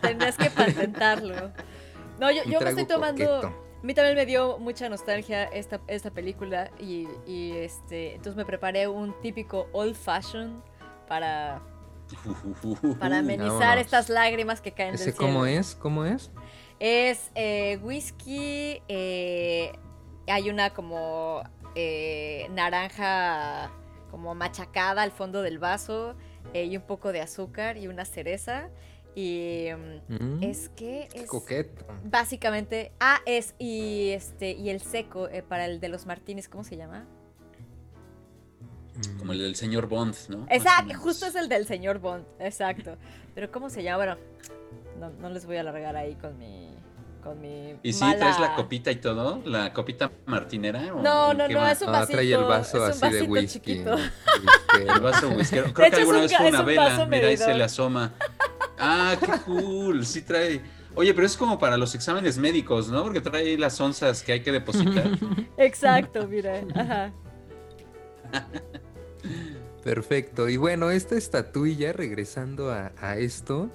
Tendrías 0.01 0.37
que 0.37 0.49
patentarlo. 0.51 1.53
No, 2.19 2.31
yo, 2.31 2.43
me 2.61 2.71
estoy 2.71 2.87
tomando. 2.87 3.25
coqueto. 3.25 3.65
A 3.83 3.87
mí 3.87 3.93
también 3.93 4.17
me 4.17 4.25
dio 4.25 4.59
mucha 4.59 4.89
nostalgia 4.89 5.45
esta, 5.45 5.79
esta 5.89 6.11
película 6.11 6.71
y, 6.81 7.07
y, 7.27 7.53
este, 7.53 8.13
entonces 8.13 8.35
me 8.37 8.47
preparé 8.47 8.89
un 8.89 9.15
típico 9.21 9.69
old 9.73 9.95
fashion 9.95 10.63
para, 11.07 11.61
para 12.99 13.19
amenizar 13.19 13.59
Vámonos. 13.59 13.81
estas 13.85 14.09
lágrimas 14.09 14.63
que 14.63 14.73
caen 14.73 14.95
¿Ese 14.95 15.05
del 15.07 15.15
cielo. 15.15 15.27
cómo 15.27 15.45
es? 15.45 15.75
¿Cómo 15.75 16.07
es? 16.07 16.31
Es 16.81 17.31
eh, 17.35 17.79
whisky, 17.83 18.81
eh, 18.89 19.72
hay 20.27 20.51
una 20.51 20.70
como 20.70 21.43
eh, 21.75 22.47
naranja 22.51 23.70
como 24.11 24.35
machacada 24.35 25.03
al 25.03 25.11
fondo 25.11 25.43
del 25.43 25.59
vaso 25.59 26.14
eh, 26.53 26.64
y 26.64 26.77
un 26.77 26.83
poco 26.85 27.12
de 27.12 27.20
azúcar 27.20 27.77
y 27.77 27.89
una 27.89 28.05
cereza. 28.05 28.68
Y 29.16 29.68
mm, 30.09 30.12
Mm, 30.39 30.43
es 30.43 30.68
que 30.70 31.09
qué 31.12 31.20
es 31.20 31.27
coqueto. 31.29 31.85
básicamente 32.05 32.91
ah 32.99 33.20
es 33.27 33.55
y 33.61 34.09
este 34.11 34.51
y 34.53 34.70
el 34.70 34.81
seco 34.81 35.29
eh, 35.29 35.43
para 35.43 35.66
el 35.66 35.79
de 35.79 35.89
los 35.89 36.05
martinis 36.05 36.49
cómo 36.49 36.64
se 36.64 36.77
llama 36.77 37.07
Como 39.18 39.33
el 39.33 39.39
del 39.39 39.55
señor 39.55 39.87
Bond, 39.89 40.16
¿no? 40.31 40.47
exacto 40.51 40.99
justo 40.99 41.27
es 41.27 41.37
el 41.37 41.49
del 41.49 41.64
señor 41.66 42.01
Bond 42.01 42.25
exacto 42.41 42.97
pero 43.37 43.53
cómo 43.53 43.70
se 43.70 43.85
llama 43.85 44.16
bueno 44.16 44.16
no, 44.99 45.11
no 45.11 45.28
les 45.30 45.47
voy 45.47 45.57
a 45.57 45.61
alargar 45.61 45.97
ahí 45.97 46.14
con 46.16 46.36
mi 46.38 46.70
con 47.22 47.40
mi 47.40 47.74
¿Y 47.82 47.95
sí 47.95 48.05
mala- 48.05 48.18
traes 48.18 48.38
la 48.38 48.55
copita 48.55 48.90
y 48.90 48.97
todo? 48.97 49.40
¿La 49.47 49.72
copita 49.72 50.11
martinera? 50.26 50.95
o- 50.95 51.01
No, 51.01 51.32
no, 51.32 51.49
no, 51.49 51.59
va? 51.59 51.72
es 51.72 51.80
un 51.80 51.88
Ah, 51.95 52.07
trae 52.07 52.30
el 52.34 52.45
vaso 52.45 52.86
es 52.86 52.99
un 52.99 53.05
así 53.05 53.14
de 53.14 53.20
vasito 53.20 53.32
whisky. 53.32 53.61
chiquito. 53.61 53.97
El 54.78 55.01
vaso 55.01 55.28
whiskero. 55.30 55.64
De 55.68 55.72
Creo 55.72 55.86
hecho, 55.86 55.97
que 55.97 56.03
es 56.03 56.09
alguna 56.09 56.18
un 56.20 56.26
vez 56.26 56.36
fue 56.36 56.49
una 56.49 56.61
un 56.61 56.66
vela. 56.66 57.07
Mira, 57.07 57.28
ahí 57.28 57.36
se 57.38 57.55
le 57.55 57.64
asoma. 57.64 58.12
Ah, 58.78 59.16
qué 59.18 59.32
cool. 59.47 60.05
Sí 60.05 60.20
trae. 60.20 60.61
Oye, 60.97 61.14
pero 61.14 61.26
es 61.26 61.36
como 61.38 61.59
para 61.59 61.78
los 61.78 61.95
exámenes 61.95 62.36
médicos, 62.36 62.88
¿no? 62.90 63.03
Porque 63.03 63.22
trae 63.22 63.57
las 63.57 63.80
onzas 63.80 64.22
que 64.22 64.32
hay 64.32 64.40
que 64.42 64.53
depositar. 64.53 65.07
Exacto, 65.57 66.26
mira. 66.28 66.61
Ajá. 66.74 67.12
Perfecto. 69.82 70.49
Y 70.49 70.57
bueno, 70.57 70.90
esta 70.90 71.16
estatuilla, 71.16 71.92
regresando 71.92 72.70
a, 72.72 72.92
a 73.01 73.16
esto, 73.16 73.70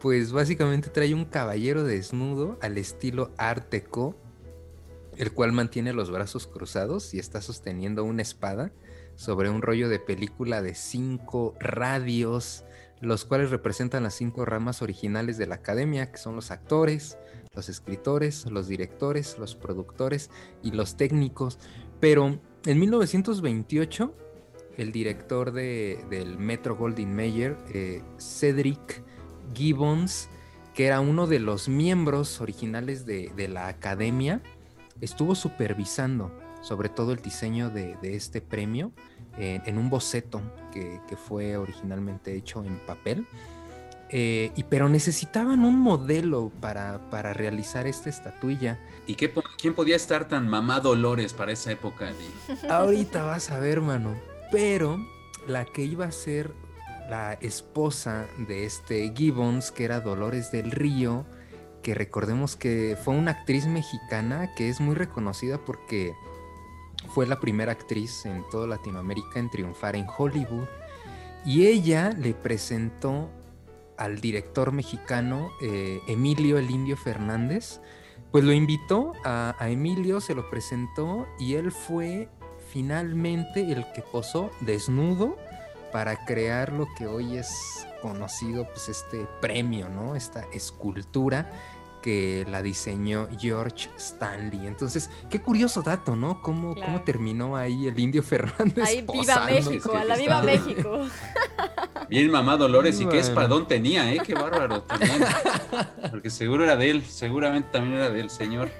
pues 0.00 0.32
básicamente 0.32 0.90
trae 0.90 1.14
un 1.14 1.24
caballero 1.24 1.82
desnudo 1.84 2.58
al 2.60 2.78
estilo 2.78 3.30
Art 3.36 3.70
Deco, 3.70 4.14
el 5.16 5.32
cual 5.32 5.52
mantiene 5.52 5.92
los 5.92 6.10
brazos 6.10 6.46
cruzados 6.46 7.12
y 7.14 7.18
está 7.18 7.40
sosteniendo 7.40 8.04
una 8.04 8.22
espada 8.22 8.70
sobre 9.16 9.50
un 9.50 9.62
rollo 9.62 9.88
de 9.88 9.98
película 9.98 10.62
de 10.62 10.74
cinco 10.76 11.54
radios, 11.58 12.64
los 13.00 13.24
cuales 13.24 13.50
representan 13.50 14.04
las 14.04 14.14
cinco 14.14 14.44
ramas 14.44 14.80
originales 14.82 15.36
de 15.38 15.46
la 15.48 15.56
academia, 15.56 16.12
que 16.12 16.18
son 16.18 16.36
los 16.36 16.52
actores, 16.52 17.18
los 17.54 17.68
escritores, 17.68 18.46
los 18.46 18.68
directores, 18.68 19.36
los 19.38 19.56
productores 19.56 20.30
y 20.62 20.70
los 20.70 20.96
técnicos. 20.96 21.58
Pero 21.98 22.38
en 22.64 22.78
1928 22.78 24.14
el 24.76 24.92
director 24.92 25.50
de- 25.50 26.04
del 26.08 26.38
Metro 26.38 26.76
Goldwyn 26.76 27.12
Mayer, 27.12 27.56
eh, 27.74 28.02
Cedric 28.20 29.02
Gibbons, 29.54 30.28
que 30.74 30.86
era 30.86 31.00
uno 31.00 31.26
de 31.26 31.40
los 31.40 31.68
miembros 31.68 32.40
originales 32.40 33.06
de, 33.06 33.32
de 33.36 33.48
la 33.48 33.68
academia, 33.68 34.40
estuvo 35.00 35.34
supervisando 35.34 36.32
sobre 36.60 36.88
todo 36.88 37.12
el 37.12 37.22
diseño 37.22 37.70
de, 37.70 37.96
de 38.02 38.16
este 38.16 38.40
premio 38.40 38.92
eh, 39.38 39.60
en 39.64 39.78
un 39.78 39.90
boceto 39.90 40.42
que, 40.72 41.00
que 41.08 41.16
fue 41.16 41.56
originalmente 41.56 42.34
hecho 42.34 42.64
en 42.64 42.78
papel. 42.86 43.26
Eh, 44.10 44.52
y, 44.56 44.62
pero 44.64 44.88
necesitaban 44.88 45.64
un 45.64 45.78
modelo 45.78 46.50
para, 46.60 47.10
para 47.10 47.34
realizar 47.34 47.86
esta 47.86 48.08
estatuilla. 48.08 48.80
¿Y 49.06 49.14
qué, 49.16 49.32
quién 49.60 49.74
podía 49.74 49.96
estar 49.96 50.28
tan 50.28 50.48
mamá 50.48 50.80
Dolores 50.80 51.34
para 51.34 51.52
esa 51.52 51.72
época? 51.72 52.10
Ahorita 52.70 53.24
vas 53.24 53.50
a 53.50 53.58
ver, 53.58 53.80
mano. 53.80 54.14
Pero 54.50 54.98
la 55.46 55.66
que 55.66 55.82
iba 55.82 56.06
a 56.06 56.12
ser 56.12 56.52
la 57.08 57.34
esposa 57.34 58.26
de 58.36 58.64
este 58.64 59.12
Gibbons, 59.14 59.70
que 59.70 59.84
era 59.84 60.00
Dolores 60.00 60.52
del 60.52 60.70
Río, 60.70 61.24
que 61.82 61.94
recordemos 61.94 62.56
que 62.56 62.96
fue 63.02 63.14
una 63.14 63.30
actriz 63.32 63.66
mexicana 63.66 64.52
que 64.56 64.68
es 64.68 64.80
muy 64.80 64.94
reconocida 64.94 65.58
porque 65.64 66.12
fue 67.14 67.26
la 67.26 67.40
primera 67.40 67.72
actriz 67.72 68.26
en 68.26 68.44
toda 68.50 68.66
Latinoamérica 68.66 69.38
en 69.38 69.50
triunfar 69.50 69.96
en 69.96 70.06
Hollywood. 70.16 70.66
Y 71.46 71.66
ella 71.66 72.10
le 72.10 72.34
presentó 72.34 73.30
al 73.96 74.20
director 74.20 74.72
mexicano 74.72 75.50
eh, 75.62 76.00
Emilio 76.08 76.58
el 76.58 76.70
Indio 76.70 76.96
Fernández, 76.96 77.80
pues 78.30 78.44
lo 78.44 78.52
invitó 78.52 79.12
a, 79.24 79.56
a 79.58 79.70
Emilio, 79.70 80.20
se 80.20 80.34
lo 80.34 80.50
presentó 80.50 81.26
y 81.38 81.54
él 81.54 81.72
fue 81.72 82.28
finalmente 82.70 83.72
el 83.72 83.90
que 83.92 84.02
posó 84.02 84.50
desnudo 84.60 85.36
para 85.92 86.24
crear 86.24 86.72
lo 86.72 86.86
que 86.96 87.06
hoy 87.06 87.36
es 87.36 87.86
conocido, 88.02 88.66
pues 88.68 88.88
este 88.88 89.26
premio, 89.40 89.88
¿no? 89.88 90.14
Esta 90.14 90.44
escultura 90.52 91.50
que 92.02 92.46
la 92.48 92.62
diseñó 92.62 93.28
George 93.40 93.90
Stanley. 93.96 94.68
Entonces, 94.68 95.10
qué 95.28 95.40
curioso 95.42 95.82
dato, 95.82 96.14
¿no? 96.14 96.40
¿Cómo, 96.42 96.74
Claro. 96.74 96.92
cómo 96.92 97.04
terminó 97.04 97.56
ahí 97.56 97.88
el 97.88 97.98
Indio 97.98 98.22
Fernández? 98.22 98.84
Ahí 98.86 99.04
viva? 99.12 99.46
México, 99.46 99.96
a 99.96 100.04
la 100.04 100.16
viva 100.16 100.42
México. 100.42 101.00
Bien 102.08 102.30
mamá 102.30 102.56
Dolores, 102.56 103.00
y 103.00 103.06
qué 103.06 103.18
espadón 103.18 103.66
tenía, 103.68 104.10
¿eh? 104.12 104.20
Qué 104.24 104.32
bárbaro 104.32 104.82
también. 104.82 105.22
Porque 106.10 106.30
seguro 106.30 106.64
era 106.64 106.76
de 106.76 106.88
él, 106.90 107.04
seguramente 107.04 107.68
también 107.72 107.96
era 107.96 108.08
del 108.10 108.30
señor. 108.30 108.70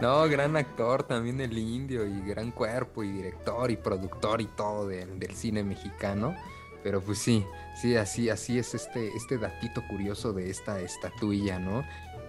No, 0.00 0.26
gran 0.28 0.56
actor 0.56 1.02
también 1.02 1.40
el 1.42 1.58
indio 1.58 2.06
y 2.06 2.20
gran 2.22 2.50
cuerpo 2.50 3.02
y 3.02 3.10
director 3.10 3.70
y 3.70 3.76
productor 3.76 4.40
y 4.40 4.46
todo 4.46 4.86
del, 4.86 5.18
del 5.18 5.34
cine 5.34 5.62
mexicano. 5.64 6.34
Pero 6.82 7.00
pues 7.00 7.18
sí, 7.18 7.44
sí, 7.80 7.96
así, 7.96 8.28
así 8.30 8.58
es 8.58 8.74
este, 8.74 9.08
este 9.16 9.38
datito 9.38 9.82
curioso 9.88 10.32
de 10.32 10.50
esta 10.50 10.80
estatuilla, 10.80 11.58
¿no? 11.58 11.84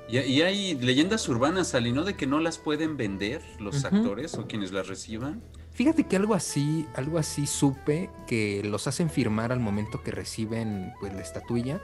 Y, 0.09 0.17
y 0.19 0.41
hay 0.41 0.73
leyendas 0.75 1.27
urbanas, 1.29 1.75
Ali, 1.75 1.91
¿no? 1.91 2.03
De 2.03 2.15
que 2.15 2.25
no 2.25 2.39
las 2.39 2.57
pueden 2.57 2.97
vender 2.97 3.41
los 3.59 3.85
actores 3.85 4.33
o 4.35 4.47
quienes 4.47 4.71
las 4.71 4.87
reciban. 4.87 5.41
Fíjate 5.71 6.05
que 6.07 6.15
algo 6.15 6.33
así, 6.33 6.87
algo 6.95 7.19
así 7.19 7.45
supe 7.47 8.09
que 8.27 8.63
los 8.65 8.87
hacen 8.87 9.09
firmar 9.09 9.51
al 9.51 9.59
momento 9.59 10.01
que 10.03 10.11
reciben 10.11 10.93
pues 10.99 11.13
la 11.13 11.21
estatuilla. 11.21 11.79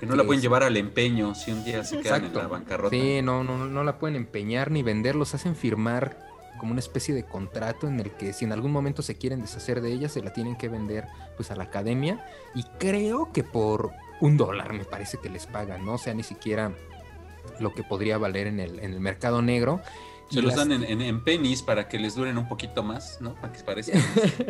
Que 0.00 0.06
no 0.06 0.16
la 0.16 0.24
pueden 0.24 0.38
es- 0.38 0.42
llevar 0.42 0.62
al 0.64 0.76
empeño 0.76 1.34
si 1.34 1.50
un 1.52 1.64
día 1.64 1.82
se 1.84 2.00
quedan 2.00 2.24
en 2.26 2.34
la 2.34 2.46
bancarrota. 2.46 2.90
Sí, 2.94 3.20
no, 3.22 3.42
no, 3.44 3.66
no 3.66 3.84
la 3.84 3.98
pueden 3.98 4.16
empeñar 4.16 4.70
ni 4.70 4.82
vender, 4.82 5.14
los 5.14 5.34
hacen 5.34 5.56
firmar 5.56 6.27
como 6.58 6.72
una 6.72 6.80
especie 6.80 7.14
de 7.14 7.24
contrato 7.24 7.88
en 7.88 8.00
el 8.00 8.10
que 8.12 8.32
si 8.32 8.44
en 8.44 8.52
algún 8.52 8.72
momento 8.72 9.02
se 9.02 9.16
quieren 9.16 9.40
deshacer 9.40 9.80
de 9.80 9.92
ella, 9.92 10.08
se 10.08 10.22
la 10.22 10.32
tienen 10.32 10.56
que 10.56 10.68
vender 10.68 11.06
pues 11.36 11.50
a 11.50 11.56
la 11.56 11.64
academia. 11.64 12.24
Y 12.54 12.64
creo 12.78 13.32
que 13.32 13.44
por 13.44 13.92
un 14.20 14.36
dólar 14.36 14.72
me 14.72 14.84
parece 14.84 15.18
que 15.18 15.28
les 15.28 15.46
pagan, 15.46 15.84
¿no? 15.84 15.94
O 15.94 15.98
sea, 15.98 16.14
ni 16.14 16.22
siquiera 16.22 16.72
lo 17.60 17.72
que 17.72 17.82
podría 17.82 18.18
valer 18.18 18.46
en 18.46 18.60
el, 18.60 18.78
en 18.80 18.92
el 18.92 19.00
mercado 19.00 19.42
negro. 19.42 19.80
Se 20.30 20.42
los 20.42 20.56
dan 20.56 20.72
en, 20.72 20.84
en, 20.84 21.00
en 21.00 21.24
pennies 21.24 21.62
para 21.62 21.88
que 21.88 21.98
les 21.98 22.14
duren 22.14 22.36
un 22.36 22.48
poquito 22.48 22.82
más, 22.82 23.18
¿no? 23.20 23.34
Para 23.36 23.50
que 23.50 23.62
parezcan. 23.62 24.02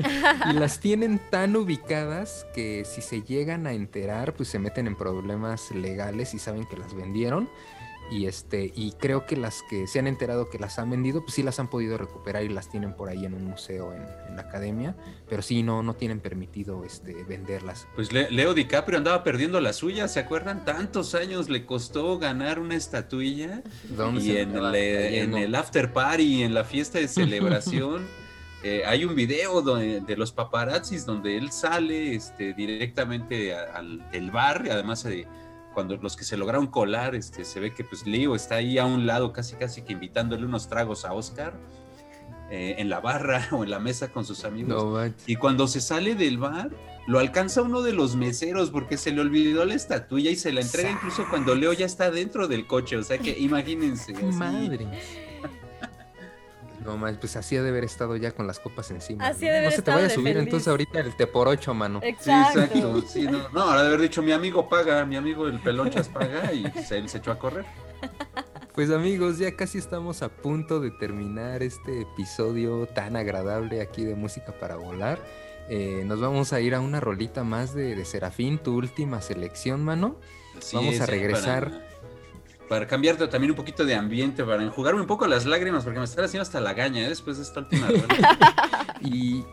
y 0.50 0.52
las 0.54 0.80
tienen 0.80 1.20
tan 1.30 1.54
ubicadas 1.54 2.46
que 2.52 2.84
si 2.84 3.00
se 3.00 3.22
llegan 3.22 3.66
a 3.68 3.72
enterar, 3.72 4.34
pues 4.34 4.48
se 4.48 4.58
meten 4.58 4.88
en 4.88 4.96
problemas 4.96 5.70
legales 5.70 6.34
y 6.34 6.40
saben 6.40 6.66
que 6.66 6.76
las 6.76 6.94
vendieron. 6.94 7.48
Y 8.10 8.24
este, 8.26 8.72
y 8.74 8.92
creo 8.92 9.26
que 9.26 9.36
las 9.36 9.62
que 9.68 9.86
se 9.86 9.98
han 9.98 10.06
enterado 10.06 10.48
que 10.48 10.58
las 10.58 10.78
han 10.78 10.88
vendido, 10.90 11.20
pues 11.22 11.34
sí 11.34 11.42
las 11.42 11.60
han 11.60 11.68
podido 11.68 11.98
recuperar 11.98 12.42
y 12.42 12.48
las 12.48 12.70
tienen 12.70 12.94
por 12.94 13.10
ahí 13.10 13.26
en 13.26 13.34
un 13.34 13.44
museo 13.44 13.92
en, 13.92 14.02
en 14.28 14.36
la 14.36 14.42
academia. 14.42 14.96
Pero 15.28 15.42
sí, 15.42 15.62
no, 15.62 15.82
no 15.82 15.94
tienen 15.94 16.20
permitido 16.20 16.84
este, 16.84 17.12
venderlas. 17.24 17.86
Pues 17.94 18.10
Le- 18.12 18.30
Leo 18.30 18.54
DiCaprio 18.54 18.96
andaba 18.96 19.22
perdiendo 19.22 19.60
la 19.60 19.74
suya, 19.74 20.08
¿se 20.08 20.20
acuerdan? 20.20 20.64
Tantos 20.64 21.14
años 21.14 21.50
le 21.50 21.66
costó 21.66 22.18
ganar 22.18 22.58
una 22.60 22.76
estatuilla. 22.76 23.62
¿Dónde 23.90 24.22
Y 24.22 24.24
se 24.24 24.40
en 24.40 24.56
el, 24.56 24.74
eh, 24.74 25.20
en 25.20 25.34
el 25.36 25.54
after 25.54 25.92
party, 25.92 26.42
en 26.44 26.54
la 26.54 26.64
fiesta 26.64 26.98
de 26.98 27.08
celebración, 27.08 28.06
eh, 28.64 28.82
hay 28.86 29.04
un 29.04 29.14
video 29.14 29.60
donde- 29.60 30.00
de 30.00 30.16
los 30.16 30.32
paparazzis 30.32 31.04
donde 31.04 31.36
él 31.36 31.52
sale 31.52 32.14
este, 32.14 32.54
directamente 32.54 33.54
a- 33.54 33.64
al 33.76 34.10
del 34.10 34.30
bar, 34.30 34.66
además 34.70 35.04
de 35.04 35.26
cuando 35.78 35.96
los 35.96 36.16
que 36.16 36.24
se 36.24 36.36
lograron 36.36 36.66
colar, 36.66 37.14
este, 37.14 37.44
se 37.44 37.60
ve 37.60 37.72
que 37.72 37.84
pues 37.84 38.04
Leo 38.04 38.34
está 38.34 38.56
ahí 38.56 38.78
a 38.78 38.84
un 38.84 39.06
lado, 39.06 39.32
casi 39.32 39.54
casi 39.54 39.82
que 39.82 39.92
invitándole 39.92 40.44
unos 40.44 40.68
tragos 40.68 41.04
a 41.04 41.12
Oscar. 41.12 41.54
eh, 42.50 42.74
en 42.78 42.88
la 42.88 42.98
barra 42.98 43.46
o 43.52 43.62
en 43.62 43.70
la 43.70 43.78
mesa 43.78 44.08
con 44.08 44.24
sus 44.24 44.44
amigos. 44.44 44.82
No. 44.82 45.14
Y 45.28 45.36
cuando 45.36 45.68
se 45.68 45.80
sale 45.80 46.16
del 46.16 46.38
bar, 46.38 46.70
lo 47.06 47.20
alcanza 47.20 47.62
uno 47.62 47.80
de 47.80 47.92
los 47.92 48.16
meseros 48.16 48.70
porque 48.72 48.96
se 48.96 49.12
le 49.12 49.20
olvidó 49.20 49.64
la 49.64 49.74
estatuilla 49.74 50.32
y 50.32 50.36
se 50.36 50.52
la 50.52 50.62
entrega 50.62 50.90
incluso 50.90 51.24
cuando 51.30 51.54
Leo 51.54 51.72
ya 51.74 51.86
está 51.86 52.10
dentro 52.10 52.48
del 52.48 52.66
coche. 52.66 52.96
O 52.96 53.04
sea 53.04 53.18
que 53.18 53.38
imagínense. 53.38 54.14
así. 54.16 54.86
No 56.84 56.96
más, 56.96 57.16
pues 57.18 57.36
así 57.36 57.56
ha 57.56 57.62
de 57.62 57.70
haber 57.70 57.84
estado 57.84 58.16
ya 58.16 58.32
con 58.32 58.46
las 58.46 58.60
copas 58.60 58.90
encima. 58.90 59.26
Así 59.26 59.44
¿no? 59.44 59.50
ha 59.50 59.52
de 59.52 59.58
haber 59.58 59.70
No 59.70 59.76
se 59.76 59.82
te 59.82 59.90
vaya 59.90 60.06
a 60.06 60.10
subir 60.10 60.34
feliz. 60.34 60.44
entonces 60.44 60.68
ahorita 60.68 61.00
el 61.00 61.16
te 61.16 61.26
por 61.26 61.48
ocho, 61.48 61.74
mano. 61.74 62.00
Sí, 62.00 62.08
Exacto. 62.08 62.60
exacto. 62.60 63.02
Sí, 63.06 63.22
no, 63.24 63.48
no, 63.50 63.62
ahora 63.62 63.82
de 63.82 63.88
haber 63.88 64.00
dicho 64.02 64.22
mi 64.22 64.32
amigo 64.32 64.68
paga, 64.68 65.04
mi 65.04 65.16
amigo 65.16 65.46
el 65.48 65.58
pelonchas 65.60 66.08
paga 66.08 66.52
y 66.52 66.68
pues, 66.68 66.90
él 66.92 67.08
se 67.08 67.18
echó 67.18 67.32
a 67.32 67.38
correr. 67.38 67.66
Pues 68.74 68.92
amigos, 68.92 69.38
ya 69.38 69.56
casi 69.56 69.78
estamos 69.78 70.22
a 70.22 70.28
punto 70.28 70.78
de 70.78 70.92
terminar 70.92 71.64
este 71.64 72.02
episodio 72.02 72.86
tan 72.86 73.16
agradable 73.16 73.80
aquí 73.80 74.04
de 74.04 74.14
Música 74.14 74.52
para 74.52 74.76
Volar. 74.76 75.18
Eh, 75.68 76.04
nos 76.06 76.20
vamos 76.20 76.52
a 76.52 76.60
ir 76.60 76.76
a 76.76 76.80
una 76.80 77.00
rolita 77.00 77.42
más 77.42 77.74
de, 77.74 77.96
de 77.96 78.04
Serafín, 78.04 78.58
tu 78.58 78.76
última 78.76 79.20
selección, 79.20 79.84
mano. 79.84 80.20
Así 80.56 80.76
vamos 80.76 81.00
a 81.00 81.06
regresar. 81.06 81.87
Para, 82.68 82.86
cambiarte 82.86 83.26
también 83.28 83.50
un 83.52 83.56
poquito 83.56 83.84
de 83.84 83.94
ambiente, 83.94 84.44
para 84.44 84.62
enjugarme 84.62 85.00
un 85.00 85.06
poco 85.06 85.26
las 85.26 85.46
lágrimas, 85.46 85.84
porque 85.84 85.98
me 85.98 86.04
están 86.04 86.24
haciendo 86.24 86.42
hasta 86.42 86.60
la 86.60 86.74
gaña 86.74 87.02
¿eh? 87.02 87.08
después 87.08 87.36
de 87.36 87.42
esta 87.42 87.60
última. 87.60 87.88
Y, 89.00 89.44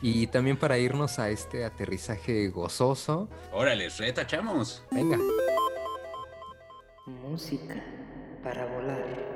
y 0.00 0.28
también 0.28 0.56
para 0.56 0.78
irnos 0.78 1.18
a 1.18 1.28
este 1.28 1.64
aterrizaje 1.64 2.48
gozoso. 2.48 3.28
Órale, 3.52 3.88
retachamos. 3.88 4.84
Venga. 4.92 5.18
Música 7.06 7.82
para 8.44 8.66
volar. 8.66 9.33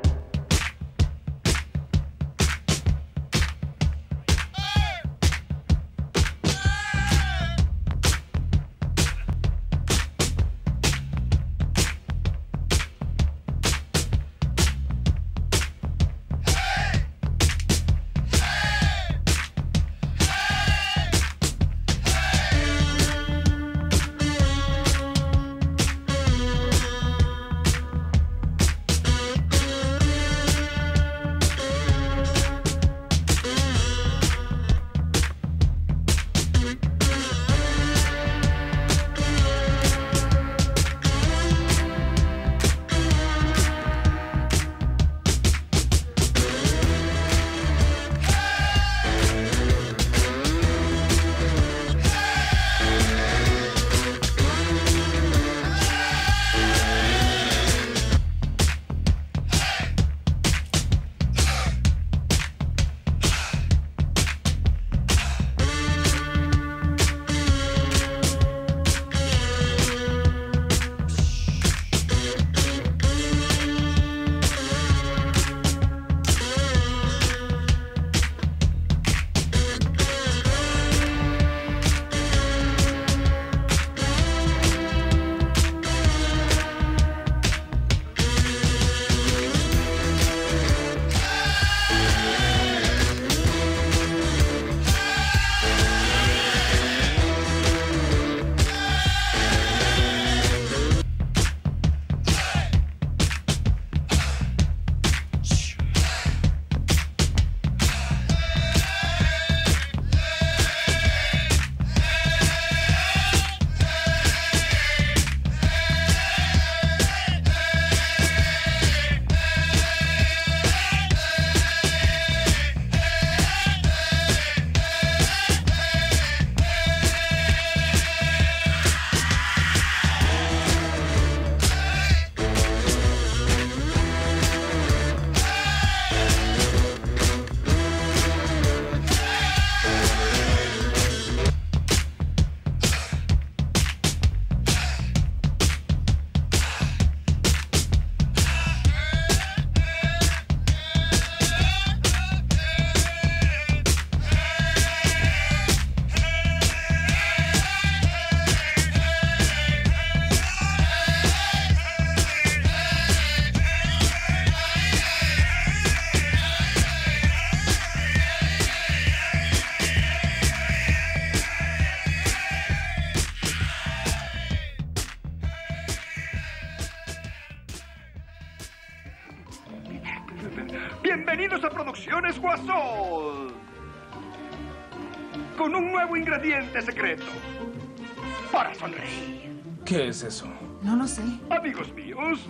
Es 190.18 190.34
eso? 190.34 190.46
No 190.82 190.96
lo 190.96 191.06
sé. 191.06 191.22
Amigos 191.48 191.92
míos, 191.94 192.40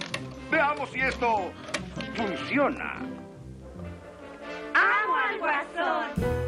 veamos 0.50 0.90
si 0.90 1.00
esto 1.00 1.52
funciona. 2.16 2.94
¡Amo 4.74 5.14
al 5.16 5.38
guasón! 5.38 6.38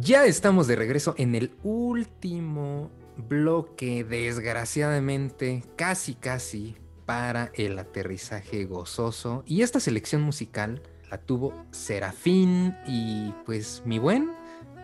Ya 0.00 0.24
estamos 0.24 0.66
de 0.66 0.74
regreso 0.74 1.14
en 1.16 1.36
el 1.36 1.52
último 1.62 2.90
bloque, 3.16 4.02
desgraciadamente, 4.02 5.62
casi 5.76 6.14
casi 6.14 6.76
para 7.06 7.52
el 7.54 7.78
aterrizaje 7.78 8.64
gozoso. 8.64 9.44
Y 9.46 9.62
esta 9.62 9.78
selección 9.78 10.22
musical 10.22 10.82
la 11.08 11.18
tuvo 11.18 11.54
Serafín 11.70 12.74
y 12.86 13.32
pues 13.44 13.82
mi 13.84 13.98
buen, 14.00 14.41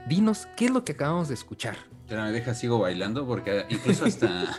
dinos, 0.08 0.48
¿qué 0.56 0.66
es 0.66 0.70
lo 0.70 0.84
que 0.84 0.92
acabamos 0.92 1.28
de 1.28 1.34
escuchar? 1.34 1.76
Pero 2.08 2.22
me 2.22 2.32
deja, 2.32 2.54
sigo 2.54 2.78
bailando 2.78 3.26
porque 3.26 3.66
incluso 3.68 4.06
hasta 4.06 4.58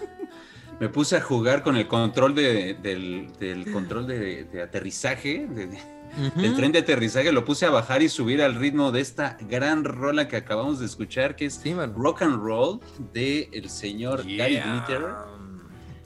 me 0.79 0.87
puse 0.89 1.17
a 1.17 1.21
jugar 1.21 1.63
con 1.63 1.75
el 1.77 1.87
control 1.87 2.35
de, 2.35 2.75
del, 2.75 3.31
del 3.39 3.71
control 3.71 4.07
de, 4.07 4.45
de 4.45 4.61
aterrizaje, 4.61 5.47
de, 5.47 5.67
de- 5.67 5.99
del 6.35 6.55
tren 6.55 6.71
de 6.71 6.79
aterrizaje, 6.79 7.31
lo 7.31 7.45
puse 7.45 7.67
a 7.67 7.69
bajar 7.69 8.01
y 8.01 8.09
subir 8.09 8.41
al 8.41 8.55
ritmo 8.55 8.91
de 8.91 8.99
esta 8.99 9.37
gran 9.47 9.83
rola 9.83 10.27
que 10.27 10.37
acabamos 10.37 10.79
de 10.79 10.87
escuchar, 10.87 11.35
que 11.35 11.45
es 11.45 11.61
Rock 11.95 12.23
and 12.23 12.41
Roll 12.41 12.79
de 13.13 13.47
el 13.53 13.69
señor 13.69 14.23
Gary 14.37 14.59
Glitter. 14.59 15.05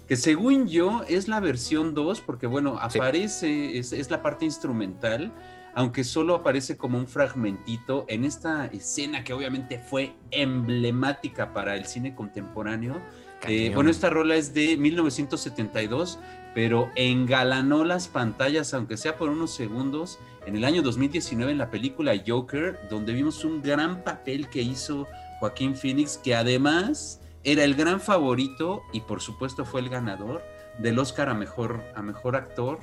Que 0.07 0.17
según 0.17 0.67
yo 0.67 1.03
es 1.07 1.29
la 1.29 1.39
versión 1.39 1.93
2, 1.93 2.19
porque 2.19 2.47
bueno, 2.47 2.77
aparece, 2.81 3.77
es, 3.77 3.93
es 3.93 4.11
la 4.11 4.21
parte 4.21 4.43
instrumental, 4.43 5.31
aunque 5.75 6.03
solo 6.03 6.35
aparece 6.35 6.77
como 6.77 6.97
un 6.97 7.07
fragmentito 7.07 8.05
en 8.07 8.25
esta 8.25 8.65
escena 8.67 9.23
que 9.23 9.33
obviamente 9.33 9.79
fue 9.79 10.13
emblemática 10.31 11.53
para 11.53 11.75
el 11.75 11.85
cine 11.85 12.15
contemporáneo. 12.15 13.01
Eh, 13.47 13.71
bueno, 13.73 13.89
esta 13.89 14.09
rola 14.09 14.35
es 14.35 14.53
de 14.53 14.77
1972, 14.77 16.19
pero 16.53 16.89
engalanó 16.95 17.83
las 17.83 18.07
pantallas, 18.07 18.73
aunque 18.73 18.97
sea 18.97 19.17
por 19.17 19.29
unos 19.29 19.53
segundos, 19.53 20.19
en 20.45 20.55
el 20.55 20.63
año 20.65 20.81
2019 20.81 21.51
en 21.51 21.57
la 21.57 21.71
película 21.71 22.13
Joker, 22.25 22.79
donde 22.89 23.13
vimos 23.13 23.43
un 23.43 23.61
gran 23.61 24.03
papel 24.03 24.49
que 24.49 24.61
hizo 24.61 25.07
Joaquín 25.39 25.75
Phoenix, 25.75 26.17
que 26.17 26.35
además 26.35 27.19
era 27.43 27.63
el 27.63 27.75
gran 27.75 27.99
favorito 27.99 28.83
y 28.93 29.01
por 29.01 29.21
supuesto 29.21 29.65
fue 29.65 29.81
el 29.81 29.89
ganador 29.89 30.41
del 30.79 30.99
Oscar 30.99 31.29
a 31.29 31.33
mejor, 31.33 31.83
a 31.95 32.01
mejor 32.01 32.35
actor 32.35 32.79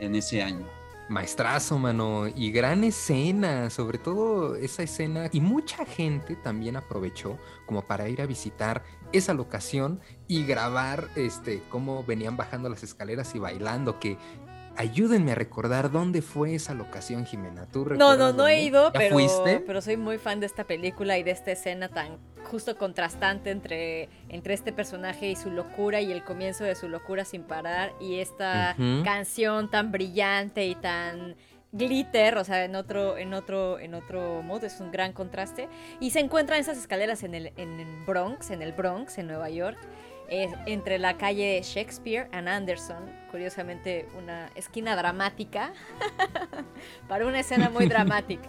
en 0.00 0.14
ese 0.14 0.42
año. 0.42 0.81
Maestrazo, 1.12 1.78
mano, 1.78 2.26
y 2.26 2.50
gran 2.50 2.84
escena, 2.84 3.70
sobre 3.70 3.98
todo 3.98 4.56
esa 4.56 4.82
escena, 4.82 5.28
y 5.30 5.40
mucha 5.40 5.84
gente 5.84 6.36
también 6.36 6.76
aprovechó 6.76 7.38
como 7.66 7.82
para 7.82 8.08
ir 8.08 8.22
a 8.22 8.26
visitar 8.26 8.82
esa 9.12 9.34
locación 9.34 10.00
y 10.26 10.44
grabar 10.44 11.08
este 11.14 11.62
cómo 11.68 12.02
venían 12.02 12.36
bajando 12.36 12.68
las 12.70 12.82
escaleras 12.82 13.34
y 13.34 13.38
bailando, 13.38 14.00
que 14.00 14.16
ayúdenme 14.76 15.32
a 15.32 15.34
recordar 15.34 15.90
dónde 15.90 16.22
fue 16.22 16.54
esa 16.54 16.74
locación, 16.74 17.26
Jimena. 17.26 17.66
¿Tú 17.66 17.84
No, 17.84 18.16
no, 18.16 18.32
no 18.32 18.48
he 18.48 18.62
ido, 18.62 18.92
¿Ya 18.92 18.98
pero, 18.98 19.14
fuiste? 19.14 19.60
pero 19.66 19.80
soy 19.80 19.96
muy 19.96 20.18
fan 20.18 20.40
de 20.40 20.46
esta 20.46 20.64
película 20.64 21.18
y 21.18 21.22
de 21.22 21.30
esta 21.30 21.52
escena 21.52 21.88
tan 21.88 22.18
justo 22.44 22.76
contrastante 22.76 23.50
entre, 23.50 24.08
entre 24.28 24.54
este 24.54 24.72
personaje 24.72 25.28
y 25.30 25.36
su 25.36 25.50
locura 25.50 26.00
y 26.00 26.10
el 26.12 26.24
comienzo 26.24 26.64
de 26.64 26.74
su 26.74 26.88
locura 26.88 27.24
sin 27.24 27.42
parar 27.44 27.92
y 28.00 28.18
esta 28.18 28.76
canción 29.04 29.70
tan 29.70 29.92
brillante 29.92 30.66
y 30.66 30.74
tan 30.74 31.36
glitter, 31.72 32.36
o 32.36 32.44
sea, 32.44 32.64
en 32.64 32.74
otro, 32.76 33.16
en 33.16 33.32
otro, 33.32 33.78
en 33.78 33.94
otro 33.94 34.42
modo, 34.42 34.66
es 34.66 34.78
un 34.80 34.90
gran 34.92 35.12
contraste. 35.12 35.68
Y 36.00 36.10
se 36.10 36.20
encuentran 36.20 36.60
esas 36.60 36.76
escaleras 36.76 37.22
en 37.22 37.34
el, 37.34 37.52
en 37.56 37.80
el 37.80 38.04
Bronx, 38.04 38.50
en 38.50 38.60
el 38.60 38.72
Bronx, 38.72 39.16
en 39.16 39.26
Nueva 39.28 39.48
York, 39.48 39.78
entre 40.66 40.98
la 40.98 41.16
calle 41.18 41.60
Shakespeare 41.62 42.28
and 42.32 42.48
Anderson, 42.48 43.04
curiosamente 43.30 44.08
una 44.16 44.50
esquina 44.54 44.96
dramática, 44.96 45.72
para 47.08 47.26
una 47.26 47.40
escena 47.40 47.68
muy 47.68 47.86
dramática. 47.86 48.48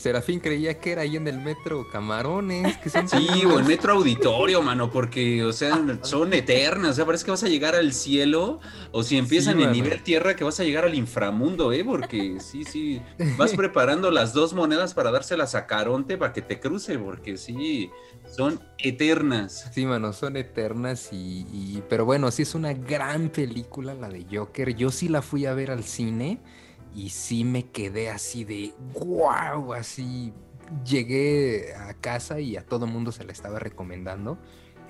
Serafín 0.00 0.40
creía 0.40 0.78
que 0.78 0.92
era 0.92 1.02
ahí 1.02 1.16
en 1.16 1.28
el 1.28 1.38
metro 1.40 1.86
Camarones, 1.90 2.76
que 2.78 2.88
son 2.90 3.06
Sí, 3.08 3.44
o 3.44 3.58
el 3.58 3.64
metro 3.66 3.92
auditorio, 3.92 4.62
mano, 4.62 4.90
porque, 4.90 5.44
o 5.44 5.52
sea, 5.52 5.80
son 6.02 6.32
eternas. 6.32 6.90
O 6.92 6.94
sea, 6.94 7.06
parece 7.06 7.24
que 7.24 7.30
vas 7.30 7.44
a 7.44 7.48
llegar 7.48 7.74
al 7.74 7.92
cielo, 7.92 8.60
o 8.92 9.02
si 9.02 9.18
empiezan 9.18 9.56
Sí, 9.56 9.62
en 9.62 9.70
mano. 9.70 9.72
nivel 9.82 10.02
tierra, 10.02 10.34
que 10.34 10.42
vas 10.44 10.58
a 10.60 10.64
llegar 10.64 10.84
al 10.84 10.94
inframundo, 10.94 11.72
¿eh? 11.72 11.84
Porque 11.84 12.38
sí, 12.40 12.64
sí, 12.64 13.02
vas 13.36 13.52
preparando 13.52 14.10
las 14.10 14.32
dos 14.32 14.54
monedas 14.54 14.94
para 14.94 15.10
dárselas 15.10 15.54
a 15.54 15.66
Caronte 15.66 16.16
para 16.16 16.32
que 16.32 16.42
te 16.42 16.58
cruce, 16.58 16.98
porque 16.98 17.36
sí, 17.36 17.90
son 18.34 18.60
eternas. 18.78 19.70
Sí, 19.72 19.86
mano, 19.86 20.12
son 20.12 20.36
eternas 20.36 21.10
y, 21.12 21.46
y- 21.52 21.82
Pero 21.88 22.04
bueno, 22.04 22.30
sí 22.30 22.42
es 22.42 22.54
una 22.54 22.72
gran 22.72 23.28
película 23.28 23.94
la 23.94 24.08
de 24.08 24.26
Joker. 24.30 24.74
Yo 24.74 24.90
sí 24.90 25.08
la 25.08 25.22
fui 25.22 25.46
a 25.46 25.54
ver 25.54 25.70
al 25.70 25.84
cine 25.84 26.38
y 26.94 27.10
sí 27.10 27.44
me 27.44 27.70
quedé 27.70 28.10
así 28.10 28.44
de 28.44 28.72
wow, 28.98 29.72
así 29.74 30.32
llegué 30.84 31.74
a 31.74 31.94
casa 31.94 32.40
y 32.40 32.56
a 32.56 32.64
todo 32.64 32.86
mundo 32.86 33.12
se 33.12 33.24
la 33.24 33.32
estaba 33.32 33.58
recomendando. 33.58 34.38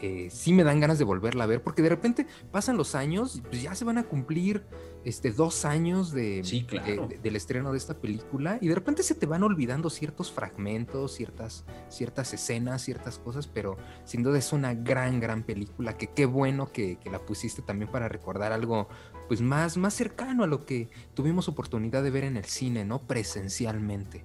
Eh, 0.03 0.29
sí 0.31 0.55
me 0.55 0.65
dan 0.65 0.81
ganas 0.81 0.99
de 0.99 1.05
volverla 1.05 1.45
a 1.45 1.47
ver 1.47 1.63
porque 1.63 1.83
de 1.83 1.91
repente 1.91 2.27
pasan 2.51 2.79
los 2.79 2.95
años, 2.95 3.43
pues 3.51 3.61
ya 3.63 3.75
se 3.75 3.85
van 3.85 3.99
a 3.99 4.05
cumplir 4.05 4.65
este, 5.05 5.31
dos 5.31 5.67
años 5.67 6.11
de, 6.11 6.41
Sí, 6.43 6.65
claro. 6.65 7.07
de- 7.07 7.19
del 7.19 7.37
estreno 7.37 7.71
de 7.71 7.77
esta 7.77 7.93
película 8.01 8.57
y 8.63 8.69
de 8.69 8.75
repente 8.75 9.03
se 9.03 9.15
te 9.15 9.27
van 9.27 9.43
olvidando 9.43 9.91
ciertos 9.91 10.33
fragmentos, 10.33 11.13
ciertas, 11.13 11.67
ciertas 11.91 12.33
escenas, 12.33 12.81
ciertas 12.81 13.19
cosas, 13.19 13.47
pero 13.47 13.77
sin 14.05 14.23
duda 14.23 14.39
es 14.39 14.55
una 14.55 14.73
gran, 14.73 15.21
gran 15.21 15.43
película 15.43 15.99
que 15.99 16.07
qué 16.07 16.25
bueno 16.25 16.73
que, 16.73 16.97
que 16.99 17.11
la 17.11 17.19
pusiste 17.19 17.61
también 17.61 17.91
para 17.91 18.09
recordar 18.09 18.53
algo 18.53 18.89
pues 19.31 19.43
más, 19.43 19.77
más 19.77 19.95
cercano 19.95 20.43
a 20.43 20.49
lo 20.49 20.67
que 20.67 20.89
tuvimos 21.15 21.47
oportunidad 21.47 22.03
de 22.03 22.11
ver 22.11 22.25
en 22.25 22.37
el 22.37 22.47
cine, 22.47 22.85
¿no? 22.85 23.07
Presencialmente. 23.07 24.25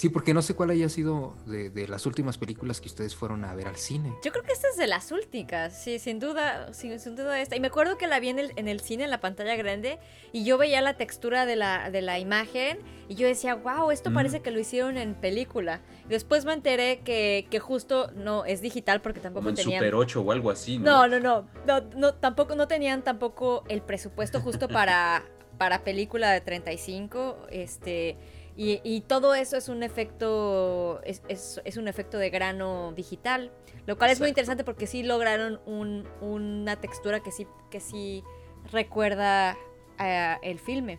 Sí, 0.00 0.08
porque 0.08 0.32
no 0.32 0.40
sé 0.40 0.54
cuál 0.54 0.70
haya 0.70 0.88
sido 0.88 1.36
de, 1.44 1.68
de 1.68 1.86
las 1.86 2.06
últimas 2.06 2.38
películas 2.38 2.80
que 2.80 2.88
ustedes 2.88 3.14
fueron 3.14 3.44
a 3.44 3.54
ver 3.54 3.68
al 3.68 3.76
cine. 3.76 4.14
Yo 4.24 4.32
creo 4.32 4.42
que 4.42 4.52
esta 4.52 4.66
es 4.68 4.78
de 4.78 4.86
las 4.86 5.12
últimas, 5.12 5.78
sí, 5.78 5.98
sin 5.98 6.18
duda, 6.18 6.72
sin, 6.72 6.98
sin 6.98 7.16
duda 7.16 7.38
esta. 7.38 7.54
Y 7.54 7.60
me 7.60 7.66
acuerdo 7.66 7.98
que 7.98 8.06
la 8.06 8.18
vi 8.18 8.30
en 8.30 8.38
el, 8.38 8.52
en 8.56 8.66
el 8.66 8.80
cine, 8.80 9.04
en 9.04 9.10
la 9.10 9.20
pantalla 9.20 9.56
grande, 9.56 9.98
y 10.32 10.44
yo 10.44 10.56
veía 10.56 10.80
la 10.80 10.94
textura 10.94 11.44
de 11.44 11.56
la, 11.56 11.90
de 11.90 12.00
la 12.00 12.18
imagen, 12.18 12.78
y 13.10 13.14
yo 13.16 13.26
decía, 13.26 13.56
wow, 13.56 13.90
esto 13.90 14.08
Mm. 14.10 14.14
parece 14.14 14.40
que 14.40 14.50
lo 14.50 14.58
hicieron 14.58 14.96
en 14.96 15.14
película. 15.14 15.82
Y 16.06 16.08
después 16.08 16.46
me 16.46 16.54
enteré 16.54 17.00
que, 17.00 17.46
que 17.50 17.58
justo 17.58 18.10
no 18.14 18.46
es 18.46 18.62
digital 18.62 19.02
porque 19.02 19.20
tampoco 19.20 19.40
Como 19.40 19.50
en 19.50 19.56
tenían... 19.56 19.80
Super 19.80 19.96
8 19.96 20.22
o 20.22 20.32
algo 20.32 20.50
así, 20.50 20.78
¿no? 20.78 21.06
No, 21.06 21.08
no, 21.08 21.20
no, 21.20 21.48
no, 21.66 21.86
no, 21.94 22.14
tampoco, 22.14 22.54
no 22.54 22.66
tenían 22.68 23.02
tampoco 23.04 23.64
el 23.68 23.82
presupuesto 23.82 24.40
justo 24.40 24.66
para, 24.66 25.24
para 25.58 25.84
película 25.84 26.30
de 26.30 26.40
35, 26.40 27.36
este, 27.50 28.16
y, 28.62 28.80
y 28.84 29.00
todo 29.00 29.34
eso 29.34 29.56
es 29.56 29.68
un 29.70 29.82
efecto, 29.82 31.00
es, 31.04 31.22
es- 31.28 31.60
es 31.64 31.76
un 31.78 31.88
efecto 31.88 32.18
de 32.18 32.28
grano 32.28 32.92
digital, 32.92 33.50
lo 33.86 33.96
cual 33.96 34.10
es 34.10 34.20
muy 34.20 34.28
interesante 34.28 34.64
porque 34.64 34.86
sí 34.86 35.02
lograron 35.02 35.60
un- 35.64 36.06
una 36.20 36.76
textura 36.76 37.20
que 37.20 37.32
sí, 37.32 37.46
que 37.70 37.80
sí 37.80 38.22
recuerda 38.70 39.56
a 39.98 40.38
el 40.42 40.58
filme. 40.58 40.98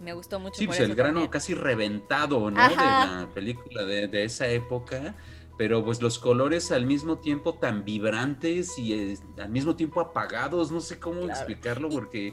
Me 0.00 0.12
gustó 0.12 0.38
mucho. 0.38 0.56
Sí, 0.56 0.66
por 0.66 0.76
pues 0.76 0.88
el 0.88 0.94
grano 0.94 1.14
también. 1.14 1.30
casi 1.30 1.54
reventado, 1.54 2.50
¿no? 2.50 2.60
Ajá. 2.60 3.16
De 3.16 3.22
la 3.26 3.34
película 3.34 3.84
de, 3.84 4.06
de 4.06 4.24
esa 4.24 4.46
época. 4.46 5.14
Pero 5.58 5.84
pues 5.84 6.00
los 6.00 6.18
colores 6.20 6.70
al 6.70 6.86
mismo 6.86 7.18
tiempo 7.18 7.52
tan 7.54 7.84
vibrantes 7.84 8.78
y 8.78 8.94
eh, 8.94 9.18
al 9.38 9.50
mismo 9.50 9.74
tiempo 9.74 10.00
apagados, 10.00 10.70
no 10.70 10.80
sé 10.80 10.98
cómo 11.00 11.22
explicarlo 11.22 11.88
porque 11.88 12.32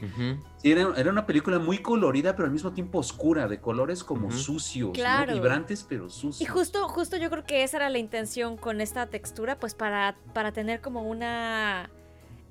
sí, 0.58 0.70
era, 0.70 0.94
era 0.96 1.10
una 1.10 1.26
película 1.26 1.58
muy 1.58 1.78
colorida 1.78 2.36
pero 2.36 2.46
al 2.46 2.52
mismo 2.52 2.72
tiempo 2.72 3.00
oscura, 3.00 3.48
de 3.48 3.60
colores 3.60 4.04
como 4.04 4.30
sucios, 4.30 4.92
vibrantes 5.28 5.84
pero 5.88 6.08
sucios. 6.08 6.40
Y 6.40 6.44
justo, 6.46 6.88
justo 6.88 7.16
yo 7.16 7.28
creo 7.28 7.44
que 7.44 7.64
esa 7.64 7.78
era 7.78 7.90
la 7.90 7.98
intención 7.98 8.56
con 8.56 8.80
esta 8.80 9.08
textura, 9.08 9.58
pues 9.58 9.74
para, 9.74 10.16
para 10.32 10.52
tener 10.52 10.80
como 10.80 11.02
una. 11.02 11.90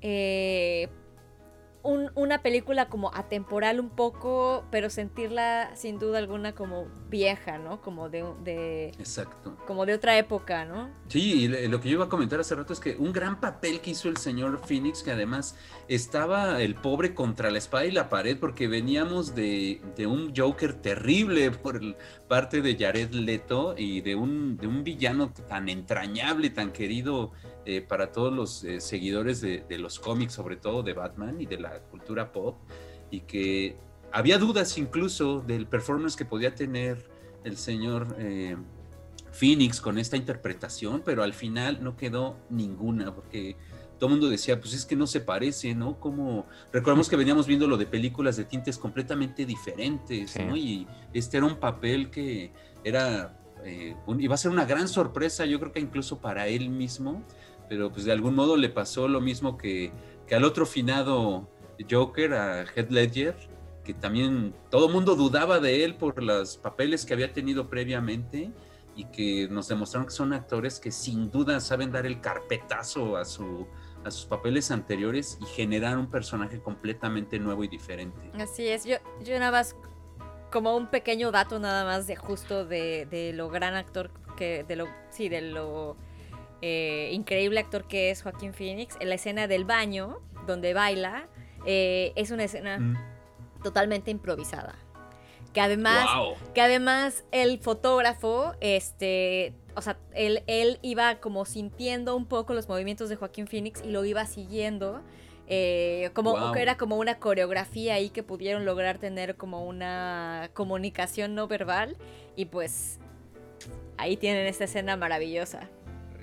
eh, 0.02 0.88
un- 1.86 2.10
una 2.14 2.42
película 2.42 2.88
como 2.88 3.14
atemporal 3.14 3.80
un 3.80 3.88
poco, 3.90 4.64
pero 4.70 4.90
sentirla 4.90 5.70
sin 5.74 5.98
duda 5.98 6.18
alguna 6.18 6.54
como 6.54 6.86
vieja, 7.08 7.58
¿no? 7.58 7.80
Como 7.80 8.08
de, 8.10 8.22
un- 8.24 8.44
de 8.44 8.88
Exacto. 8.98 9.56
como 9.66 9.86
de 9.86 9.94
otra 9.94 10.18
época, 10.18 10.64
¿no? 10.64 10.90
Sí, 11.08 11.44
y 11.44 11.48
lo 11.68 11.80
que 11.80 11.88
yo 11.88 11.94
iba 11.94 12.04
a 12.06 12.08
comentar 12.08 12.40
hace 12.40 12.54
rato 12.54 12.72
es 12.72 12.80
que 12.80 12.96
un 12.96 13.12
gran 13.12 13.40
papel 13.40 13.80
que 13.80 13.90
hizo 13.92 14.08
el 14.08 14.16
señor 14.16 14.58
Phoenix, 14.66 15.02
que 15.02 15.12
además 15.12 15.56
estaba 15.88 16.60
el 16.60 16.74
pobre 16.74 17.14
contra 17.14 17.50
la 17.50 17.58
espada 17.58 17.86
y 17.86 17.92
la 17.92 18.08
pared, 18.08 18.36
porque 18.38 18.68
veníamos 18.68 19.34
de, 19.34 19.80
de 19.96 20.06
un 20.06 20.32
Joker 20.36 20.74
terrible 20.74 21.50
por 21.52 21.76
el- 21.76 21.96
parte 22.28 22.60
de 22.60 22.76
Jared 22.76 23.10
Leto 23.12 23.74
y 23.78 24.00
de 24.00 24.16
un, 24.16 24.56
de 24.56 24.66
un 24.66 24.82
villano 24.82 25.32
tan 25.48 25.68
entrañable, 25.68 26.50
tan 26.50 26.72
querido 26.72 27.30
eh, 27.66 27.82
para 27.82 28.12
todos 28.12 28.32
los 28.32 28.64
eh, 28.64 28.80
seguidores 28.80 29.40
de, 29.40 29.64
de, 29.68 29.78
los 29.78 29.98
cómics, 29.98 30.32
sobre 30.32 30.56
todo 30.56 30.82
de 30.82 30.92
Batman 30.94 31.40
y 31.40 31.46
de 31.46 31.58
la 31.58 31.80
cultura 31.80 32.32
pop, 32.32 32.56
y 33.10 33.20
que 33.20 33.76
había 34.12 34.38
dudas 34.38 34.78
incluso 34.78 35.40
del 35.40 35.66
performance 35.66 36.16
que 36.16 36.24
podía 36.24 36.54
tener 36.54 37.10
el 37.44 37.56
señor 37.56 38.16
eh, 38.18 38.56
Phoenix 39.32 39.80
con 39.80 39.98
esta 39.98 40.16
interpretación, 40.16 41.02
pero 41.04 41.22
al 41.22 41.34
final 41.34 41.82
no 41.82 41.96
quedó 41.96 42.36
ninguna, 42.50 43.14
porque 43.14 43.56
todo 43.98 44.08
el 44.08 44.12
mundo 44.12 44.28
decía, 44.28 44.60
pues 44.60 44.74
es 44.74 44.84
que 44.84 44.96
no 44.96 45.06
se 45.06 45.20
parece, 45.20 45.74
¿no? 45.74 46.00
Como 46.00 46.46
recordemos 46.72 47.08
que 47.08 47.16
veníamos 47.16 47.46
viendo 47.46 47.66
lo 47.66 47.76
de 47.76 47.86
películas 47.86 48.36
de 48.36 48.44
tintes 48.44 48.78
completamente 48.78 49.46
diferentes, 49.46 50.38
¿no? 50.38 50.56
Y 50.56 50.86
este 51.12 51.36
era 51.36 51.46
un 51.46 51.56
papel 51.56 52.10
que 52.10 52.52
era, 52.84 53.38
eh, 53.64 53.94
un, 54.06 54.20
iba 54.20 54.34
a 54.34 54.38
ser 54.38 54.50
una 54.50 54.64
gran 54.64 54.88
sorpresa, 54.88 55.46
yo 55.46 55.58
creo 55.60 55.72
que 55.72 55.80
incluso 55.80 56.20
para 56.20 56.46
él 56.48 56.68
mismo, 56.68 57.22
pero 57.68 57.90
pues 57.90 58.04
de 58.04 58.12
algún 58.12 58.34
modo 58.34 58.56
le 58.56 58.68
pasó 58.68 59.08
lo 59.08 59.20
mismo 59.20 59.56
que, 59.56 59.92
que 60.26 60.34
al 60.34 60.44
otro 60.44 60.66
finado 60.66 61.48
Joker, 61.90 62.34
a 62.34 62.64
Heath 62.64 62.90
Ledger, 62.90 63.36
que 63.84 63.94
también 63.94 64.54
todo 64.70 64.88
mundo 64.88 65.14
dudaba 65.14 65.60
de 65.60 65.84
él 65.84 65.94
por 65.94 66.22
los 66.22 66.56
papeles 66.56 67.04
que 67.04 67.14
había 67.14 67.32
tenido 67.32 67.68
previamente 67.68 68.50
y 68.96 69.04
que 69.04 69.48
nos 69.48 69.68
demostraron 69.68 70.06
que 70.06 70.12
son 70.12 70.32
actores 70.32 70.80
que 70.80 70.90
sin 70.90 71.30
duda 71.30 71.60
saben 71.60 71.92
dar 71.92 72.06
el 72.06 72.20
carpetazo 72.20 73.16
a, 73.16 73.24
su, 73.24 73.66
a 74.04 74.10
sus 74.10 74.24
papeles 74.24 74.70
anteriores 74.70 75.38
y 75.40 75.44
generar 75.44 75.98
un 75.98 76.10
personaje 76.10 76.60
completamente 76.60 77.38
nuevo 77.38 77.62
y 77.62 77.68
diferente. 77.68 78.32
Así 78.34 78.66
es, 78.66 78.84
yo, 78.84 78.96
yo 79.22 79.38
nada 79.38 79.52
más, 79.52 79.76
como 80.50 80.76
un 80.76 80.88
pequeño 80.88 81.30
dato 81.30 81.58
nada 81.60 81.84
más 81.84 82.06
de 82.06 82.16
justo 82.16 82.64
de, 82.64 83.06
de 83.06 83.32
lo 83.34 83.50
gran 83.50 83.74
actor 83.74 84.10
que, 84.36 84.64
de 84.64 84.76
lo, 84.76 84.88
sí, 85.10 85.28
de 85.28 85.42
lo 85.42 85.96
eh, 86.62 87.10
increíble 87.12 87.60
actor 87.60 87.86
que 87.86 88.10
es 88.10 88.22
Joaquín 88.22 88.54
Phoenix, 88.54 88.96
en 89.00 89.08
la 89.08 89.16
escena 89.16 89.46
del 89.46 89.64
baño, 89.64 90.20
donde 90.46 90.74
baila, 90.74 91.28
eh, 91.64 92.12
es 92.16 92.30
una 92.30 92.44
escena 92.44 92.78
mm. 92.78 92.96
totalmente 93.62 94.10
improvisada 94.10 94.76
que 95.56 95.62
además, 95.62 96.06
que 96.52 96.60
además 96.60 97.24
el 97.32 97.58
fotógrafo, 97.58 98.52
este, 98.60 99.54
o 99.74 99.80
sea, 99.80 99.96
él, 100.12 100.42
él 100.46 100.78
iba 100.82 101.14
como 101.18 101.46
sintiendo 101.46 102.14
un 102.14 102.26
poco 102.26 102.52
los 102.52 102.68
movimientos 102.68 103.08
de 103.08 103.16
Joaquín 103.16 103.46
Phoenix 103.46 103.82
y 103.82 103.88
lo 103.88 104.04
iba 104.04 104.26
siguiendo. 104.26 105.00
Eh, 105.48 106.10
como 106.12 106.52
que 106.52 106.60
era 106.60 106.76
como 106.76 106.96
una 106.96 107.18
coreografía 107.18 107.94
ahí 107.94 108.10
que 108.10 108.22
pudieron 108.22 108.66
lograr 108.66 108.98
tener 108.98 109.36
como 109.36 109.64
una 109.64 110.50
comunicación 110.52 111.34
no 111.34 111.48
verbal 111.48 111.96
y 112.36 112.44
pues 112.44 112.98
ahí 113.96 114.18
tienen 114.18 114.46
esta 114.46 114.64
escena 114.64 114.98
maravillosa. 114.98 115.70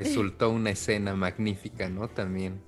Resultó 0.03 0.49
una 0.49 0.71
escena 0.71 1.15
magnífica, 1.15 1.89
¿no? 1.89 2.07
También. 2.07 2.61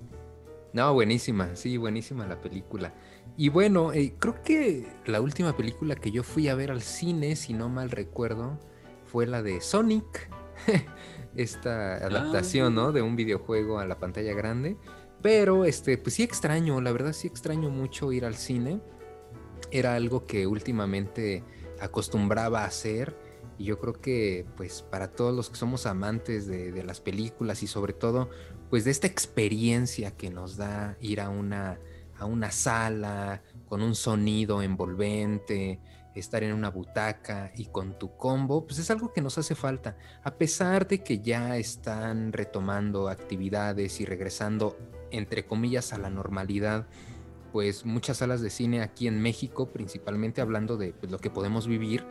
No, 0.72 0.92
buenísima, 0.92 1.56
sí, 1.56 1.76
buenísima 1.76 2.26
la 2.26 2.40
película. 2.40 2.92
Y 3.36 3.48
bueno, 3.48 3.92
eh, 3.92 4.14
creo 4.18 4.42
que 4.42 4.86
la 5.06 5.20
última 5.20 5.56
película 5.56 5.94
que 5.94 6.10
yo 6.10 6.22
fui 6.22 6.48
a 6.48 6.54
ver 6.54 6.70
al 6.70 6.82
cine, 6.82 7.36
si 7.36 7.54
no 7.54 7.68
mal 7.68 7.90
recuerdo, 7.90 8.58
fue 9.04 9.26
la 9.26 9.42
de 9.42 9.60
Sonic. 9.60 10.30
Esta 11.36 11.96
adaptación, 11.96 12.74
¿no? 12.74 12.92
De 12.92 13.02
un 13.02 13.16
videojuego 13.16 13.78
a 13.78 13.86
la 13.86 13.98
pantalla 13.98 14.32
grande. 14.34 14.76
Pero, 15.22 15.64
este, 15.64 15.98
pues 15.98 16.14
sí 16.14 16.22
extraño, 16.22 16.80
la 16.80 16.92
verdad 16.92 17.12
sí 17.12 17.26
extraño 17.26 17.70
mucho 17.70 18.12
ir 18.12 18.24
al 18.24 18.36
cine. 18.36 18.80
Era 19.70 19.94
algo 19.94 20.26
que 20.26 20.46
últimamente 20.46 21.42
acostumbraba 21.80 22.62
a 22.62 22.66
hacer. 22.66 23.16
Y 23.58 23.64
yo 23.64 23.78
creo 23.78 23.94
que, 23.94 24.46
pues, 24.56 24.82
para 24.82 25.08
todos 25.08 25.34
los 25.34 25.50
que 25.50 25.56
somos 25.56 25.86
amantes 25.86 26.46
de, 26.46 26.84
las 26.84 27.00
películas 27.00 27.62
y 27.62 27.66
sobre 27.66 27.92
todo, 27.92 28.28
pues, 28.70 28.84
de 28.84 28.90
esta 28.90 29.06
experiencia 29.06 30.10
que 30.10 30.30
nos 30.30 30.56
da 30.56 30.96
ir 31.00 31.20
a 31.20 31.28
una 31.28 31.78
a 32.18 32.24
una 32.24 32.50
sala 32.50 33.42
con 33.68 33.82
un 33.82 33.94
sonido 33.94 34.62
envolvente, 34.62 35.80
estar 36.14 36.42
en 36.42 36.54
una 36.54 36.70
butaca 36.70 37.52
y 37.56 37.66
con 37.66 37.98
tu 37.98 38.16
combo, 38.16 38.66
pues 38.66 38.78
es 38.78 38.90
algo 38.90 39.12
que 39.12 39.20
nos 39.20 39.38
hace 39.38 39.54
falta. 39.54 39.96
A 40.22 40.34
pesar 40.34 40.88
de 40.88 41.02
que 41.02 41.18
ya 41.18 41.56
están 41.56 42.32
retomando 42.32 43.08
actividades 43.08 44.00
y 44.00 44.06
regresando, 44.06 44.78
entre 45.10 45.44
comillas, 45.44 45.92
a 45.92 45.98
la 45.98 46.08
normalidad, 46.08 46.86
pues 47.52 47.84
muchas 47.84 48.18
salas 48.18 48.40
de 48.40 48.50
cine 48.50 48.82
aquí 48.82 49.08
en 49.08 49.20
México, 49.20 49.66
principalmente 49.66 50.40
hablando 50.40 50.76
de 50.76 50.92
pues, 50.92 51.12
lo 51.12 51.18
que 51.18 51.30
podemos 51.30 51.66
vivir, 51.66 52.04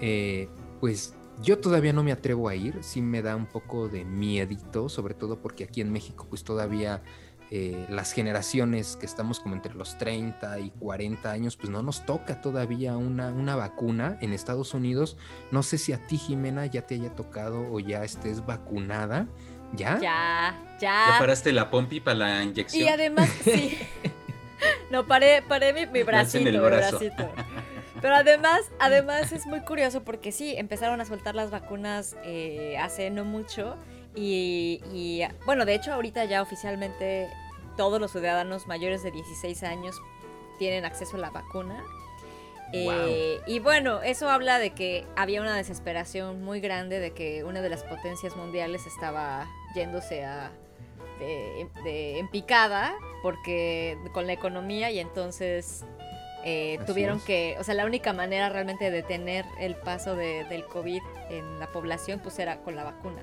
eh, 0.00 0.48
pues 0.86 1.14
yo 1.42 1.58
todavía 1.58 1.92
no 1.92 2.04
me 2.04 2.12
atrevo 2.12 2.48
a 2.48 2.54
ir, 2.54 2.78
sí 2.80 3.02
me 3.02 3.20
da 3.20 3.34
un 3.34 3.46
poco 3.46 3.88
de 3.88 4.04
miedito, 4.04 4.88
sobre 4.88 5.14
todo 5.14 5.42
porque 5.42 5.64
aquí 5.64 5.80
en 5.80 5.90
México 5.90 6.28
pues 6.30 6.44
todavía 6.44 7.02
eh, 7.50 7.84
las 7.90 8.12
generaciones 8.12 8.94
que 8.94 9.04
estamos 9.04 9.40
como 9.40 9.56
entre 9.56 9.74
los 9.74 9.98
30 9.98 10.60
y 10.60 10.70
40 10.78 11.28
años, 11.28 11.56
pues 11.56 11.70
no 11.70 11.82
nos 11.82 12.06
toca 12.06 12.40
todavía 12.40 12.96
una, 12.96 13.30
una 13.30 13.56
vacuna 13.56 14.16
en 14.20 14.32
Estados 14.32 14.74
Unidos. 14.74 15.16
No 15.50 15.64
sé 15.64 15.76
si 15.78 15.92
a 15.92 16.06
ti, 16.06 16.18
Jimena, 16.18 16.66
ya 16.66 16.82
te 16.82 16.94
haya 16.94 17.12
tocado 17.16 17.68
o 17.72 17.80
ya 17.80 18.04
estés 18.04 18.46
vacunada. 18.46 19.26
¿Ya? 19.72 19.98
Ya, 20.00 20.78
ya. 20.80 21.06
¿Ya 21.08 21.18
paraste 21.18 21.50
la 21.50 21.68
pompi 21.68 21.98
para 21.98 22.16
la 22.16 22.44
inyección? 22.44 22.84
Y 22.84 22.88
además, 22.88 23.28
sí. 23.42 23.76
no, 24.92 25.04
paré, 25.04 25.42
paré 25.42 25.72
mi, 25.72 25.86
mi 25.86 26.04
bracito, 26.04 26.48
mi 26.48 26.56
bracito. 26.56 27.28
Pero 28.00 28.14
además, 28.14 28.70
además 28.78 29.32
es 29.32 29.46
muy 29.46 29.60
curioso 29.60 30.04
porque 30.04 30.32
sí, 30.32 30.54
empezaron 30.56 31.00
a 31.00 31.04
soltar 31.04 31.34
las 31.34 31.50
vacunas 31.50 32.16
eh, 32.24 32.76
hace 32.78 33.10
no 33.10 33.24
mucho 33.24 33.76
y, 34.14 35.22
bueno, 35.44 35.66
de 35.66 35.74
hecho 35.74 35.92
ahorita 35.92 36.24
ya 36.24 36.40
oficialmente 36.40 37.28
todos 37.76 38.00
los 38.00 38.12
ciudadanos 38.12 38.66
mayores 38.66 39.02
de 39.02 39.10
16 39.10 39.62
años 39.62 40.00
tienen 40.58 40.84
acceso 40.84 41.16
a 41.16 41.20
la 41.20 41.30
vacuna. 41.30 41.84
Eh, 42.72 43.40
y 43.46 43.60
bueno, 43.60 44.02
eso 44.02 44.28
habla 44.28 44.58
de 44.58 44.70
que 44.70 45.06
había 45.14 45.40
una 45.40 45.54
desesperación 45.54 46.42
muy 46.42 46.60
grande 46.60 46.98
de 46.98 47.12
que 47.12 47.44
una 47.44 47.62
de 47.62 47.68
las 47.68 47.84
potencias 47.84 48.36
mundiales 48.36 48.86
estaba 48.86 49.46
yéndose 49.74 50.24
a 50.24 50.50
de, 51.18 52.18
en 52.18 52.28
picada 52.28 52.94
porque 53.22 53.96
con 54.12 54.26
la 54.26 54.32
economía 54.32 54.90
y 54.90 54.98
entonces 54.98 55.84
eh, 56.48 56.78
tuvieron 56.86 57.18
que, 57.18 57.56
o 57.58 57.64
sea, 57.64 57.74
la 57.74 57.84
única 57.84 58.12
manera 58.12 58.48
realmente 58.48 58.84
de 58.84 58.92
detener 58.92 59.44
el 59.58 59.74
paso 59.74 60.14
del 60.14 60.64
COVID 60.66 61.02
en 61.28 61.58
la 61.58 61.66
población 61.72 62.20
pues 62.22 62.38
era 62.38 62.58
con 62.58 62.76
la 62.76 62.84
vacuna. 62.84 63.20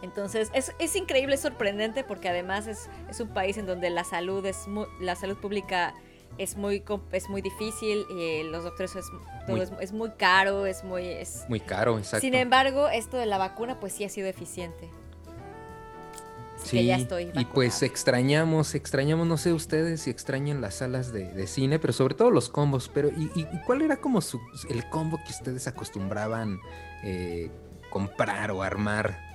Entonces 0.00 0.52
es, 0.54 0.72
es 0.78 0.94
increíble, 0.94 1.34
es 1.34 1.40
sorprendente 1.40 2.04
porque 2.04 2.28
además 2.28 2.68
es, 2.68 2.88
es, 3.10 3.18
un 3.18 3.30
país 3.30 3.58
en 3.58 3.66
donde 3.66 3.90
la 3.90 4.04
salud 4.04 4.46
es 4.46 4.66
la 5.00 5.16
salud 5.16 5.36
pública 5.38 5.92
es 6.38 6.56
muy 6.56 6.84
es 7.10 7.28
muy 7.28 7.42
difícil 7.42 8.06
y 8.08 8.44
los 8.44 8.62
doctores 8.62 8.94
es 8.94 9.06
todo 9.46 9.56
muy, 9.56 9.66
es, 9.80 9.92
muy 9.92 10.10
caro, 10.12 10.66
es 10.66 10.84
muy 10.84 11.08
es 11.08 11.44
muy 11.48 11.58
caro, 11.58 11.98
exacto. 11.98 12.20
Sin 12.20 12.34
embargo, 12.34 12.88
esto 12.88 13.16
de 13.16 13.26
la 13.26 13.36
vacuna 13.36 13.80
pues 13.80 13.94
sí 13.94 14.04
ha 14.04 14.08
sido 14.08 14.28
eficiente. 14.28 14.88
Sí, 16.62 16.84
ya 16.84 16.96
estoy 16.96 17.30
y 17.34 17.44
pues 17.46 17.82
extrañamos, 17.82 18.74
extrañamos, 18.74 19.26
no 19.26 19.36
sé 19.36 19.52
ustedes 19.52 20.02
si 20.02 20.10
extrañan 20.10 20.60
las 20.60 20.76
salas 20.76 21.12
de, 21.12 21.32
de 21.32 21.46
cine, 21.46 21.78
pero 21.78 21.92
sobre 21.92 22.14
todo 22.14 22.30
los 22.30 22.48
combos. 22.48 22.90
Pero 22.92 23.10
¿y, 23.10 23.30
y 23.34 23.46
cuál 23.66 23.82
era 23.82 23.96
como 23.96 24.20
su, 24.20 24.40
el 24.68 24.88
combo 24.88 25.18
que 25.24 25.32
ustedes 25.32 25.66
acostumbraban 25.66 26.58
eh, 27.02 27.50
comprar 27.90 28.50
o 28.50 28.62
armar 28.62 29.30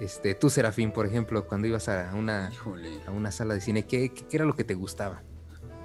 este, 0.00 0.34
tú, 0.34 0.48
Serafín, 0.48 0.92
por 0.92 1.06
ejemplo, 1.06 1.46
cuando 1.46 1.66
ibas 1.68 1.88
a 1.88 2.12
una, 2.14 2.50
a 3.06 3.10
una 3.10 3.30
sala 3.30 3.52
de 3.52 3.60
cine, 3.60 3.84
¿qué, 3.84 4.12
¿qué, 4.12 4.24
era 4.32 4.46
lo 4.46 4.56
que 4.56 4.64
te 4.64 4.74
gustaba? 4.74 5.22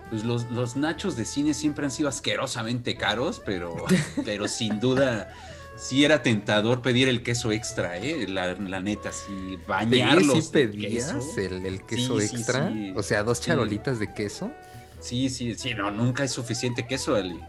Pues 0.09 0.23
los, 0.23 0.49
los, 0.51 0.77
nachos 0.77 1.17
de 1.17 1.25
cine 1.25 1.53
siempre 1.53 1.83
han 1.83 1.91
sido 1.91 2.07
asquerosamente 2.07 2.95
caros, 2.95 3.41
pero, 3.45 3.75
pero 4.25 4.47
sin 4.47 4.79
duda 4.79 5.33
sí 5.75 6.05
era 6.05 6.21
tentador 6.21 6.81
pedir 6.81 7.07
el 7.09 7.23
queso 7.23 7.51
extra, 7.51 7.97
¿eh? 7.97 8.27
La, 8.27 8.53
la 8.53 8.79
neta, 8.79 9.11
sí, 9.11 9.57
bañarlos. 9.67 10.45
¿Sí 10.45 10.51
pedías 10.51 11.37
el, 11.37 11.65
el, 11.65 11.85
queso 11.85 12.19
extra? 12.19 12.73
O 12.95 13.03
sea, 13.03 13.23
dos 13.23 13.41
charolitas 13.41 13.99
de 13.99 14.13
queso. 14.13 14.51
Sí, 14.99 15.29
sí, 15.29 15.55
sí, 15.55 15.73
no, 15.73 15.91
nunca 15.91 16.23
es 16.23 16.31
suficiente 16.31 16.87
queso, 16.87 17.15
Ali. 17.15 17.39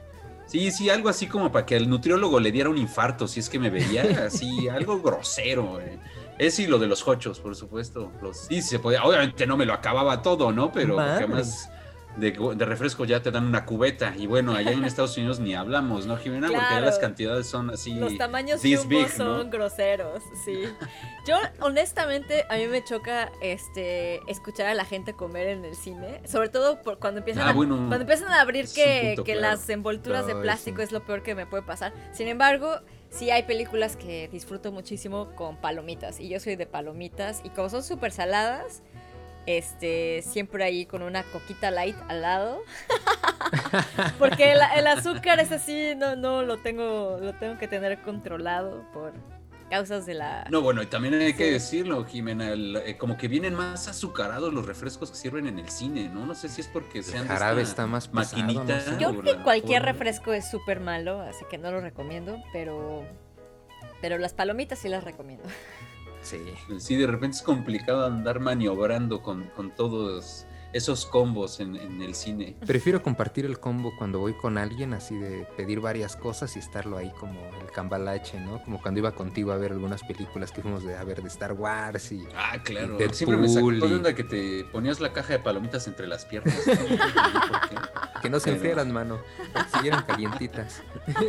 Sí, 0.46 0.70
sí, 0.70 0.90
algo 0.90 1.08
así 1.08 1.26
como 1.26 1.50
para 1.50 1.66
que 1.66 1.74
al 1.74 1.88
nutriólogo 1.88 2.38
le 2.38 2.52
diera 2.52 2.68
un 2.68 2.78
infarto, 2.78 3.26
si 3.26 3.40
es 3.40 3.48
que 3.48 3.58
me 3.58 3.70
veía 3.70 4.02
así, 4.26 4.68
algo 4.68 5.00
grosero. 5.00 5.80
Eh. 5.80 5.98
Es 6.38 6.58
y 6.58 6.66
lo 6.66 6.78
de 6.78 6.86
los 6.86 7.06
hochos, 7.08 7.40
por 7.40 7.56
supuesto. 7.56 8.12
Los, 8.22 8.46
sí, 8.46 8.62
se 8.62 8.78
podía. 8.78 9.04
Obviamente 9.04 9.46
no 9.46 9.56
me 9.56 9.64
lo 9.64 9.72
acababa 9.72 10.22
todo, 10.22 10.52
¿no? 10.52 10.70
Pero 10.70 11.00
además 11.00 11.70
de, 12.16 12.64
refresco 12.64 13.04
ya 13.04 13.22
te 13.22 13.30
dan 13.30 13.46
una 13.46 13.64
cubeta. 13.64 14.14
Y 14.16 14.26
bueno, 14.26 14.54
allá 14.54 14.72
en 14.72 14.84
Estados 14.84 15.16
Unidos 15.16 15.40
ni 15.40 15.54
hablamos, 15.54 16.06
¿no, 16.06 16.16
Jimena? 16.16 16.48
Porque 16.48 16.62
ya 16.70 16.80
las 16.80 16.98
cantidades 16.98 17.46
son 17.46 17.70
así. 17.70 17.94
Los 17.94 18.16
tamaños 18.16 18.60
son 19.16 19.50
groseros, 19.50 20.22
sí. 20.44 20.64
Yo, 21.26 21.36
honestamente, 21.60 22.44
a 22.48 22.56
mí 22.56 22.66
me 22.66 22.84
choca 22.84 23.32
este 23.40 24.20
escuchar 24.30 24.66
a 24.66 24.74
la 24.74 24.84
gente 24.84 25.14
comer 25.14 25.48
en 25.48 25.64
el 25.64 25.74
cine. 25.74 26.20
Sobre 26.26 26.48
todo 26.48 26.82
por 26.82 26.98
cuando 26.98 27.18
empiezan, 27.18 27.48
ah, 27.48 27.50
a, 27.50 27.54
cuando 27.54 27.96
empiezan 27.96 28.28
a 28.28 28.40
abrir 28.40 28.66
que, 28.72 29.16
que 29.24 29.34
las 29.34 29.68
envolturas 29.68 30.26
de 30.26 30.34
plástico 30.36 30.82
es 30.82 30.92
lo 30.92 31.04
peor 31.04 31.22
que 31.22 31.34
me 31.34 31.46
puede 31.46 31.62
pasar. 31.62 31.92
Sin 32.12 32.28
embargo 32.28 32.80
sí 33.10 33.30
hay 33.30 33.44
películas 33.44 33.96
que 33.96 34.28
disfruto 34.28 34.72
muchísimo 34.72 35.34
con 35.34 35.56
palomitas. 35.56 36.20
Y 36.20 36.28
yo 36.28 36.40
soy 36.40 36.56
de 36.56 36.66
palomitas. 36.66 37.40
Y 37.44 37.50
como 37.50 37.68
son 37.68 37.82
súper 37.82 38.12
saladas, 38.12 38.82
este, 39.46 40.22
siempre 40.22 40.64
ahí 40.64 40.86
con 40.86 41.02
una 41.02 41.22
coquita 41.24 41.70
light 41.70 41.96
al 42.08 42.22
lado. 42.22 42.62
Porque 44.18 44.52
el, 44.52 44.58
el, 44.76 44.86
azúcar 44.86 45.40
es 45.40 45.52
así, 45.52 45.94
no, 45.96 46.16
no, 46.16 46.42
lo 46.42 46.58
tengo, 46.58 47.18
lo 47.20 47.32
tengo 47.34 47.58
que 47.58 47.68
tener 47.68 48.02
controlado 48.02 48.84
por 48.92 49.12
causas 49.70 50.06
de 50.06 50.14
la... 50.14 50.46
No, 50.50 50.62
bueno, 50.62 50.82
y 50.82 50.86
también 50.86 51.14
hay 51.14 51.34
que 51.34 51.50
decirlo, 51.50 52.04
Jimena, 52.04 52.50
el, 52.50 52.76
eh, 52.76 52.96
como 52.96 53.16
que 53.16 53.28
vienen 53.28 53.54
más 53.54 53.88
azucarados 53.88 54.52
los 54.52 54.66
refrescos 54.66 55.10
que 55.10 55.16
sirven 55.16 55.46
en 55.46 55.58
el 55.58 55.68
cine, 55.68 56.08
¿no? 56.08 56.26
No 56.26 56.34
sé 56.34 56.48
si 56.48 56.60
es 56.60 56.68
porque 56.68 57.02
sean 57.02 57.22
el 57.22 57.28
jarabe 57.28 57.62
está 57.62 57.86
más 57.86 58.08
pesado, 58.08 58.42
maquinita. 58.42 58.76
no 58.76 58.80
sé. 58.80 58.96
Yo 58.98 59.18
creo 59.18 59.36
que 59.36 59.42
cualquier 59.42 59.82
refresco 59.82 60.32
es 60.32 60.48
súper 60.48 60.80
malo, 60.80 61.20
así 61.20 61.44
que 61.50 61.58
no 61.58 61.70
lo 61.70 61.80
recomiendo, 61.80 62.42
pero... 62.52 63.04
Pero 64.00 64.18
las 64.18 64.34
palomitas 64.34 64.78
sí 64.78 64.88
las 64.88 65.04
recomiendo. 65.04 65.44
Sí. 66.26 66.42
Sí, 66.78 66.96
de 66.96 67.06
repente 67.06 67.36
es 67.36 67.42
complicado 67.42 68.04
andar 68.04 68.40
maniobrando 68.40 69.22
con, 69.22 69.44
con 69.54 69.70
todos 69.70 70.44
esos 70.72 71.06
combos 71.06 71.60
en, 71.60 71.76
en, 71.76 72.02
el 72.02 72.16
cine. 72.16 72.56
Prefiero 72.66 73.00
compartir 73.00 73.46
el 73.46 73.60
combo 73.60 73.92
cuando 73.96 74.18
voy 74.18 74.34
con 74.34 74.58
alguien, 74.58 74.92
así 74.92 75.16
de 75.16 75.46
pedir 75.56 75.78
varias 75.80 76.16
cosas 76.16 76.56
y 76.56 76.58
estarlo 76.58 76.98
ahí 76.98 77.12
como 77.20 77.40
el 77.60 77.70
cambalache, 77.70 78.40
¿no? 78.40 78.60
Como 78.64 78.82
cuando 78.82 78.98
iba 78.98 79.12
contigo 79.12 79.52
a 79.52 79.56
ver 79.56 79.70
algunas 79.70 80.02
películas 80.02 80.50
que 80.50 80.62
fuimos 80.62 80.84
de, 80.84 80.96
a 80.96 81.04
ver 81.04 81.22
de 81.22 81.28
Star 81.28 81.52
Wars 81.52 82.10
y. 82.10 82.26
Ah, 82.34 82.60
claro. 82.62 82.98
y 82.98 83.14
Siempre 83.14 83.38
me 83.38 83.48
sacó 83.48 83.72
y... 83.72 83.80
de 83.80 83.94
onda 83.94 84.14
que 84.14 84.24
te 84.24 84.64
ponías 84.64 84.98
la 84.98 85.12
caja 85.12 85.34
de 85.34 85.38
palomitas 85.38 85.86
entre 85.86 86.08
las 86.08 86.24
piernas. 86.24 86.56
que 88.20 88.28
no 88.28 88.40
se 88.40 88.46
Pero- 88.46 88.56
enfriaran, 88.56 88.92
mano, 88.92 89.20
que 89.54 89.76
siguieran 89.78 90.02
calientitas. 90.02 90.82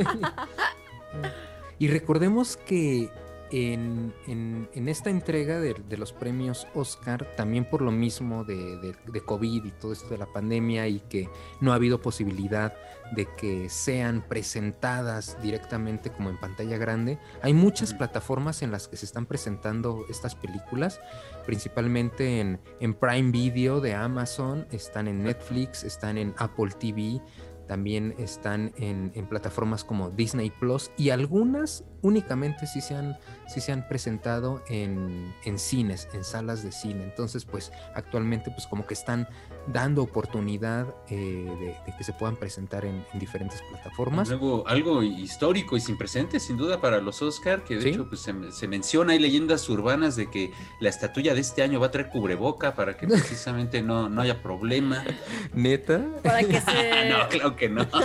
y 1.80 1.88
recordemos 1.88 2.58
que 2.58 3.12
en, 3.52 4.14
en- 4.28 4.70
en 4.74 4.90
esta 4.90 5.10
entrega 5.10 5.60
de, 5.60 5.74
de 5.74 5.98
los 5.98 6.12
premios 6.14 6.68
Oscar, 6.74 7.26
también 7.36 7.66
por 7.70 7.82
lo 7.82 7.92
mismo 7.92 8.44
de, 8.44 8.78
de- 8.78 8.96
de 9.06 9.22
COVID 9.22 9.66
y 9.66 9.72
todo 9.72 9.94
esto 9.94 10.10
de 10.10 10.18
la 10.18 10.26
pandemia 10.26 10.88
y 10.88 11.00
que 11.02 11.30
no 11.62 11.72
ha 11.72 11.76
habido 11.76 12.02
posibilidad 12.02 12.74
de 13.16 13.26
que 13.38 13.70
sean 13.70 14.22
presentadas 14.28 15.38
directamente 15.42 16.12
como 16.12 16.30
en 16.30 16.38
pantalla 16.38 16.78
grande, 16.78 17.18
hay 17.42 17.54
muchas 17.54 17.94
plataformas 17.94 18.62
en 18.62 18.72
las 18.72 18.90
que 18.90 18.98
se 18.98 19.06
están 19.06 19.26
presentando 19.26 20.04
estas 20.10 20.36
películas, 20.36 21.00
principalmente 21.46 22.42
en, 22.42 22.60
en 22.82 22.94
Prime 22.94 23.32
Video 23.32 23.80
de 23.80 23.96
Amazon, 23.96 24.68
están 24.72 25.08
en 25.08 25.24
Netflix, 25.24 25.84
están 25.86 26.18
en 26.18 26.34
Apple 26.38 26.72
TV, 26.78 27.22
también 27.68 28.16
están 28.18 28.74
en, 28.78 29.12
en 29.14 29.28
plataformas 29.28 29.84
como 29.84 30.10
Disney 30.10 30.50
Plus 30.50 30.92
y 30.98 31.10
algunas 31.10 31.84
únicamente 32.02 32.68
sí 32.68 32.82
se 32.82 32.96
han, 32.96 33.18
sí 33.48 33.60
se 33.60 33.72
han 33.72 33.88
presentado 33.88 34.64
en, 34.70 35.34
en 35.44 35.60
cines, 35.60 36.08
en 36.14 36.24
salas 36.24 36.64
de 36.64 36.72
cine. 36.72 37.04
Entonces, 37.04 37.46
pues 37.46 37.72
actualmente 37.96 38.52
pues 38.52 38.68
como 38.68 38.86
que 38.86 38.94
están 38.94 39.28
dando 39.68 40.02
oportunidad 40.04 40.88
eh, 41.10 41.16
de, 41.60 41.76
de 41.86 41.98
que 41.98 42.04
se 42.04 42.14
puedan 42.14 42.36
presentar 42.38 42.86
en, 42.86 43.04
en 43.14 43.20
diferentes 43.20 43.62
plataformas. 43.70 44.30
Algo, 44.32 44.68
algo 44.68 45.04
histórico 45.04 45.76
y 45.76 45.82
sin 45.82 45.98
precedentes, 45.98 46.44
sin 46.44 46.58
duda, 46.58 46.80
para 46.80 47.00
los 47.02 47.22
Oscar, 47.22 47.64
que 47.64 47.76
de 47.76 47.82
Sí. 47.82 47.90
hecho 47.90 48.08
pues, 48.08 48.22
se, 48.22 48.34
se 48.52 48.68
menciona, 48.68 49.14
hay 49.14 49.20
leyendas 49.20 49.68
urbanas 49.70 50.16
de 50.16 50.30
que 50.30 50.52
la 50.80 50.90
estatuilla 50.90 51.34
de 51.34 51.42
este 51.42 51.64
año 51.64 51.80
va 51.80 51.88
a 51.88 51.92
traer 51.92 52.10
cubreboca 52.10 52.76
para 52.76 52.96
que 52.98 53.08
precisamente 53.08 53.82
no, 53.82 54.10
no 54.10 54.22
haya 54.22 54.42
problema. 54.42 55.04
¿Neta? 55.54 56.06
Para 56.24 56.40
que 56.40 56.62
se... 56.62 57.10
no, 57.10 57.28
claro 57.30 57.56
que 57.56 57.70
no. 57.70 57.88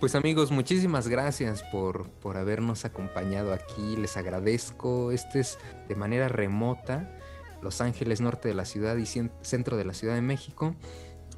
Pues 0.00 0.14
amigos, 0.14 0.50
muchísimas 0.50 1.08
gracias 1.08 1.62
por, 1.72 2.08
por 2.10 2.36
habernos 2.36 2.84
acompañado 2.84 3.52
aquí. 3.54 3.96
Les 3.96 4.16
agradezco. 4.18 5.10
Este 5.10 5.40
es 5.40 5.58
de 5.88 5.94
manera 5.94 6.28
remota, 6.28 7.15
Los 7.62 7.80
Ángeles, 7.80 8.20
norte 8.20 8.48
de 8.48 8.54
la 8.54 8.64
ciudad 8.64 8.96
y 8.96 9.06
centro 9.06 9.76
de 9.76 9.84
la 9.84 9.94
Ciudad 9.94 10.14
de 10.14 10.22
México. 10.22 10.74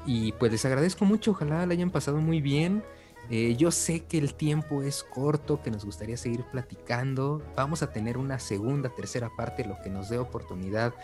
Y 0.07 0.32
pues 0.32 0.53
les 0.53 0.65
agradezco 0.65 1.05
mucho. 1.05 1.32
Ojalá 1.32 1.66
la 1.66 1.73
hayan 1.73 1.90
pasado 1.90 2.19
muy 2.19 2.40
bien. 2.40 2.82
Eh, 3.31 3.57
yo 3.57 3.70
sé 3.70 4.05
que 4.05 4.16
el 4.16 4.35
tiempo 4.35 4.82
es 4.82 5.05
corto, 5.05 5.61
que 5.61 5.70
nos 5.70 5.85
gustaría 5.85 6.16
seguir 6.16 6.45
platicando. 6.45 7.43
Vamos 7.57 7.82
a 7.82 7.93
tener 7.93 8.16
una 8.16 8.39
segunda, 8.39 8.89
tercera 8.89 9.31
parte, 9.36 9.66
lo 9.66 9.77
que 9.82 9.90
nos 9.90 10.09
dé 10.09 10.19
oportunidad, 10.19 10.95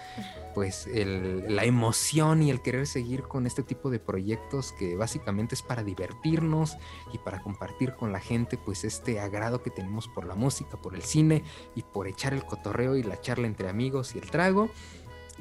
pues 0.55 0.89
la 0.95 1.65
emoción 1.65 2.43
y 2.43 2.51
el 2.51 2.63
querer 2.63 2.87
seguir 2.87 3.25
con 3.25 3.47
este 3.47 3.63
tipo 3.63 3.91
de 3.91 3.99
proyectos 3.99 4.73
que 4.73 4.97
básicamente 4.97 5.55
es 5.55 5.61
para 5.61 5.83
divertirnos 5.83 6.79
y 7.13 7.19
para 7.19 7.43
compartir 7.43 7.95
con 7.95 8.11
la 8.11 8.21
gente, 8.21 8.57
pues 8.57 8.85
este 8.85 9.21
agrado 9.21 9.63
que 9.63 9.71
tenemos 9.71 10.09
por 10.09 10.25
la 10.25 10.35
música, 10.35 10.79
por 10.81 10.95
el 10.95 11.03
cine 11.03 11.45
y 11.75 11.83
por 11.83 12.09
echar 12.09 12.33
el 12.33 12.47
cotorreo 12.47 12.97
y 12.97 13.03
la 13.03 13.21
charla 13.21 13.47
entre 13.47 13.69
amigos 13.69 14.15
y 14.15 14.19
el 14.19 14.31
trago. 14.31 14.71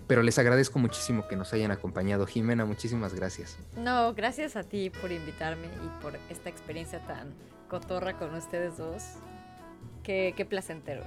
Pero 0.07 0.21
les 0.21 0.37
agradezco 0.37 0.79
muchísimo 0.79 1.27
que 1.27 1.35
nos 1.35 1.53
hayan 1.53 1.71
acompañado, 1.71 2.25
Jimena. 2.25 2.65
Muchísimas 2.65 3.13
gracias. 3.13 3.57
No, 3.77 4.13
gracias 4.13 4.55
a 4.55 4.63
ti 4.63 4.89
por 4.89 5.11
invitarme 5.11 5.67
y 5.67 6.03
por 6.03 6.17
esta 6.29 6.49
experiencia 6.49 6.99
tan 7.07 7.33
cotorra 7.69 8.17
con 8.17 8.33
ustedes 8.35 8.77
dos. 8.77 9.03
Qué, 10.03 10.33
qué 10.35 10.45
placentero. 10.45 11.03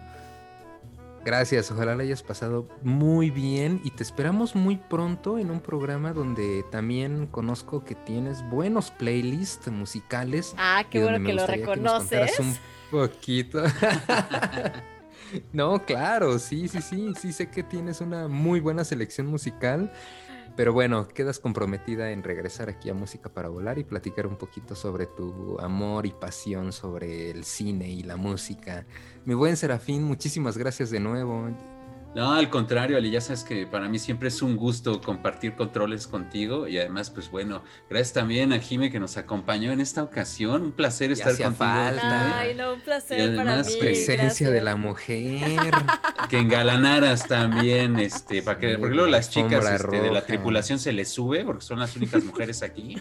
Gracias, 1.27 1.73
ojalá 1.73 1.97
la 1.97 2.05
hayas 2.05 2.23
pasado 2.23 2.69
muy 2.83 3.31
bien 3.31 3.81
y 3.83 3.91
te 3.91 4.05
esperamos 4.05 4.55
muy 4.55 4.77
pronto 4.77 5.39
en 5.39 5.51
un 5.51 5.59
programa 5.61 6.13
donde 6.13 6.65
también 6.71 7.27
conozco 7.27 7.85
que 7.85 7.97
tienes 7.97 8.49
buenos 8.49 8.93
playlists 8.93 9.67
musicales. 9.73 10.55
Ah, 10.57 10.85
qué 10.89 11.03
bueno 11.03 11.17
que 11.27 11.33
lo 11.33 11.45
que 11.45 11.53
nos 11.53 11.59
reconoces. 11.59 12.39
un 12.39 12.57
poquito. 12.93 13.61
no, 15.53 15.85
claro, 15.85 16.39
sí, 16.39 16.69
sí, 16.69 16.81
sí, 16.81 17.13
sí 17.21 17.33
sé 17.33 17.51
que 17.51 17.63
tienes 17.63 18.01
una 18.01 18.29
muy 18.29 18.61
buena 18.61 18.85
selección 18.85 19.27
musical. 19.27 19.93
Pero 20.57 20.73
bueno, 20.73 21.07
quedas 21.07 21.39
comprometida 21.39 22.13
en 22.13 22.23
regresar 22.23 22.71
aquí 22.71 22.89
a 22.89 22.95
Música 22.95 23.29
para 23.29 23.51
Volar 23.51 23.79
y 23.79 23.85
platicar 23.85 24.27
un 24.27 24.37
poquito 24.37 24.75
sobre 24.75 25.05
tu 25.05 25.59
amor 25.61 26.07
y 26.07 26.13
pasión 26.13 26.73
sobre 26.73 27.31
el 27.31 27.45
cine 27.45 27.91
y 27.91 28.03
la 28.03 28.17
música. 28.17 28.87
Mi 29.27 29.35
buen 29.35 29.59
Serafín, 29.59 30.03
muchísimas 30.03 30.57
gracias 30.57 30.91
de 30.91 31.01
nuevo. 31.01 31.51
No, 32.17 32.33
al 32.33 32.49
contrario, 32.49 32.97
Ali, 32.97 33.11
ya 33.11 33.21
sabes 33.21 33.45
que 33.45 33.67
para 33.67 33.91
mí 33.91 33.99
siempre 33.99 34.29
es 34.29 34.41
un 34.41 34.57
gusto 34.57 35.03
compartir 35.03 35.55
controles 35.55 36.07
contigo 36.07 36.67
y 36.67 36.79
además, 36.79 37.11
pues 37.11 37.31
bueno, 37.31 37.63
gracias 37.91 38.15
también 38.15 38.55
a 38.55 38.59
Jime 38.59 38.91
que 38.91 38.99
nos 38.99 39.19
acompañó 39.19 39.71
en 39.71 39.83
esta 39.83 40.03
ocasión. 40.03 40.63
Un 40.63 40.73
placer 40.73 41.13
estar 41.13 41.33
contigo. 41.33 41.53
falta. 41.53 42.39
Ay, 42.39 42.55
no, 42.55 42.73
un 42.73 42.79
Y 42.79 42.83
placer 42.83 43.37
para 43.37 43.51
además, 43.51 43.67
mí. 43.67 43.81
Presencia 43.81 44.49
de 44.49 44.63
la 44.63 44.77
mujer. 44.77 45.73
Que 46.31 46.39
engalanaras 46.39 47.29
también, 47.29 48.01
este, 48.01 48.43
para 48.43 48.59
que, 48.59 48.79
porque 48.79 48.97
luego 48.97 49.09
las 49.09 49.31
chicas 49.31 49.65
este, 49.65 50.01
de 50.01 50.11
la 50.11 50.23
tripulación 50.27 50.81
se 50.81 50.93
les 50.93 51.09
sube, 51.09 51.45
porque 51.45 51.65
son 51.65 51.79
las 51.79 51.95
únicas 51.95 52.25
mujeres 52.25 52.65
aquí. 52.65 52.97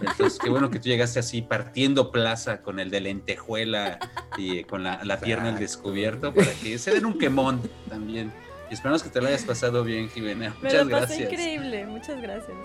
Entonces, 0.00 0.38
qué 0.38 0.48
bueno 0.48 0.70
que 0.70 0.78
tú 0.78 0.88
llegaste 0.88 1.18
así 1.18 1.42
partiendo 1.42 2.12
plaza 2.12 2.62
con 2.62 2.78
el 2.78 2.90
de 2.90 3.00
lentejuela 3.00 3.98
y 4.36 4.62
con 4.62 4.84
la, 4.84 5.02
la 5.02 5.18
pierna 5.18 5.48
al 5.48 5.58
descubierto, 5.58 6.32
para 6.32 6.52
que 6.52 6.78
se 6.78 6.92
den 6.92 7.06
un 7.06 7.18
quemón 7.18 7.62
también. 7.88 8.30
Y 8.70 8.74
esperamos 8.74 9.02
que 9.02 9.10
te 9.10 9.20
lo 9.20 9.28
hayas 9.28 9.44
pasado 9.44 9.84
bien, 9.84 10.08
Jimena. 10.08 10.54
Me 10.62 10.68
Muchas 10.68 10.86
lo 10.86 10.90
pasé 10.90 11.16
gracias. 11.16 11.32
increíble, 11.32 11.86
muchas 11.86 12.20
gracias. 12.20 12.56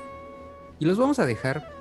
Y 0.79 0.85
los 0.85 0.97
vamos 0.97 1.19
a 1.19 1.25
dejar 1.25 1.71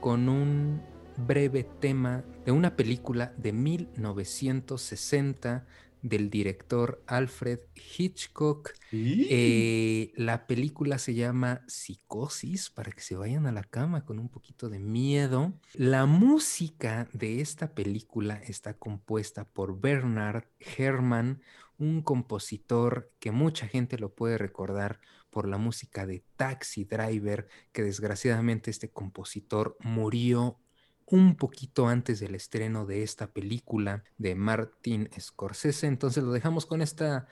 con 0.00 0.28
un 0.28 0.82
breve 1.16 1.64
tema 1.64 2.24
de 2.44 2.52
una 2.52 2.74
película 2.74 3.32
de 3.36 3.52
1960 3.52 5.66
del 6.02 6.30
director 6.30 7.02
Alfred 7.06 7.60
Hitchcock. 7.96 8.72
Eh, 8.90 10.12
la 10.16 10.46
película 10.48 10.98
se 10.98 11.14
llama 11.14 11.62
Psicosis, 11.68 12.70
para 12.70 12.90
que 12.90 13.00
se 13.00 13.16
vayan 13.16 13.46
a 13.46 13.52
la 13.52 13.62
cama 13.62 14.04
con 14.04 14.18
un 14.18 14.28
poquito 14.28 14.68
de 14.68 14.80
miedo. 14.80 15.52
La 15.74 16.06
música 16.06 17.08
de 17.12 17.40
esta 17.40 17.74
película 17.74 18.34
está 18.34 18.74
compuesta 18.74 19.44
por 19.44 19.80
Bernard 19.80 20.44
Herrmann, 20.76 21.40
un 21.82 22.00
compositor 22.00 23.10
que 23.18 23.32
mucha 23.32 23.66
gente 23.66 23.98
lo 23.98 24.14
puede 24.14 24.38
recordar 24.38 25.00
por 25.30 25.48
la 25.48 25.58
música 25.58 26.06
de 26.06 26.22
Taxi 26.36 26.84
Driver, 26.84 27.48
que 27.72 27.82
desgraciadamente 27.82 28.70
este 28.70 28.90
compositor 28.90 29.76
murió 29.80 30.58
un 31.06 31.34
poquito 31.36 31.88
antes 31.88 32.20
del 32.20 32.36
estreno 32.36 32.86
de 32.86 33.02
esta 33.02 33.32
película 33.32 34.04
de 34.16 34.34
Martin 34.36 35.10
Scorsese. 35.18 35.88
Entonces 35.88 36.22
lo 36.22 36.32
dejamos 36.32 36.66
con 36.66 36.82
esta, 36.82 37.26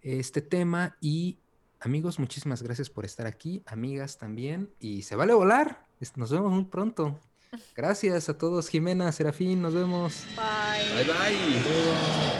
este 0.00 0.40
tema 0.40 0.96
y 1.00 1.40
amigos, 1.80 2.20
muchísimas 2.20 2.62
gracias 2.62 2.88
por 2.88 3.04
estar 3.04 3.26
aquí, 3.26 3.62
amigas 3.66 4.18
también, 4.18 4.70
y 4.78 5.02
se 5.02 5.16
vale 5.16 5.34
volar. 5.34 5.84
Nos 6.14 6.30
vemos 6.30 6.52
muy 6.52 6.64
pronto. 6.66 7.18
Gracias 7.76 8.28
a 8.28 8.36
todos, 8.36 8.68
Jimena, 8.68 9.10
Serafín, 9.12 9.62
nos 9.62 9.72
vemos. 9.72 10.26
Bye. 10.36 11.04
Bye 11.04 11.12
bye. 11.12 12.35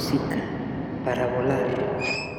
Música 0.00 0.40
para 1.04 1.26
volar. 1.26 2.29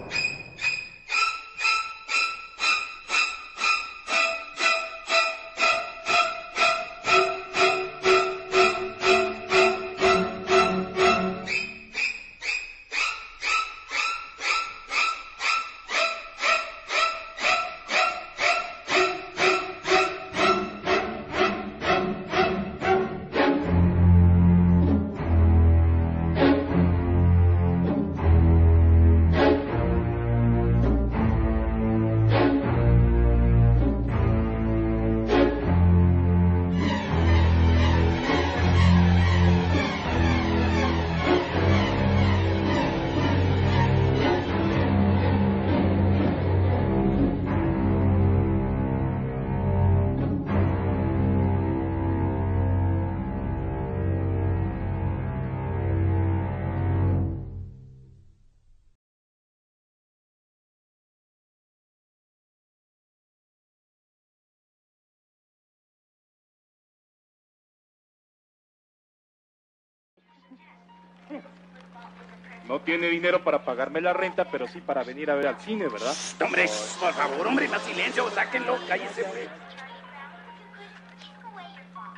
Tiene 72.81 73.07
dinero 73.07 73.43
para 73.43 73.63
pagarme 73.63 74.01
la 74.01 74.13
renta, 74.13 74.45
pero 74.45 74.67
sí 74.67 74.81
para 74.81 75.03
venir 75.03 75.31
a 75.31 75.35
ver 75.35 75.47
al 75.47 75.59
cine, 75.59 75.87
¿verdad? 75.87 76.13
Hombre, 76.43 76.69
por 76.99 77.13
favor, 77.13 77.47
hombre, 77.47 77.67
más 77.67 77.81
silencio, 77.81 78.29
sáquenlo, 78.31 78.77
cállese, 78.87 79.23
güey. 79.23 79.49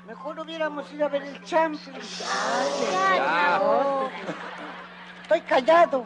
Mejor 0.08 0.40
hubiéramos 0.40 0.92
ido 0.92 1.06
a 1.06 1.10
ver 1.10 1.24
el 1.24 1.44
Champions. 1.44 2.20
Ya. 2.20 3.62
Estoy 5.22 5.42
callado. 5.42 6.04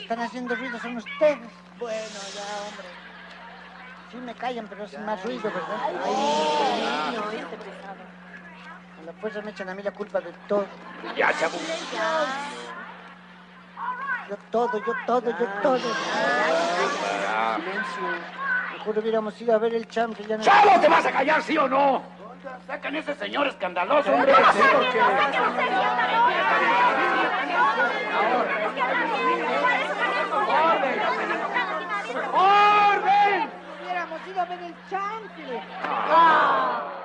Están 0.00 0.20
haciendo 0.20 0.54
ruido, 0.54 0.78
son 0.78 0.96
ustedes. 0.96 1.50
Bueno, 1.78 2.18
ya, 2.34 2.62
hombre. 2.66 2.86
Sí 4.10 4.16
me 4.18 4.34
callan, 4.34 4.66
pero 4.68 4.84
hacen 4.84 5.04
más 5.04 5.22
ruido, 5.24 5.42
¿verdad? 5.42 5.78
Ay, 5.82 7.16
oíste, 7.16 7.56
pesado. 7.56 8.15
A 9.06 9.12
la 9.12 9.20
fuerza 9.20 9.40
me 9.40 9.52
echan 9.52 9.68
a 9.68 9.74
mí 9.74 9.84
la 9.84 9.92
culpa 9.92 10.20
de 10.20 10.32
todo. 10.48 10.66
Ya, 11.16 11.32
chavo. 11.38 11.56
Yo 14.28 14.36
todo, 14.50 14.84
yo 14.84 14.92
todo, 15.06 15.30
yo 15.30 15.46
todo. 15.62 15.78
Mejor 18.72 18.98
hubiéramos 18.98 19.40
ido 19.40 19.54
a 19.54 19.58
ver 19.58 19.76
el 19.76 19.86
Champions. 19.86 20.28
Ya 20.28 20.36
no... 20.38 20.42
¡Chavo, 20.42 20.80
te 20.80 20.88
vas 20.88 21.06
a 21.06 21.12
callar, 21.12 21.40
sí 21.40 21.56
o 21.56 21.68
no! 21.68 22.02
Sacan 22.66 22.96
ese 22.96 23.14
señor 23.14 23.46
escandaloso, 23.46 24.10
hombre. 24.12 24.34
Sí, 24.34 24.42
porque... 24.72 25.00
¡Orden! 32.32 33.50
Hubiéramos 33.80 34.26
ido 34.26 34.40
a 34.40 34.44
ver 34.46 34.62
el 34.64 34.74
Champions. 34.90 35.64
Ah. 35.84 36.95